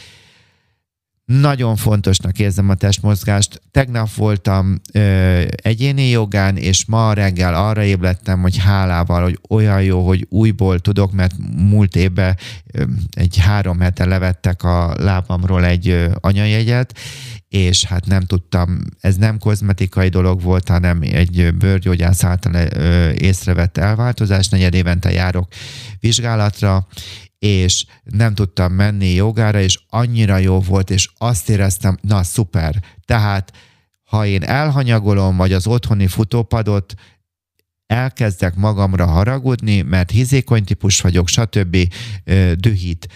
Nagyon 1.26 1.76
fontosnak 1.76 2.40
érzem 2.40 2.70
a 2.70 2.76
testmozgást. 2.76 3.62
Tegnap 3.72 4.14
voltam 4.14 4.82
ö, 4.94 5.42
egyéni 5.56 6.10
jogán, 6.10 6.58
és 6.58 6.86
ma 6.86 7.14
reggel 7.14 7.56
arra 7.56 7.84
ébredtem, 7.84 8.42
hogy 8.42 8.58
hálával, 8.58 9.22
hogy 9.24 9.40
olyan 9.50 9.84
jó, 9.84 10.06
hogy 10.06 10.26
újból 10.30 10.80
tudok, 10.80 11.12
mert 11.12 11.34
múlt 11.56 11.96
évben 11.96 12.38
ö, 12.72 12.84
egy 13.14 13.38
három 13.38 13.80
hete 13.80 14.06
levettek 14.06 14.64
a 14.64 14.96
lábamról 14.98 15.66
egy 15.66 15.90
ö, 15.90 16.12
anyajegyet, 16.20 16.98
és 17.48 17.84
hát 17.84 18.06
nem 18.06 18.22
tudtam, 18.22 18.80
ez 19.00 19.16
nem 19.16 19.38
kozmetikai 19.38 20.10
dolog 20.10 20.42
volt, 20.42 20.68
hanem 20.68 21.02
egy 21.02 21.54
bőrgyógyász 21.58 22.24
által 22.24 22.56
észrevett 23.12 23.78
elváltozás. 23.78 24.50
Negyed 24.50 24.74
évente 24.74 25.12
járok 25.12 25.48
vizsgálatra, 26.00 26.88
és 27.46 27.86
nem 28.04 28.34
tudtam 28.34 28.74
menni 28.74 29.14
jogára, 29.14 29.60
és 29.60 29.80
annyira 29.90 30.38
jó 30.38 30.60
volt, 30.60 30.90
és 30.90 31.10
azt 31.18 31.50
éreztem, 31.50 31.98
na 32.02 32.24
szuper. 32.24 32.84
Tehát, 33.06 33.52
ha 34.04 34.26
én 34.26 34.44
elhanyagolom, 34.44 35.38
vagy 35.38 35.54
az 35.54 35.68
otthoni 35.68 36.08
futópadot, 36.08 36.94
elkezdek 37.88 38.56
magamra 38.56 39.06
haragudni, 39.06 39.82
mert 39.82 40.12
hizékony 40.12 40.64
típus 40.64 41.02
vagyok, 41.02 41.28
stb. 41.28 41.78
dühít. 42.56 43.08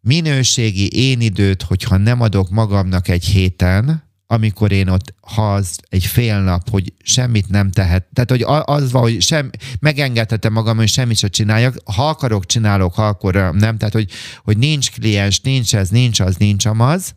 Minőségi 0.00 0.88
én 0.88 1.20
időt, 1.20 1.62
hogyha 1.62 1.96
nem 1.96 2.20
adok 2.20 2.50
magamnak 2.50 3.08
egy 3.08 3.24
héten, 3.24 4.05
amikor 4.26 4.72
én 4.72 4.88
ott, 4.88 5.14
ha 5.20 5.54
az 5.54 5.78
egy 5.88 6.04
fél 6.04 6.40
nap, 6.40 6.70
hogy 6.70 6.92
semmit 7.02 7.48
nem 7.48 7.70
tehet, 7.70 8.06
tehát 8.12 8.30
hogy 8.30 8.44
az 8.64 8.92
van, 8.92 9.02
hogy 9.02 9.22
sem, 9.22 9.50
megengedhetem 9.80 10.52
magam, 10.52 10.76
hogy 10.76 10.88
semmit 10.88 11.16
sem 11.16 11.30
csináljak, 11.30 11.76
ha 11.94 12.08
akarok, 12.08 12.46
csinálok, 12.46 12.94
ha 12.94 13.06
akkor 13.06 13.34
nem, 13.34 13.78
tehát 13.78 13.94
hogy, 13.94 14.10
hogy 14.44 14.58
nincs 14.58 14.90
kliens, 14.90 15.40
nincs 15.40 15.74
ez, 15.74 15.88
nincs 15.88 16.20
az, 16.20 16.36
nincs 16.36 16.66
amaz, 16.66 17.14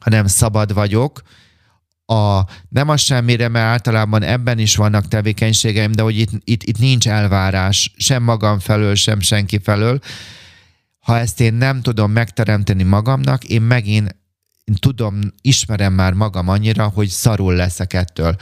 hanem 0.00 0.26
szabad 0.26 0.72
vagyok, 0.72 1.22
a, 2.06 2.40
nem 2.68 2.88
a 2.88 2.96
semmire, 2.96 3.48
mert 3.48 3.66
általában 3.66 4.22
ebben 4.22 4.58
is 4.58 4.76
vannak 4.76 5.08
tevékenységeim, 5.08 5.92
de 5.92 6.02
hogy 6.02 6.18
itt, 6.18 6.30
itt, 6.44 6.62
itt 6.62 6.78
nincs 6.78 7.08
elvárás 7.08 7.92
sem 7.96 8.22
magam 8.22 8.58
felől, 8.58 8.94
sem 8.94 9.20
senki 9.20 9.58
felől. 9.58 9.98
Ha 10.98 11.18
ezt 11.18 11.40
én 11.40 11.54
nem 11.54 11.80
tudom 11.80 12.10
megteremteni 12.10 12.82
magamnak, 12.82 13.44
én 13.44 13.62
megint 13.62 14.16
tudom, 14.78 15.20
ismerem 15.40 15.92
már 15.92 16.12
magam 16.12 16.48
annyira, 16.48 16.88
hogy 16.88 17.08
szarul 17.08 17.54
leszek 17.54 17.92
ettől. 17.92 18.36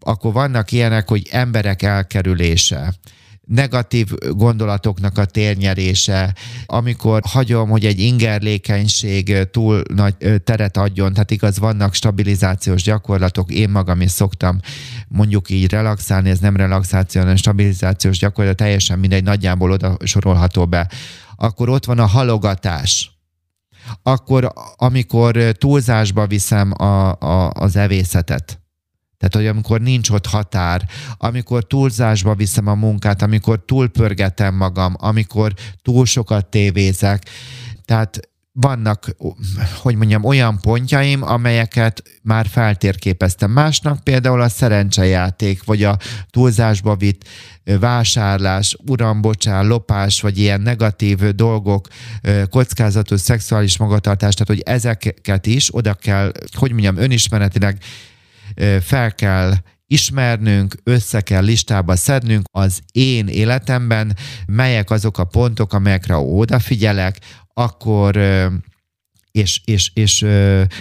Akkor 0.00 0.32
vannak 0.32 0.72
ilyenek, 0.72 1.08
hogy 1.08 1.28
emberek 1.30 1.82
elkerülése 1.82 2.94
negatív 3.46 4.08
gondolatoknak 4.30 5.18
a 5.18 5.24
térnyerése, 5.24 6.34
amikor 6.66 7.22
hagyom, 7.28 7.68
hogy 7.68 7.84
egy 7.84 8.00
ingerlékenység 8.00 9.48
túl 9.50 9.82
nagy 9.94 10.14
teret 10.44 10.76
adjon, 10.76 11.12
tehát 11.12 11.30
igaz, 11.30 11.58
vannak 11.58 11.94
stabilizációs 11.94 12.82
gyakorlatok, 12.82 13.50
én 13.50 13.70
magam 13.70 14.00
is 14.00 14.10
szoktam 14.10 14.60
mondjuk 15.08 15.50
így 15.50 15.70
relaxálni, 15.70 16.30
ez 16.30 16.38
nem 16.38 16.56
relaxáció, 16.56 17.20
hanem 17.20 17.36
stabilizációs 17.36 18.18
gyakorlat, 18.18 18.56
teljesen 18.56 18.98
mindegy, 18.98 19.24
nagyjából 19.24 19.70
oda 19.70 19.96
sorolható 20.04 20.66
be. 20.66 20.90
Akkor 21.36 21.68
ott 21.68 21.84
van 21.84 21.98
a 21.98 22.06
halogatás 22.06 23.11
akkor 24.02 24.52
amikor 24.76 25.36
túlzásba 25.58 26.26
viszem 26.26 26.72
a, 26.72 27.18
a, 27.18 27.50
az 27.50 27.76
evészetet, 27.76 28.62
tehát, 29.22 29.36
hogy 29.36 29.56
amikor 29.56 29.80
nincs 29.80 30.10
ott 30.10 30.26
határ, 30.26 30.88
amikor 31.16 31.66
túlzásba 31.66 32.34
viszem 32.34 32.66
a 32.66 32.74
munkát, 32.74 33.22
amikor 33.22 33.64
túlpörgetem 33.64 34.54
magam, 34.54 34.94
amikor 34.98 35.52
túl 35.82 36.06
sokat 36.06 36.46
tévézek. 36.46 37.22
Tehát 37.84 38.20
vannak, 38.52 39.16
hogy 39.76 39.96
mondjam, 39.96 40.24
olyan 40.24 40.58
pontjaim, 40.60 41.22
amelyeket 41.22 42.02
már 42.22 42.46
feltérképeztem. 42.46 43.50
Másnak 43.50 44.04
például 44.04 44.40
a 44.40 44.48
szerencsejáték, 44.48 45.64
vagy 45.64 45.84
a 45.84 45.98
túlzásba 46.30 46.96
vitt 46.96 47.28
vásárlás, 47.80 48.76
uram, 48.86 49.20
bocsán, 49.20 49.66
lopás, 49.66 50.20
vagy 50.20 50.38
ilyen 50.38 50.60
negatív 50.60 51.18
dolgok, 51.18 51.88
kockázatos 52.50 53.20
szexuális 53.20 53.76
magatartás, 53.76 54.34
tehát 54.34 54.48
hogy 54.48 54.74
ezeket 54.74 55.46
is 55.46 55.74
oda 55.74 55.94
kell, 55.94 56.32
hogy 56.56 56.70
mondjam, 56.70 56.96
önismeretileg 56.96 57.78
fel 58.80 59.14
kell 59.14 59.52
ismernünk, 59.86 60.74
össze 60.82 61.20
kell 61.20 61.44
listába 61.44 61.96
szednünk 61.96 62.44
az 62.52 62.80
én 62.92 63.28
életemben, 63.28 64.16
melyek 64.46 64.90
azok 64.90 65.18
a 65.18 65.24
pontok, 65.24 65.72
amelyekre 65.72 66.16
odafigyelek, 66.16 67.18
akkor 67.54 68.16
és, 69.32 69.60
és, 69.64 69.90
és 69.94 70.26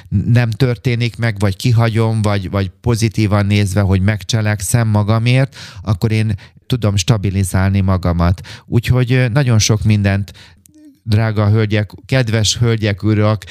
nem 0.10 0.50
történik 0.50 1.18
meg, 1.18 1.40
vagy 1.40 1.56
kihagyom, 1.56 2.22
vagy, 2.22 2.50
vagy 2.50 2.72
pozitívan 2.82 3.46
nézve, 3.46 3.82
hogy 3.82 4.02
megcselekszem 4.02 4.88
magamért, 4.88 5.56
akkor 5.82 6.12
én 6.12 6.36
tudom 6.66 6.96
stabilizálni 6.96 7.80
magamat. 7.80 8.42
Úgyhogy 8.66 9.26
nagyon 9.34 9.60
sok 9.60 9.84
mindent 9.84 10.32
drága 11.04 11.50
hölgyek, 11.50 11.92
kedves 12.06 12.58
hölgyek, 12.58 13.04
urak, 13.04 13.44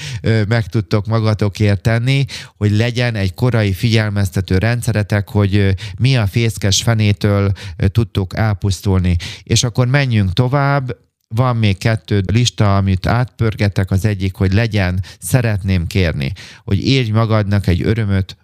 meg 0.48 0.66
tudtok 0.66 1.06
magatokért 1.06 1.82
tenni, 1.82 2.24
hogy 2.56 2.70
legyen 2.70 3.14
egy 3.14 3.34
korai 3.34 3.72
figyelmeztető 3.72 4.58
rendszeretek, 4.58 5.28
hogy 5.28 5.74
mi 5.98 6.16
a 6.16 6.26
fészkes 6.26 6.82
fenétől 6.82 7.52
tudtuk 7.86 8.36
elpusztulni. 8.36 9.16
És 9.42 9.64
akkor 9.64 9.86
menjünk 9.86 10.32
tovább, 10.32 10.96
van 11.34 11.56
még 11.56 11.78
kettő 11.78 12.22
lista, 12.26 12.76
amit 12.76 13.06
átpörgetek, 13.06 13.90
az 13.90 14.04
egyik, 14.04 14.34
hogy 14.34 14.52
legyen, 14.52 15.04
szeretném 15.18 15.86
kérni, 15.86 16.32
hogy 16.64 16.86
írj 16.86 17.10
magadnak 17.10 17.66
egy 17.66 17.82
örömöt 17.82 18.36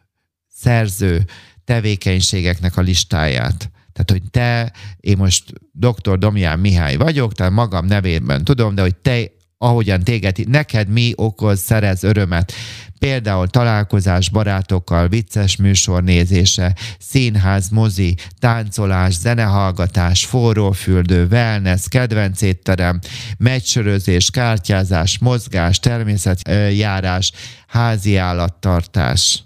szerző 0.48 1.24
tevékenységeknek 1.64 2.76
a 2.76 2.80
listáját. 2.80 3.70
Tehát, 3.92 4.10
hogy 4.10 4.22
te, 4.30 4.72
én 5.00 5.16
most 5.16 5.52
dr. 5.72 6.18
Domján 6.18 6.58
Mihály 6.58 6.96
vagyok, 6.96 7.32
tehát 7.32 7.52
magam 7.52 7.86
nevében 7.86 8.44
tudom, 8.44 8.74
de 8.74 8.82
hogy 8.82 8.96
te, 8.96 9.30
ahogyan 9.58 10.02
téged, 10.02 10.48
neked 10.48 10.88
mi 10.88 11.12
okoz, 11.14 11.60
szerez 11.60 12.02
örömet. 12.02 12.52
Például 12.98 13.48
találkozás 13.48 14.30
barátokkal, 14.30 15.08
vicces 15.08 15.56
műsor 15.56 16.02
nézése, 16.02 16.74
színház, 16.98 17.68
mozi, 17.68 18.16
táncolás, 18.38 19.14
zenehallgatás, 19.14 20.24
forrófürdő, 20.24 21.26
wellness, 21.30 21.88
kedvenc 21.88 22.42
étterem, 22.42 22.98
meccsörözés, 23.38 24.30
kártyázás, 24.30 25.18
mozgás, 25.18 25.78
természetjárás, 25.78 27.32
házi 27.66 28.16
állattartás. 28.16 29.44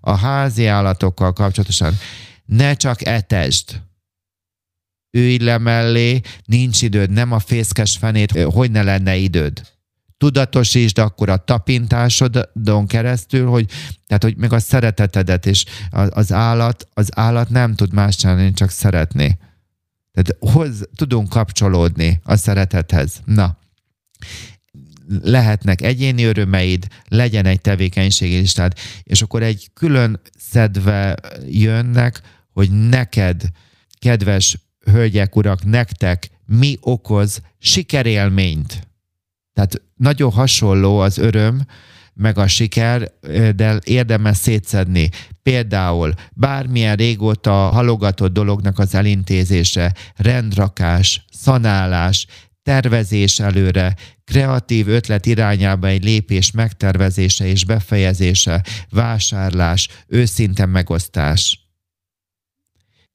A 0.00 0.16
házi 0.16 0.66
állatokkal 0.66 1.32
kapcsolatosan 1.32 1.98
ne 2.44 2.74
csak 2.74 3.06
etesd. 3.06 3.80
Ülj 5.10 5.38
le 5.38 5.58
mellé, 5.58 6.20
nincs 6.44 6.82
időd, 6.82 7.10
nem 7.10 7.32
a 7.32 7.38
fészkes 7.38 7.96
fenét, 7.96 8.30
hogy 8.42 8.70
ne 8.70 8.82
lenne 8.82 9.16
időd. 9.16 9.62
Tudatosítsd 10.18 10.98
akkor 10.98 11.28
a 11.28 11.36
tapintásodon 11.36 12.86
keresztül, 12.86 13.46
hogy, 13.46 13.70
tehát, 14.06 14.22
hogy 14.22 14.36
meg 14.36 14.52
a 14.52 14.58
szeretetedet, 14.58 15.46
és 15.46 15.64
az, 15.90 16.32
állat, 16.32 16.88
az 16.94 17.08
állat 17.14 17.48
nem 17.48 17.74
tud 17.74 17.92
más 17.92 18.16
csinálni, 18.16 18.52
csak 18.52 18.70
szeretni. 18.70 19.38
Tehát 20.12 20.52
hoz, 20.54 20.88
tudunk 20.94 21.28
kapcsolódni 21.28 22.20
a 22.22 22.36
szeretethez. 22.36 23.20
Na, 23.24 23.58
lehetnek 25.22 25.82
egyéni 25.82 26.24
örömeid, 26.24 26.86
legyen 27.08 27.46
egy 27.46 27.60
tevékenységi 27.60 28.36
listád, 28.36 28.72
és 29.02 29.22
akkor 29.22 29.42
egy 29.42 29.70
külön 29.74 30.20
szedve 30.38 31.16
jönnek, 31.48 32.20
hogy 32.52 32.70
neked, 32.70 33.42
kedves 33.98 34.58
hölgyek, 34.84 35.36
urak, 35.36 35.64
nektek 35.64 36.30
mi 36.46 36.76
okoz 36.80 37.40
sikerélményt. 37.58 38.88
Tehát 39.52 39.82
nagyon 39.96 40.30
hasonló 40.30 40.98
az 40.98 41.18
öröm, 41.18 41.62
meg 42.14 42.38
a 42.38 42.46
siker, 42.46 43.12
de 43.54 43.78
érdemes 43.84 44.36
szétszedni. 44.36 45.10
Például 45.42 46.14
bármilyen 46.32 46.96
régóta 46.96 47.52
halogatott 47.52 48.32
dolognak 48.32 48.78
az 48.78 48.94
elintézése, 48.94 49.94
rendrakás, 50.16 51.24
szanálás, 51.32 52.26
tervezés 52.62 53.40
előre, 53.40 53.96
kreatív 54.24 54.88
ötlet 54.88 55.26
irányába 55.26 55.86
egy 55.86 56.04
lépés 56.04 56.50
megtervezése 56.50 57.46
és 57.46 57.64
befejezése, 57.64 58.64
vásárlás, 58.90 59.88
őszinte 60.06 60.66
megosztás 60.66 61.70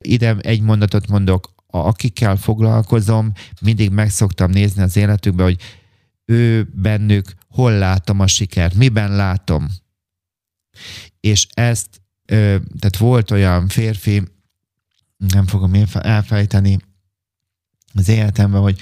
ide 0.06 0.36
egy 0.42 0.62
mondatot 0.62 1.08
mondok, 1.08 1.54
akikkel 1.84 2.36
foglalkozom, 2.36 3.32
mindig 3.62 3.90
meg 3.90 4.10
szoktam 4.10 4.52
nézni 4.52 4.82
az 4.82 4.96
életükbe, 4.96 5.44
hogy 5.44 5.62
ő 6.26 6.70
bennük 6.74 7.34
hol 7.50 7.72
látom 7.72 8.20
a 8.20 8.28
sikert, 8.28 8.74
miben 8.74 9.16
látom. 9.16 9.68
És 11.20 11.48
ezt, 11.54 12.02
tehát 12.80 12.98
volt 12.98 13.32
olyan 13.32 13.68
férfi, 13.68 14.24
nem 15.18 15.46
fogom 15.46 15.74
én 15.74 15.88
elfejteni, 15.94 16.78
az 17.94 18.10
életemben, 18.10 18.62
hogy 18.62 18.80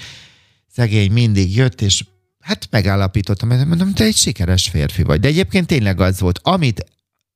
szegény 0.66 1.12
mindig 1.12 1.56
jött, 1.56 1.80
és 1.80 2.04
hát 2.40 2.68
megállapítottam, 2.70 3.50
hogy 3.50 3.66
mondom, 3.66 3.92
te 3.92 4.04
egy 4.04 4.16
sikeres 4.16 4.68
férfi 4.68 5.02
vagy. 5.02 5.20
De 5.20 5.28
egyébként 5.28 5.66
tényleg 5.66 6.00
az 6.00 6.20
volt, 6.20 6.38
amit, 6.42 6.84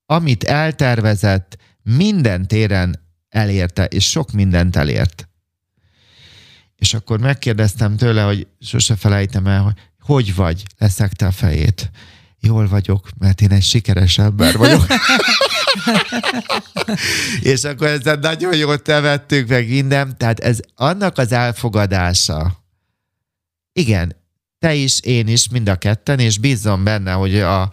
amit 0.07 0.45
eltervezett, 0.45 1.59
minden 1.83 2.49
téren 2.49 3.07
elérte, 3.29 3.85
és 3.85 4.09
sok 4.09 4.33
mindent 4.33 4.77
elért. 4.77 5.29
És 6.79 6.95
akkor 6.95 7.18
megkérdeztem 7.18 7.97
tőle, 7.97 8.22
hogy 8.22 8.47
sose 8.61 8.97
felejtem 8.97 9.47
el, 9.47 9.62
hogy 9.62 9.74
hogy 10.09 10.35
vagy, 10.35 10.62
leszekte 10.79 11.26
a 11.26 11.31
fejét. 11.31 11.91
Jól 12.41 12.68
vagyok, 12.68 13.09
mert 13.18 13.41
én 13.41 13.51
egy 13.51 13.62
sikeres 13.62 14.18
ember 14.18 14.57
vagyok. 14.57 14.87
és 17.53 17.64
akkor 17.64 17.87
ezzel 17.87 18.16
nagyon 18.16 18.57
jól 18.57 18.83
tevettük 18.83 19.49
meg 19.49 19.68
minden. 19.68 20.18
Tehát 20.18 20.41
ez 20.41 20.59
annak 20.74 21.18
az 21.18 21.33
elfogadása. 21.33 22.64
Igen, 23.72 24.16
te 24.59 24.74
is, 24.74 25.01
én 25.01 25.29
is, 25.29 25.49
mind 25.49 25.68
a 25.68 25.76
ketten, 25.76 26.18
és 26.18 26.39
bízom 26.39 26.85
benne, 26.85 27.12
hogy 27.12 27.39
a 27.39 27.72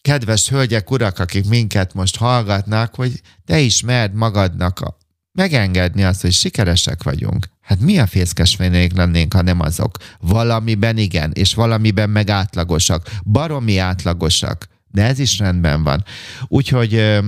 kedves 0.00 0.48
hölgyek, 0.48 0.90
urak, 0.90 1.18
akik 1.18 1.48
minket 1.48 1.94
most 1.94 2.16
hallgatnak, 2.16 2.94
hogy 2.94 3.20
te 3.44 3.58
is 3.58 3.82
merd 3.82 4.14
magadnak 4.14 4.80
a, 4.80 4.96
megengedni 5.32 6.04
azt, 6.04 6.20
hogy 6.20 6.32
sikeresek 6.32 7.02
vagyunk. 7.02 7.48
Hát 7.66 7.80
mi 7.80 7.98
a 7.98 8.06
fészkesfénék 8.06 8.92
lennénk, 8.92 9.34
ha 9.34 9.42
nem 9.42 9.60
azok? 9.60 9.96
Valamiben 10.20 10.96
igen, 10.96 11.30
és 11.34 11.54
valamiben 11.54 12.10
meg 12.10 12.30
átlagosak. 12.30 13.10
Baromi 13.24 13.78
átlagosak. 13.78 14.68
De 14.90 15.04
ez 15.04 15.18
is 15.18 15.38
rendben 15.38 15.82
van. 15.82 16.04
Úgyhogy 16.46 17.20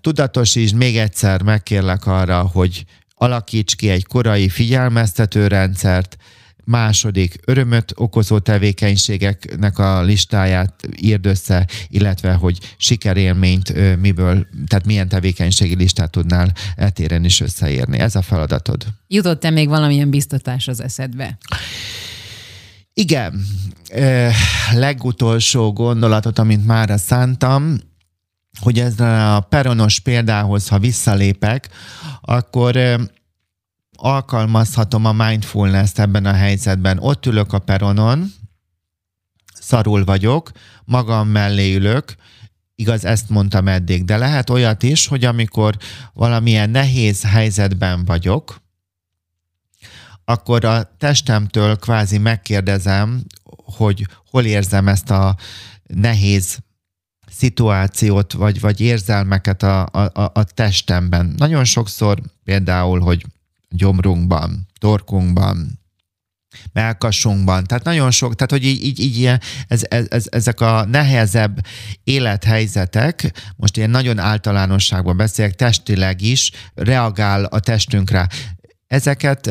tudatosítsd, 0.00 0.74
még 0.74 0.96
egyszer 0.96 1.42
megkérlek 1.42 2.06
arra, 2.06 2.40
hogy 2.40 2.84
alakíts 3.14 3.76
ki 3.76 3.88
egy 3.88 4.06
korai 4.06 4.48
figyelmeztető 4.48 5.46
rendszert, 5.46 6.16
második 6.68 7.40
örömöt 7.44 7.92
okozó 7.96 8.38
tevékenységeknek 8.38 9.78
a 9.78 10.02
listáját 10.02 10.88
írd 10.96 11.26
össze, 11.26 11.66
illetve 11.88 12.32
hogy 12.32 12.58
sikerélményt 12.76 13.98
miből, 14.00 14.46
tehát 14.66 14.86
milyen 14.86 15.08
tevékenységi 15.08 15.74
listát 15.74 16.10
tudnál 16.10 16.52
etéren 16.76 17.24
is 17.24 17.40
összeírni. 17.40 17.98
Ez 17.98 18.14
a 18.14 18.22
feladatod. 18.22 18.86
Jutott-e 19.06 19.50
még 19.50 19.68
valamilyen 19.68 20.10
biztatás 20.10 20.68
az 20.68 20.80
eszedbe? 20.82 21.38
Igen. 22.92 23.44
Legutolsó 24.72 25.72
gondolatot, 25.72 26.38
amit 26.38 26.66
már 26.66 27.00
szántam, 27.00 27.76
hogy 28.60 28.78
ezzel 28.78 29.36
a 29.36 29.40
peronos 29.40 29.98
példához, 29.98 30.68
ha 30.68 30.78
visszalépek, 30.78 31.68
akkor 32.20 32.76
alkalmazhatom 34.00 35.04
a 35.04 35.12
mindfulness-t 35.12 35.98
ebben 35.98 36.26
a 36.26 36.32
helyzetben. 36.32 36.98
Ott 36.98 37.26
ülök 37.26 37.52
a 37.52 37.58
peronon, 37.58 38.32
szarul 39.60 40.04
vagyok, 40.04 40.50
magam 40.84 41.28
mellé 41.28 41.74
ülök, 41.74 42.14
igaz, 42.74 43.04
ezt 43.04 43.28
mondtam 43.28 43.68
eddig, 43.68 44.04
de 44.04 44.16
lehet 44.16 44.50
olyat 44.50 44.82
is, 44.82 45.06
hogy 45.06 45.24
amikor 45.24 45.76
valamilyen 46.12 46.70
nehéz 46.70 47.22
helyzetben 47.22 48.04
vagyok, 48.04 48.60
akkor 50.24 50.64
a 50.64 50.94
testemtől 50.98 51.76
kvázi 51.76 52.18
megkérdezem, 52.18 53.24
hogy 53.76 54.06
hol 54.30 54.44
érzem 54.44 54.88
ezt 54.88 55.10
a 55.10 55.36
nehéz 55.86 56.58
szituációt, 57.30 58.32
vagy, 58.32 58.60
vagy 58.60 58.80
érzelmeket 58.80 59.62
a, 59.62 59.86
a, 59.86 60.30
a 60.34 60.44
testemben. 60.44 61.34
Nagyon 61.36 61.64
sokszor 61.64 62.20
például, 62.44 63.00
hogy 63.00 63.26
gyomrunkban, 63.68 64.66
torkunkban, 64.80 65.78
melkasunkban. 66.72 67.64
Tehát 67.64 67.84
nagyon 67.84 68.10
sok, 68.10 68.34
tehát 68.34 68.50
hogy 68.50 68.64
így, 68.64 68.84
így, 68.84 69.00
így 69.00 69.16
ilyen, 69.16 69.40
ez, 69.68 69.82
ez, 69.88 70.06
ez, 70.08 70.26
ezek 70.30 70.60
a 70.60 70.84
nehezebb 70.84 71.66
élethelyzetek, 72.04 73.32
most 73.56 73.76
ilyen 73.76 73.90
nagyon 73.90 74.18
általánosságban 74.18 75.16
beszélek, 75.16 75.54
testileg 75.54 76.20
is 76.22 76.50
reagál 76.74 77.44
a 77.44 77.60
testünkre. 77.60 78.28
Ezeket, 78.86 79.50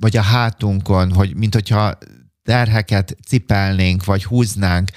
vagy 0.00 0.16
a 0.16 0.22
hátunkon, 0.22 1.12
hogy 1.12 1.36
mint 1.36 1.54
hogyha 1.54 1.98
terheket 2.42 3.16
cipelnénk, 3.26 4.04
vagy 4.04 4.24
húznánk, 4.24 4.90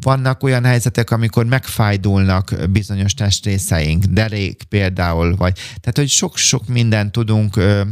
vannak 0.00 0.42
olyan 0.42 0.64
helyzetek, 0.64 1.10
amikor 1.10 1.46
megfájdulnak 1.46 2.54
bizonyos 2.70 3.14
testrészeink, 3.14 4.04
derék 4.04 4.62
például, 4.62 5.36
vagy 5.36 5.54
tehát, 5.54 5.96
hogy 5.96 6.08
sok-sok 6.08 6.66
mindent 6.66 7.12
tudunk 7.12 7.56
ö, 7.56 7.82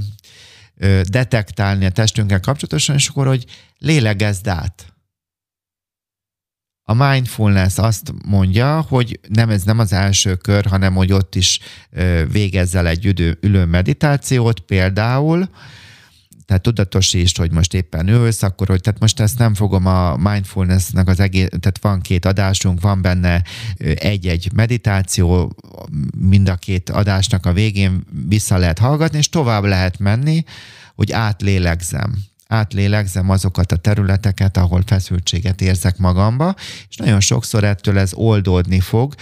ö, 0.77 1.01
detektálni 1.09 1.85
a 1.85 1.91
testünkkel 1.91 2.41
kapcsolatosan, 2.41 2.95
és 2.95 3.09
akkor, 3.09 3.27
hogy 3.27 3.45
lélegezd 3.79 4.49
át. 4.49 4.95
A 6.87 6.95
mindfulness 6.95 7.79
azt 7.79 8.13
mondja, 8.27 8.81
hogy 8.81 9.21
nem 9.29 9.51
ez 9.51 9.63
nem 9.63 9.79
az 9.79 9.93
első 9.93 10.35
kör, 10.35 10.67
hanem 10.67 10.95
hogy 10.95 11.13
ott 11.13 11.35
is 11.35 11.61
végezzel 12.31 12.87
egy 12.87 13.37
ülő 13.41 13.65
meditációt 13.65 14.61
például, 14.61 15.49
tehát 16.47 16.63
tudatosítsd, 16.63 17.37
hogy 17.37 17.53
most 17.53 17.75
éppen 17.75 18.09
ülsz, 18.09 18.43
akkor, 18.43 18.69
hogy 18.69 18.81
tehát 18.81 19.01
most 19.01 19.21
ezt 19.21 19.39
nem 19.39 19.55
fogom 19.55 19.87
a 19.87 20.17
mindfulnessnek 20.17 21.09
az 21.09 21.21
egész, 21.21 21.49
tehát 21.49 21.79
van 21.81 22.01
két 22.01 22.25
adásunk, 22.25 22.81
van 22.81 23.03
benne 23.03 23.43
egy-egy 23.95 24.51
meditáció, 24.55 25.57
mind 26.19 26.49
a 26.49 26.57
két 26.57 26.91
adásnak 26.91 27.47
a 27.47 27.53
végén 27.53 28.05
vissza 28.29 28.57
lehet 28.57 28.79
hallgatni, 28.79 29.19
és 29.19 29.29
tovább 29.29 29.65
lehet 29.65 29.99
menni, 29.99 30.45
hogy 30.95 31.13
átlélegzem 31.13 32.15
átlélegzem 32.47 33.31
azokat 33.31 33.73
a 33.73 33.77
területeket, 33.77 34.57
ahol 34.57 34.83
feszültséget 34.87 35.61
érzek 35.61 35.99
magamba, 35.99 36.55
és 36.89 36.97
nagyon 36.97 37.21
sokszor 37.21 37.65
ettől 37.65 37.99
ez 37.99 38.13
oldódni 38.15 38.81
fog, 38.81 39.15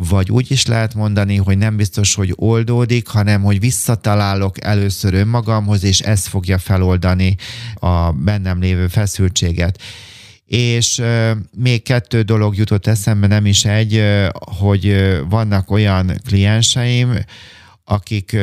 vagy 0.00 0.30
úgy 0.30 0.50
is 0.50 0.66
lehet 0.66 0.94
mondani, 0.94 1.36
hogy 1.36 1.58
nem 1.58 1.76
biztos, 1.76 2.14
hogy 2.14 2.32
oldódik, 2.36 3.06
hanem 3.06 3.42
hogy 3.42 3.60
visszatalálok 3.60 4.64
először 4.64 5.14
önmagamhoz, 5.14 5.84
és 5.84 6.00
ez 6.00 6.26
fogja 6.26 6.58
feloldani 6.58 7.36
a 7.74 8.12
bennem 8.12 8.60
lévő 8.60 8.88
feszültséget. 8.88 9.82
És 10.44 11.02
még 11.56 11.82
kettő 11.82 12.22
dolog 12.22 12.56
jutott 12.56 12.86
eszembe, 12.86 13.26
nem 13.26 13.46
is 13.46 13.64
egy, 13.64 14.04
hogy 14.58 15.16
vannak 15.28 15.70
olyan 15.70 16.20
klienseim, 16.26 17.18
akik 17.84 18.36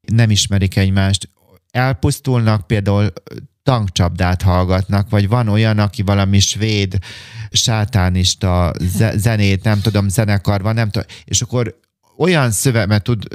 nem 0.00 0.30
ismerik 0.30 0.76
egymást, 0.76 1.30
elpusztulnak, 1.70 2.66
például 2.66 3.12
tankcsapdát 3.62 4.42
hallgatnak, 4.42 5.10
vagy 5.10 5.28
van 5.28 5.48
olyan, 5.48 5.78
aki 5.78 6.02
valami 6.02 6.38
svéd 6.38 6.98
sátánista 7.50 8.72
zenét, 9.14 9.64
nem 9.64 9.80
tudom, 9.80 10.08
zenekar 10.08 10.62
van, 10.62 10.74
nem 10.74 10.90
tudom, 10.90 11.08
és 11.24 11.42
akkor 11.42 11.80
olyan 12.16 12.50
szöveget 12.50 13.02
tud, 13.02 13.26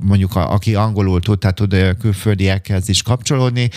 mondjuk 0.00 0.36
a, 0.36 0.52
aki 0.52 0.74
angolul 0.74 1.20
tud, 1.20 1.38
tehát 1.38 1.56
tud 1.56 1.96
külföldiekhez 1.98 2.88
is 2.88 3.02
kapcsolódni, 3.02 3.70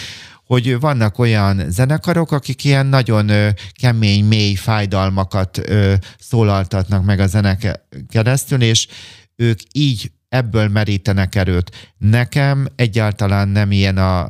hogy 0.45 0.79
vannak 0.79 1.19
olyan 1.19 1.63
zenekarok, 1.69 2.32
akik 2.32 2.63
ilyen 2.63 2.86
nagyon 2.86 3.29
ö, 3.29 3.49
kemény, 3.79 4.25
mély 4.25 4.55
fájdalmakat 4.55 5.57
ö, 5.57 5.93
szólaltatnak 6.19 7.05
meg 7.05 7.19
a 7.19 7.27
zenek 7.27 7.82
keresztül, 8.09 8.61
és 8.61 8.88
ők 9.36 9.59
így 9.71 10.11
ebből 10.32 10.67
merítenek 10.67 11.36
erőt. 11.36 11.93
Nekem 11.97 12.67
egyáltalán 12.75 13.47
nem 13.47 13.71
ilyen 13.71 13.97
a, 13.97 14.27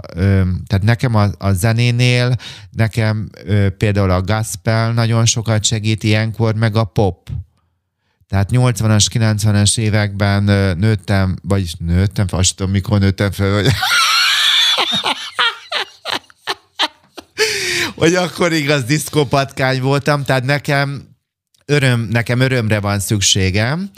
tehát 0.68 0.82
nekem 0.84 1.16
a, 1.16 1.28
a 1.38 1.52
zenénél, 1.52 2.36
nekem 2.72 3.30
például 3.78 4.10
a 4.10 4.22
gospel 4.22 4.94
nagyon 4.94 5.26
sokat 5.26 5.64
segít 5.64 6.04
ilyenkor, 6.04 6.56
meg 6.56 6.76
a 6.76 6.84
pop. 6.84 7.30
Tehát 8.28 8.50
80-as, 8.52 9.06
90-es 9.14 9.78
években 9.78 10.44
nőttem, 10.78 11.36
vagyis 11.44 11.74
nőttem, 11.80 12.26
azt 12.30 12.56
tudom, 12.56 12.72
mikor 12.72 13.00
nőttem 13.00 13.32
fel, 13.32 13.52
vagy... 13.52 13.68
hogy 17.96 18.16
akkor 18.16 18.54
igaz 18.54 18.84
diszkópatkány 18.84 19.82
voltam, 19.82 20.24
tehát 20.24 20.44
nekem 20.44 21.11
öröm, 21.66 22.08
nekem 22.12 22.40
örömre 22.40 22.80
van 22.80 23.00
szükségem, 23.00 23.90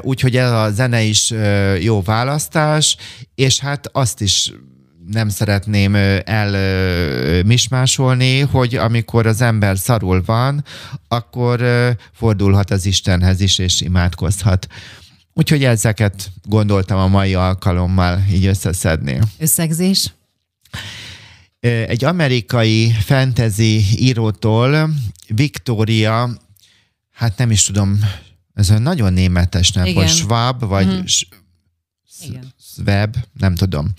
úgyhogy 0.00 0.36
ez 0.36 0.50
a 0.50 0.70
zene 0.70 1.02
is 1.02 1.32
jó 1.80 2.02
választás, 2.02 2.96
és 3.34 3.58
hát 3.58 3.88
azt 3.92 4.20
is 4.20 4.52
nem 5.06 5.28
szeretném 5.28 5.94
elmismásolni, 6.24 8.40
hogy 8.40 8.74
amikor 8.74 9.26
az 9.26 9.40
ember 9.40 9.78
szarul 9.78 10.22
van, 10.26 10.64
akkor 11.08 11.64
fordulhat 12.12 12.70
az 12.70 12.86
Istenhez 12.86 13.40
is, 13.40 13.58
és 13.58 13.80
imádkozhat. 13.80 14.66
Úgyhogy 15.34 15.64
ezeket 15.64 16.30
gondoltam 16.44 16.98
a 16.98 17.08
mai 17.08 17.34
alkalommal 17.34 18.24
így 18.32 18.46
összeszedni. 18.46 19.18
Összegzés? 19.38 20.14
Egy 21.60 22.04
amerikai 22.04 22.94
fantasy 23.04 23.84
írótól 23.98 24.90
Victoria 25.28 26.30
hát 27.16 27.38
nem 27.38 27.50
is 27.50 27.62
tudom, 27.62 27.98
ez 28.54 28.70
olyan 28.70 28.82
nagyon 28.82 29.12
németes 29.12 29.72
nem, 29.72 29.94
vagy 29.94 30.08
Schwab, 30.08 30.64
vagy 30.64 30.86
mm. 30.86 31.02
web, 32.84 33.16
nem 33.32 33.54
tudom. 33.54 33.92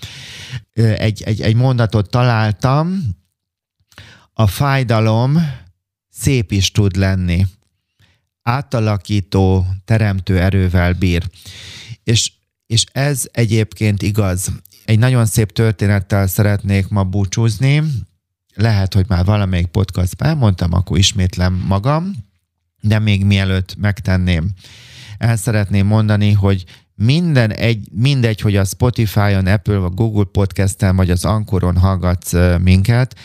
Egy, 0.72 1.22
egy, 1.22 1.40
egy 1.40 1.54
mondatot 1.54 2.10
találtam, 2.10 3.16
a 4.32 4.46
fájdalom 4.46 5.38
szép 6.08 6.52
is 6.52 6.70
tud 6.70 6.96
lenni. 6.96 7.46
Átalakító, 8.42 9.66
teremtő 9.84 10.38
erővel 10.38 10.92
bír. 10.92 11.30
És, 12.02 12.32
és 12.66 12.84
ez 12.92 13.28
egyébként 13.32 14.02
igaz. 14.02 14.52
Egy 14.84 14.98
nagyon 14.98 15.26
szép 15.26 15.52
történettel 15.52 16.26
szeretnék 16.26 16.88
ma 16.88 17.04
búcsúzni. 17.04 17.82
Lehet, 18.54 18.94
hogy 18.94 19.04
már 19.08 19.24
valamelyik 19.24 19.66
podcastban 19.66 20.28
elmondtam, 20.28 20.72
akkor 20.72 20.98
ismétlem 20.98 21.54
magam, 21.54 22.27
de 22.80 22.98
még 22.98 23.24
mielőtt 23.24 23.76
megtenném, 23.76 24.50
el 25.18 25.36
szeretném 25.36 25.86
mondani, 25.86 26.32
hogy 26.32 26.64
minden 26.94 27.52
egy, 27.52 27.88
mindegy, 27.92 28.40
hogy 28.40 28.56
a 28.56 28.64
Spotify-on, 28.64 29.46
Apple, 29.46 29.76
vagy 29.76 29.94
Google 29.94 30.24
Podcast-en, 30.24 30.96
vagy 30.96 31.10
az 31.10 31.24
Ankoron 31.24 31.76
hallgatsz 31.76 32.32
minket, 32.62 33.18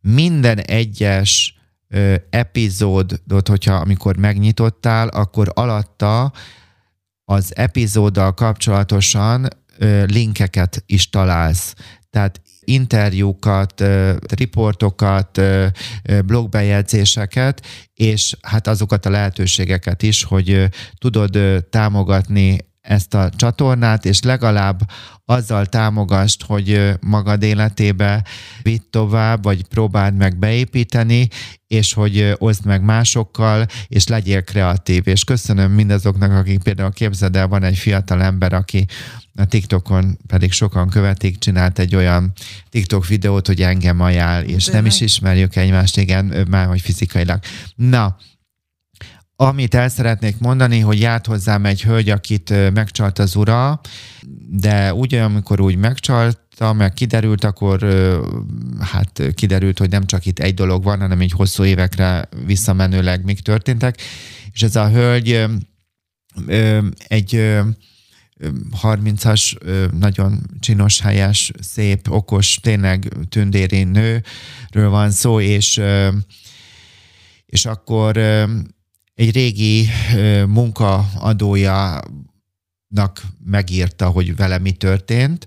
minden 0.00 0.58
egyes 0.58 1.58
ö, 1.88 2.14
epizódot, 2.30 3.48
hogyha 3.48 3.74
amikor 3.74 4.16
megnyitottál, 4.16 5.08
akkor 5.08 5.50
alatta 5.54 6.32
az 7.24 7.56
epizóddal 7.56 8.34
kapcsolatosan 8.34 9.48
ö, 9.78 10.04
linkeket 10.04 10.82
is 10.86 11.10
találsz. 11.10 11.74
Tehát 12.10 12.40
interjúkat, 12.68 13.84
riportokat, 14.34 15.40
blogbejegyzéseket, 16.24 17.66
és 17.94 18.36
hát 18.42 18.66
azokat 18.66 19.06
a 19.06 19.10
lehetőségeket 19.10 20.02
is, 20.02 20.24
hogy 20.24 20.68
tudod 20.98 21.38
támogatni 21.70 22.67
ezt 22.88 23.14
a 23.14 23.30
csatornát, 23.36 24.04
és 24.04 24.22
legalább 24.22 24.80
azzal 25.24 25.66
támogast, 25.66 26.44
hogy 26.44 26.92
magad 27.00 27.42
életébe 27.42 28.24
vitt 28.62 28.90
tovább, 28.90 29.42
vagy 29.42 29.64
próbáld 29.66 30.16
meg 30.16 30.38
beépíteni, 30.38 31.28
és 31.66 31.92
hogy 31.92 32.34
oszd 32.38 32.64
meg 32.64 32.82
másokkal, 32.82 33.66
és 33.88 34.06
legyél 34.06 34.42
kreatív. 34.42 35.06
És 35.06 35.24
köszönöm 35.24 35.72
mindazoknak, 35.72 36.32
akik 36.32 36.62
például 36.62 36.92
képzeld 36.92 37.36
el, 37.36 37.48
van 37.48 37.62
egy 37.62 37.76
fiatal 37.76 38.22
ember, 38.22 38.52
aki 38.52 38.86
a 39.34 39.44
TikTokon 39.44 40.18
pedig 40.26 40.52
sokan 40.52 40.88
követik, 40.88 41.38
csinált 41.38 41.78
egy 41.78 41.94
olyan 41.94 42.32
TikTok 42.70 43.06
videót, 43.06 43.46
hogy 43.46 43.62
engem 43.62 44.00
ajánl, 44.00 44.44
és 44.44 44.64
De 44.64 44.72
nem 44.72 44.82
meg... 44.82 44.92
is 44.92 45.00
ismerjük 45.00 45.56
egymást, 45.56 45.98
igen, 45.98 46.46
már 46.50 46.66
hogy 46.66 46.80
fizikailag. 46.80 47.40
Na, 47.74 48.16
amit 49.40 49.74
el 49.74 49.88
szeretnék 49.88 50.38
mondani, 50.38 50.78
hogy 50.78 51.00
járt 51.00 51.26
hozzám 51.26 51.64
egy 51.64 51.82
hölgy, 51.82 52.10
akit 52.10 52.72
megcsalt 52.72 53.18
az 53.18 53.36
ura, 53.36 53.80
de 54.50 54.94
ugye, 54.94 55.22
amikor 55.22 55.60
úgy 55.60 55.76
megcsalta, 55.76 56.72
meg 56.72 56.92
kiderült, 56.92 57.44
akkor 57.44 57.86
hát 58.80 59.22
kiderült, 59.34 59.78
hogy 59.78 59.90
nem 59.90 60.06
csak 60.06 60.26
itt 60.26 60.38
egy 60.38 60.54
dolog 60.54 60.84
van, 60.84 61.00
hanem 61.00 61.22
így 61.22 61.32
hosszú 61.32 61.64
évekre 61.64 62.28
visszamenőleg 62.46 63.24
mik 63.24 63.40
történtek. 63.40 64.00
És 64.52 64.62
ez 64.62 64.76
a 64.76 64.90
hölgy 64.90 65.46
egy 67.08 67.58
30-as, 68.82 69.56
nagyon 69.98 70.40
csinos, 70.60 71.00
helyes, 71.00 71.52
szép, 71.60 72.10
okos, 72.10 72.58
tényleg 72.62 73.12
tündéri 73.28 73.82
nőről 73.82 74.90
van 74.90 75.10
szó, 75.10 75.40
és, 75.40 75.80
és 77.46 77.66
akkor 77.66 78.20
egy 79.18 79.32
régi 79.32 79.88
munkaadójának 80.46 82.02
megírta, 83.44 84.08
hogy 84.08 84.36
vele 84.36 84.58
mi 84.58 84.72
történt, 84.72 85.46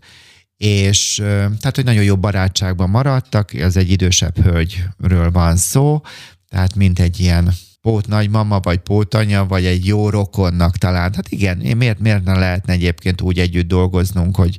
és 0.58 1.16
tehát, 1.26 1.76
hogy 1.76 1.84
nagyon 1.84 2.04
jó 2.04 2.18
barátságban 2.18 2.90
maradtak, 2.90 3.54
ez 3.54 3.78
egy 3.78 3.92
idősebb 3.92 4.38
hölgyről 4.38 5.32
van 5.32 5.58
szó, 5.58 6.02
tehát 6.50 6.76
mint 6.76 7.00
egy 7.00 7.20
ilyen 7.20 7.54
pót 7.82 8.08
nagymama, 8.08 8.60
vagy 8.60 8.78
pótanya, 8.78 9.46
vagy 9.46 9.66
egy 9.66 9.86
jó 9.86 10.10
rokonnak 10.10 10.78
talán. 10.78 11.14
Hát 11.14 11.30
igen, 11.30 11.58
miért, 11.58 12.00
miért 12.00 12.24
ne 12.24 12.38
lehetne 12.38 12.74
egyébként 12.74 13.22
úgy 13.22 13.40
együtt 13.40 13.68
dolgoznunk, 13.68 14.36
hogy, 14.36 14.58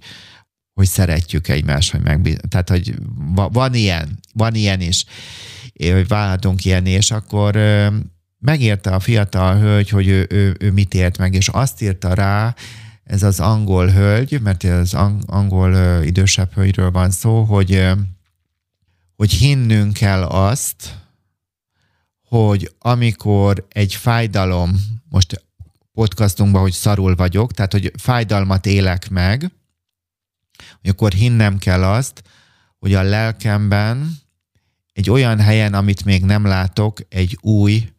hogy 0.73 0.87
szeretjük 0.87 1.49
egymást, 1.49 1.93
hogy 1.93 2.03
meg, 2.03 2.41
tehát, 2.49 2.69
hogy 2.69 2.95
van 3.35 3.75
ilyen, 3.75 4.19
van 4.35 4.55
ilyen 4.55 4.81
is, 4.81 5.05
hogy 5.79 6.09
válhatunk 6.09 6.65
ilyen, 6.65 6.87
és 6.87 7.11
akkor 7.11 7.57
megérte 8.43 8.91
a 8.91 9.01
fiatal 9.01 9.59
hölgy, 9.59 9.89
hogy 9.89 10.09
ő, 10.09 10.27
ő, 10.31 10.57
ő 10.59 10.71
mit 10.73 10.95
ért 10.95 11.19
meg, 11.19 11.35
és 11.35 11.49
azt 11.49 11.83
írta 11.83 12.15
rá, 12.15 12.55
ez 13.05 13.23
az 13.23 13.41
angol 13.41 13.89
hölgy, 13.89 14.41
mert 14.41 14.63
az 14.63 14.95
angol 15.27 16.03
idősebb 16.05 16.53
hölgyről 16.53 16.91
van 16.91 17.11
szó, 17.11 17.43
hogy, 17.43 17.89
hogy 19.17 19.33
hinnünk 19.33 19.93
kell 19.93 20.23
azt, 20.23 21.01
hogy 22.29 22.75
amikor 22.79 23.67
egy 23.69 23.95
fájdalom, 23.95 24.81
most 25.09 25.45
podcastunkban, 25.93 26.61
hogy 26.61 26.73
szarul 26.73 27.15
vagyok, 27.15 27.53
tehát 27.53 27.73
hogy 27.73 27.93
fájdalmat 27.97 28.67
élek 28.67 29.11
meg, 29.11 29.51
akkor 30.83 31.13
hinnem 31.13 31.59
kell 31.59 31.85
azt, 31.85 32.23
hogy 32.79 32.95
a 32.95 33.03
lelkemben 33.03 34.11
egy 34.93 35.11
olyan 35.11 35.41
helyen, 35.41 35.75
amit 35.75 36.05
még 36.05 36.25
nem 36.25 36.45
látok, 36.45 36.99
egy 37.09 37.39
új 37.41 37.92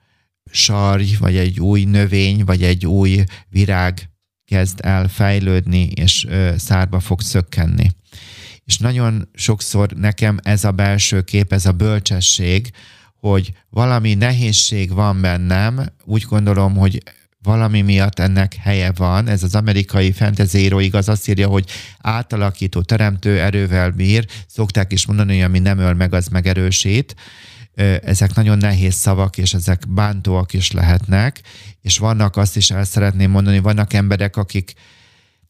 sarj, 0.53 1.15
vagy 1.19 1.35
egy 1.35 1.59
új 1.59 1.83
növény, 1.83 2.43
vagy 2.43 2.63
egy 2.63 2.85
új 2.85 3.23
virág 3.49 4.09
kezd 4.45 4.79
el 4.81 5.07
fejlődni, 5.07 5.89
és 5.95 6.27
szárba 6.57 6.99
fog 6.99 7.21
szökkenni. 7.21 7.89
És 8.65 8.77
nagyon 8.77 9.29
sokszor 9.33 9.91
nekem 9.91 10.39
ez 10.43 10.63
a 10.63 10.71
belső 10.71 11.21
kép, 11.21 11.53
ez 11.53 11.65
a 11.65 11.71
bölcsesség, 11.71 12.71
hogy 13.19 13.51
valami 13.69 14.13
nehézség 14.13 14.93
van 14.93 15.21
bennem, 15.21 15.85
úgy 16.05 16.21
gondolom, 16.21 16.75
hogy 16.75 17.03
valami 17.41 17.81
miatt 17.81 18.19
ennek 18.19 18.55
helye 18.55 18.91
van. 18.95 19.27
Ez 19.27 19.43
az 19.43 19.55
amerikai 19.55 20.11
fentezéró 20.11 20.79
igaz, 20.79 21.09
azt 21.09 21.29
írja, 21.29 21.47
hogy 21.47 21.65
átalakító, 21.99 22.81
teremtő 22.81 23.39
erővel 23.39 23.91
bír. 23.91 24.25
Szokták 24.47 24.91
is 24.91 25.05
mondani, 25.05 25.33
hogy 25.33 25.43
ami 25.43 25.59
nem 25.59 25.77
öl 25.77 25.93
meg, 25.93 26.13
az 26.13 26.27
megerősít 26.27 27.15
ezek 28.03 28.33
nagyon 28.35 28.57
nehéz 28.57 28.93
szavak, 28.93 29.37
és 29.37 29.53
ezek 29.53 29.83
bántóak 29.89 30.53
is 30.53 30.71
lehetnek, 30.71 31.41
és 31.81 31.97
vannak, 31.97 32.37
azt 32.37 32.57
is 32.57 32.71
el 32.71 32.83
szeretném 32.83 33.31
mondani, 33.31 33.59
vannak 33.59 33.93
emberek, 33.93 34.37
akik 34.37 34.73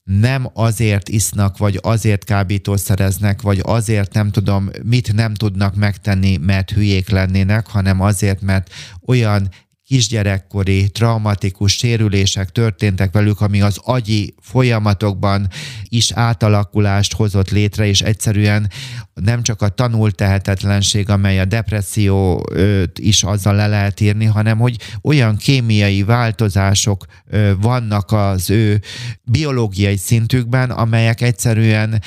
nem 0.03 0.49
azért 0.53 1.09
isznak, 1.09 1.57
vagy 1.57 1.79
azért 1.81 2.23
kábítószereznek, 2.23 3.41
vagy 3.41 3.59
azért 3.63 4.13
nem 4.13 4.31
tudom, 4.31 4.69
mit 4.83 5.13
nem 5.13 5.33
tudnak 5.33 5.75
megtenni, 5.75 6.37
mert 6.37 6.71
hülyék 6.71 7.09
lennének, 7.09 7.67
hanem 7.67 8.01
azért, 8.01 8.41
mert 8.41 8.73
olyan 9.05 9.49
kisgyerekkori 9.93 10.89
traumatikus 10.89 11.77
sérülések 11.77 12.49
történtek 12.49 13.11
velük, 13.11 13.41
ami 13.41 13.61
az 13.61 13.77
agyi 13.83 14.35
folyamatokban 14.41 15.47
is 15.83 16.11
átalakulást 16.11 17.13
hozott 17.13 17.49
létre, 17.49 17.85
és 17.85 18.01
egyszerűen 18.01 18.69
nem 19.13 19.43
csak 19.43 19.61
a 19.61 19.69
tanult 19.69 20.15
tehetetlenség, 20.15 21.09
amely 21.09 21.39
a 21.39 21.45
depresszió 21.45 22.49
is 22.99 23.23
azzal 23.23 23.55
le 23.55 23.67
lehet 23.67 23.99
írni, 23.99 24.25
hanem 24.25 24.57
hogy 24.57 24.77
olyan 25.01 25.37
kémiai 25.37 26.03
változások 26.03 27.05
vannak 27.61 28.11
az 28.11 28.49
ő 28.49 28.81
biológiai 29.23 29.97
szintükben, 29.97 30.71
amelyek 30.71 31.21
egyszerűen 31.21 32.01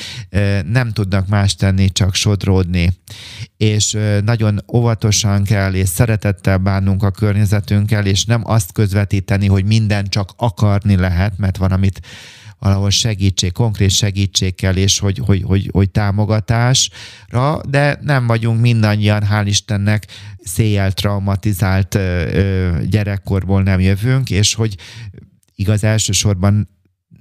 nem 0.67 0.93
tudnak 0.93 1.29
más 1.29 1.55
tenni, 1.55 1.91
csak 1.91 2.15
sodródni. 2.15 2.93
És 3.57 3.97
nagyon 4.25 4.65
óvatosan 4.73 5.45
kell 5.45 5.75
és 5.75 5.89
szeretettel 5.89 6.59
bánnunk 6.59 7.03
a 7.03 7.11
környezetünkkel, 7.77 8.07
és 8.07 8.25
nem 8.25 8.43
azt 8.45 8.73
közvetíteni, 8.73 9.47
hogy 9.47 9.65
minden 9.65 10.07
csak 10.09 10.31
akarni 10.37 10.97
lehet, 10.97 11.39
mert 11.39 11.57
van, 11.57 11.73
amit 11.73 12.01
valahol 12.59 12.91
segítség, 12.91 13.53
konkrét 13.53 13.91
segítség 13.91 14.55
kell, 14.55 14.77
és 14.77 14.99
hogy, 14.99 15.19
hogy, 15.19 15.43
hogy, 15.43 15.69
hogy 15.73 15.91
támogatásra, 15.91 17.61
de 17.69 17.99
nem 18.03 18.27
vagyunk 18.27 18.61
mindannyian, 18.61 19.23
hál' 19.31 19.45
Istennek, 19.47 20.07
széjjel 20.43 20.93
traumatizált 20.93 21.99
gyerekkorból 22.89 23.63
nem 23.63 23.81
jövünk, 23.81 24.31
és 24.31 24.55
hogy 24.55 24.77
igaz 25.55 25.85
elsősorban 25.85 26.69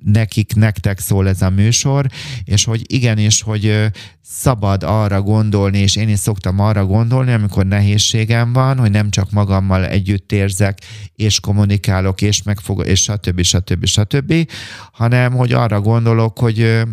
nekik, 0.06 0.56
nektek 0.56 1.00
szól 1.00 1.28
ez 1.28 1.42
a 1.42 1.50
műsor, 1.50 2.06
és 2.44 2.64
hogy 2.64 2.82
igenis, 2.86 3.42
hogy 3.42 3.92
szabad 4.22 4.84
arra 4.84 5.22
gondolni, 5.22 5.78
és 5.78 5.96
én 5.96 6.10
is 6.10 6.20
szoktam 6.20 6.60
arra 6.60 6.86
gondolni, 6.86 7.32
amikor 7.32 7.66
nehézségem 7.66 8.54
van, 8.54 8.78
hogy 8.78 8.92
nem 8.92 9.10
csak 9.10 9.32
magammal 9.32 9.86
együtt 9.86 10.32
érzek, 10.32 10.80
és 11.16 11.40
kommunikálok, 11.40 12.22
és 12.22 12.44
megfog, 12.44 12.86
és 12.86 13.02
stb. 13.02 13.42
stb. 13.42 13.86
stb., 13.86 14.50
hanem 14.92 15.34
hogy 15.34 15.54
arra 15.54 15.82
gondolok, 15.82 16.40
hogy 16.40 16.84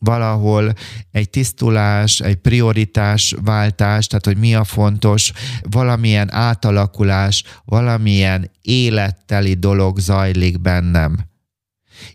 valahol 0.00 0.72
egy 1.10 1.30
tisztulás, 1.30 2.20
egy 2.20 2.36
prioritás 2.36 3.34
váltás, 3.44 4.06
tehát 4.06 4.24
hogy 4.24 4.36
mi 4.36 4.54
a 4.54 4.64
fontos, 4.64 5.32
valamilyen 5.70 6.32
átalakulás, 6.32 7.44
valamilyen 7.64 8.50
életteli 8.62 9.54
dolog 9.54 9.98
zajlik 9.98 10.60
bennem 10.60 11.27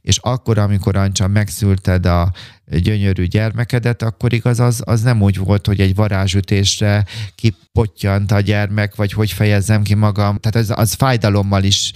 És 0.02 0.18
akkor, 0.18 0.58
amikor 0.58 0.96
Ancsa 0.96 1.28
megszülted 1.28 2.06
a 2.06 2.32
gyönyörű 2.66 3.26
gyermekedet, 3.26 4.02
akkor 4.02 4.34
igaz, 4.34 4.60
az, 4.60 4.82
az 4.86 5.02
nem 5.02 5.22
úgy 5.22 5.38
volt, 5.38 5.66
hogy 5.66 5.80
egy 5.80 5.96
varázsütésre 5.96 7.06
kipottyant 7.36 8.32
a 8.32 8.40
gyermek, 8.40 8.96
vagy 8.96 9.14
hogy 9.14 9.32
fejezzem 9.32 9.84
ki 9.84 9.94
magam. 9.94 10.38
Tehát 10.38 10.70
az, 10.70 10.78
az 10.80 10.94
fájdalommal 10.94 11.64
is 11.64 11.92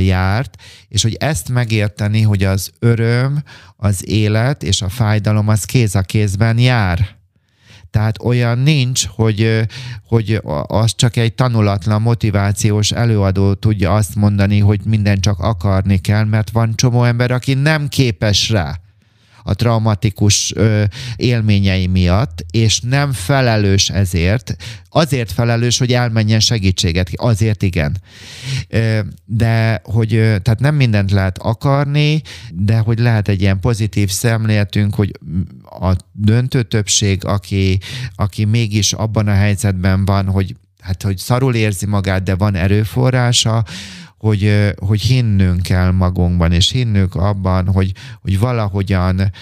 járt, 0.00 0.56
és 0.88 1.02
hogy 1.02 1.14
ezt 1.14 1.48
megérteni, 1.48 2.22
hogy 2.22 2.44
az 2.44 2.70
öröm, 2.78 3.42
az 3.76 4.08
élet 4.08 4.62
és 4.62 4.82
a 4.82 4.88
fájdalom 4.88 5.48
az 5.48 5.64
kéz 5.64 5.94
a 5.94 6.00
kézben 6.00 6.58
jár 6.58 7.16
tehát 7.96 8.22
olyan 8.22 8.58
nincs, 8.58 9.06
hogy, 9.06 9.60
hogy 10.08 10.40
az 10.66 10.94
csak 10.96 11.16
egy 11.16 11.34
tanulatlan 11.34 12.02
motivációs 12.02 12.90
előadó 12.90 13.54
tudja 13.54 13.94
azt 13.94 14.14
mondani, 14.14 14.58
hogy 14.58 14.80
minden 14.84 15.20
csak 15.20 15.38
akarni 15.38 15.98
kell, 15.98 16.24
mert 16.24 16.50
van 16.50 16.74
csomó 16.74 17.04
ember, 17.04 17.30
aki 17.30 17.54
nem 17.54 17.88
képes 17.88 18.50
rá 18.50 18.80
a 19.46 19.54
traumatikus 19.54 20.52
ö, 20.54 20.84
élményei 21.16 21.86
miatt, 21.86 22.44
és 22.50 22.80
nem 22.80 23.12
felelős 23.12 23.88
ezért. 23.88 24.56
Azért 24.88 25.32
felelős, 25.32 25.78
hogy 25.78 25.92
elmenjen 25.92 26.40
segítséget. 26.40 27.10
Azért 27.14 27.62
igen. 27.62 27.96
De 29.24 29.80
hogy, 29.84 30.08
tehát 30.42 30.60
nem 30.60 30.74
mindent 30.74 31.10
lehet 31.10 31.38
akarni, 31.38 32.22
de 32.50 32.78
hogy 32.78 32.98
lehet 32.98 33.28
egy 33.28 33.40
ilyen 33.40 33.60
pozitív 33.60 34.10
szemléletünk, 34.10 34.94
hogy 34.94 35.12
a 35.62 35.92
döntő 36.12 36.62
többség, 36.62 37.24
aki, 37.24 37.78
aki 38.14 38.44
mégis 38.44 38.92
abban 38.92 39.28
a 39.28 39.34
helyzetben 39.34 40.04
van, 40.04 40.26
hogy 40.26 40.54
hát, 40.80 41.02
hogy 41.02 41.18
szarul 41.18 41.54
érzi 41.54 41.86
magát, 41.86 42.22
de 42.22 42.34
van 42.34 42.54
erőforrása, 42.54 43.64
hogy, 44.26 44.74
hogy 44.76 45.00
hinnünk 45.00 45.62
kell 45.62 45.90
magunkban, 45.90 46.52
és 46.52 46.70
hinnünk 46.70 47.14
abban, 47.14 47.66
hogy, 47.66 47.92
hogy 48.20 48.38
valahogyan 48.38 49.32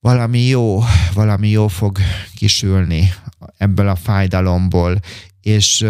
valami 0.00 0.40
jó, 0.40 0.80
valami 1.14 1.48
jó 1.48 1.68
fog 1.68 1.98
kisülni 2.34 3.12
ebből 3.56 3.88
a 3.88 3.94
fájdalomból, 3.94 5.00
és, 5.40 5.86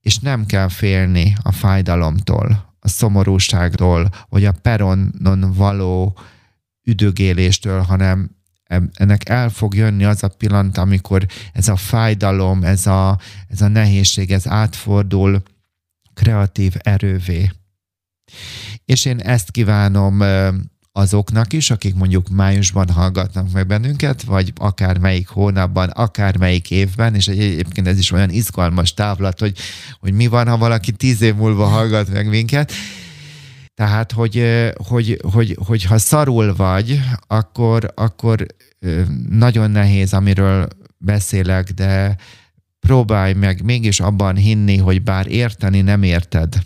és 0.00 0.18
nem 0.18 0.46
kell 0.46 0.68
félni 0.68 1.36
a 1.42 1.52
fájdalomtól, 1.52 2.74
a 2.80 2.88
szomorúságtól, 2.88 4.08
vagy 4.28 4.44
a 4.44 4.54
peronon 4.62 5.52
való 5.54 6.18
üdögéléstől, 6.84 7.80
hanem 7.80 8.30
ennek 8.92 9.28
el 9.28 9.48
fog 9.48 9.74
jönni 9.74 10.04
az 10.04 10.22
a 10.22 10.28
pillanat, 10.28 10.78
amikor 10.78 11.26
ez 11.52 11.68
a 11.68 11.76
fájdalom, 11.76 12.62
ez 12.62 12.86
a, 12.86 13.18
ez 13.48 13.60
a 13.60 13.68
nehézség, 13.68 14.30
ez 14.30 14.48
átfordul 14.48 15.42
kreatív 16.14 16.74
erővé. 16.78 17.50
És 18.84 19.04
én 19.04 19.18
ezt 19.18 19.50
kívánom 19.50 20.22
azoknak 20.92 21.52
is, 21.52 21.70
akik 21.70 21.94
mondjuk 21.94 22.28
májusban 22.28 22.88
hallgatnak 22.88 23.52
meg 23.52 23.66
bennünket, 23.66 24.22
vagy 24.22 24.52
akár 24.56 24.98
melyik 24.98 25.28
hónapban, 25.28 25.88
akár 25.88 26.36
melyik 26.36 26.70
évben, 26.70 27.14
és 27.14 27.28
egyébként 27.28 27.86
ez 27.86 27.98
is 27.98 28.10
olyan 28.10 28.30
izgalmas 28.30 28.94
távlat, 28.94 29.40
hogy, 29.40 29.58
hogy 30.00 30.12
mi 30.12 30.26
van, 30.26 30.48
ha 30.48 30.56
valaki 30.56 30.92
tíz 30.92 31.20
év 31.22 31.34
múlva 31.34 31.66
hallgat 31.66 32.12
meg 32.12 32.28
minket. 32.28 32.72
Tehát, 33.74 34.12
hogy, 34.12 34.46
hogy, 34.86 35.20
hogy, 35.32 35.56
hogy 35.66 35.84
ha 35.84 35.98
szarul 35.98 36.54
vagy, 36.56 37.00
akkor, 37.26 37.92
akkor 37.94 38.46
nagyon 39.30 39.70
nehéz, 39.70 40.12
amiről 40.12 40.68
beszélek, 40.98 41.70
de 41.70 42.16
próbálj 42.86 43.32
meg 43.32 43.62
mégis 43.62 44.00
abban 44.00 44.36
hinni, 44.36 44.76
hogy 44.76 45.02
bár 45.02 45.26
érteni 45.26 45.80
nem 45.80 46.02
érted, 46.02 46.58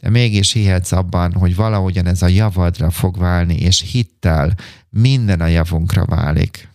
de 0.00 0.10
mégis 0.10 0.52
hihetsz 0.52 0.92
abban, 0.92 1.32
hogy 1.32 1.54
valahogyan 1.54 2.06
ez 2.06 2.22
a 2.22 2.26
javadra 2.26 2.90
fog 2.90 3.18
válni, 3.18 3.54
és 3.54 3.90
hittel 3.90 4.54
minden 4.90 5.40
a 5.40 5.46
javunkra 5.46 6.04
válik. 6.04 6.68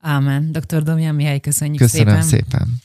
Ámen. 0.00 0.52
Dr. 0.52 0.82
Domján 0.82 1.14
Mihály, 1.14 1.40
köszönjük 1.40 1.78
Köszönöm 1.78 2.20
szépen. 2.20 2.22
szépen. 2.22 2.82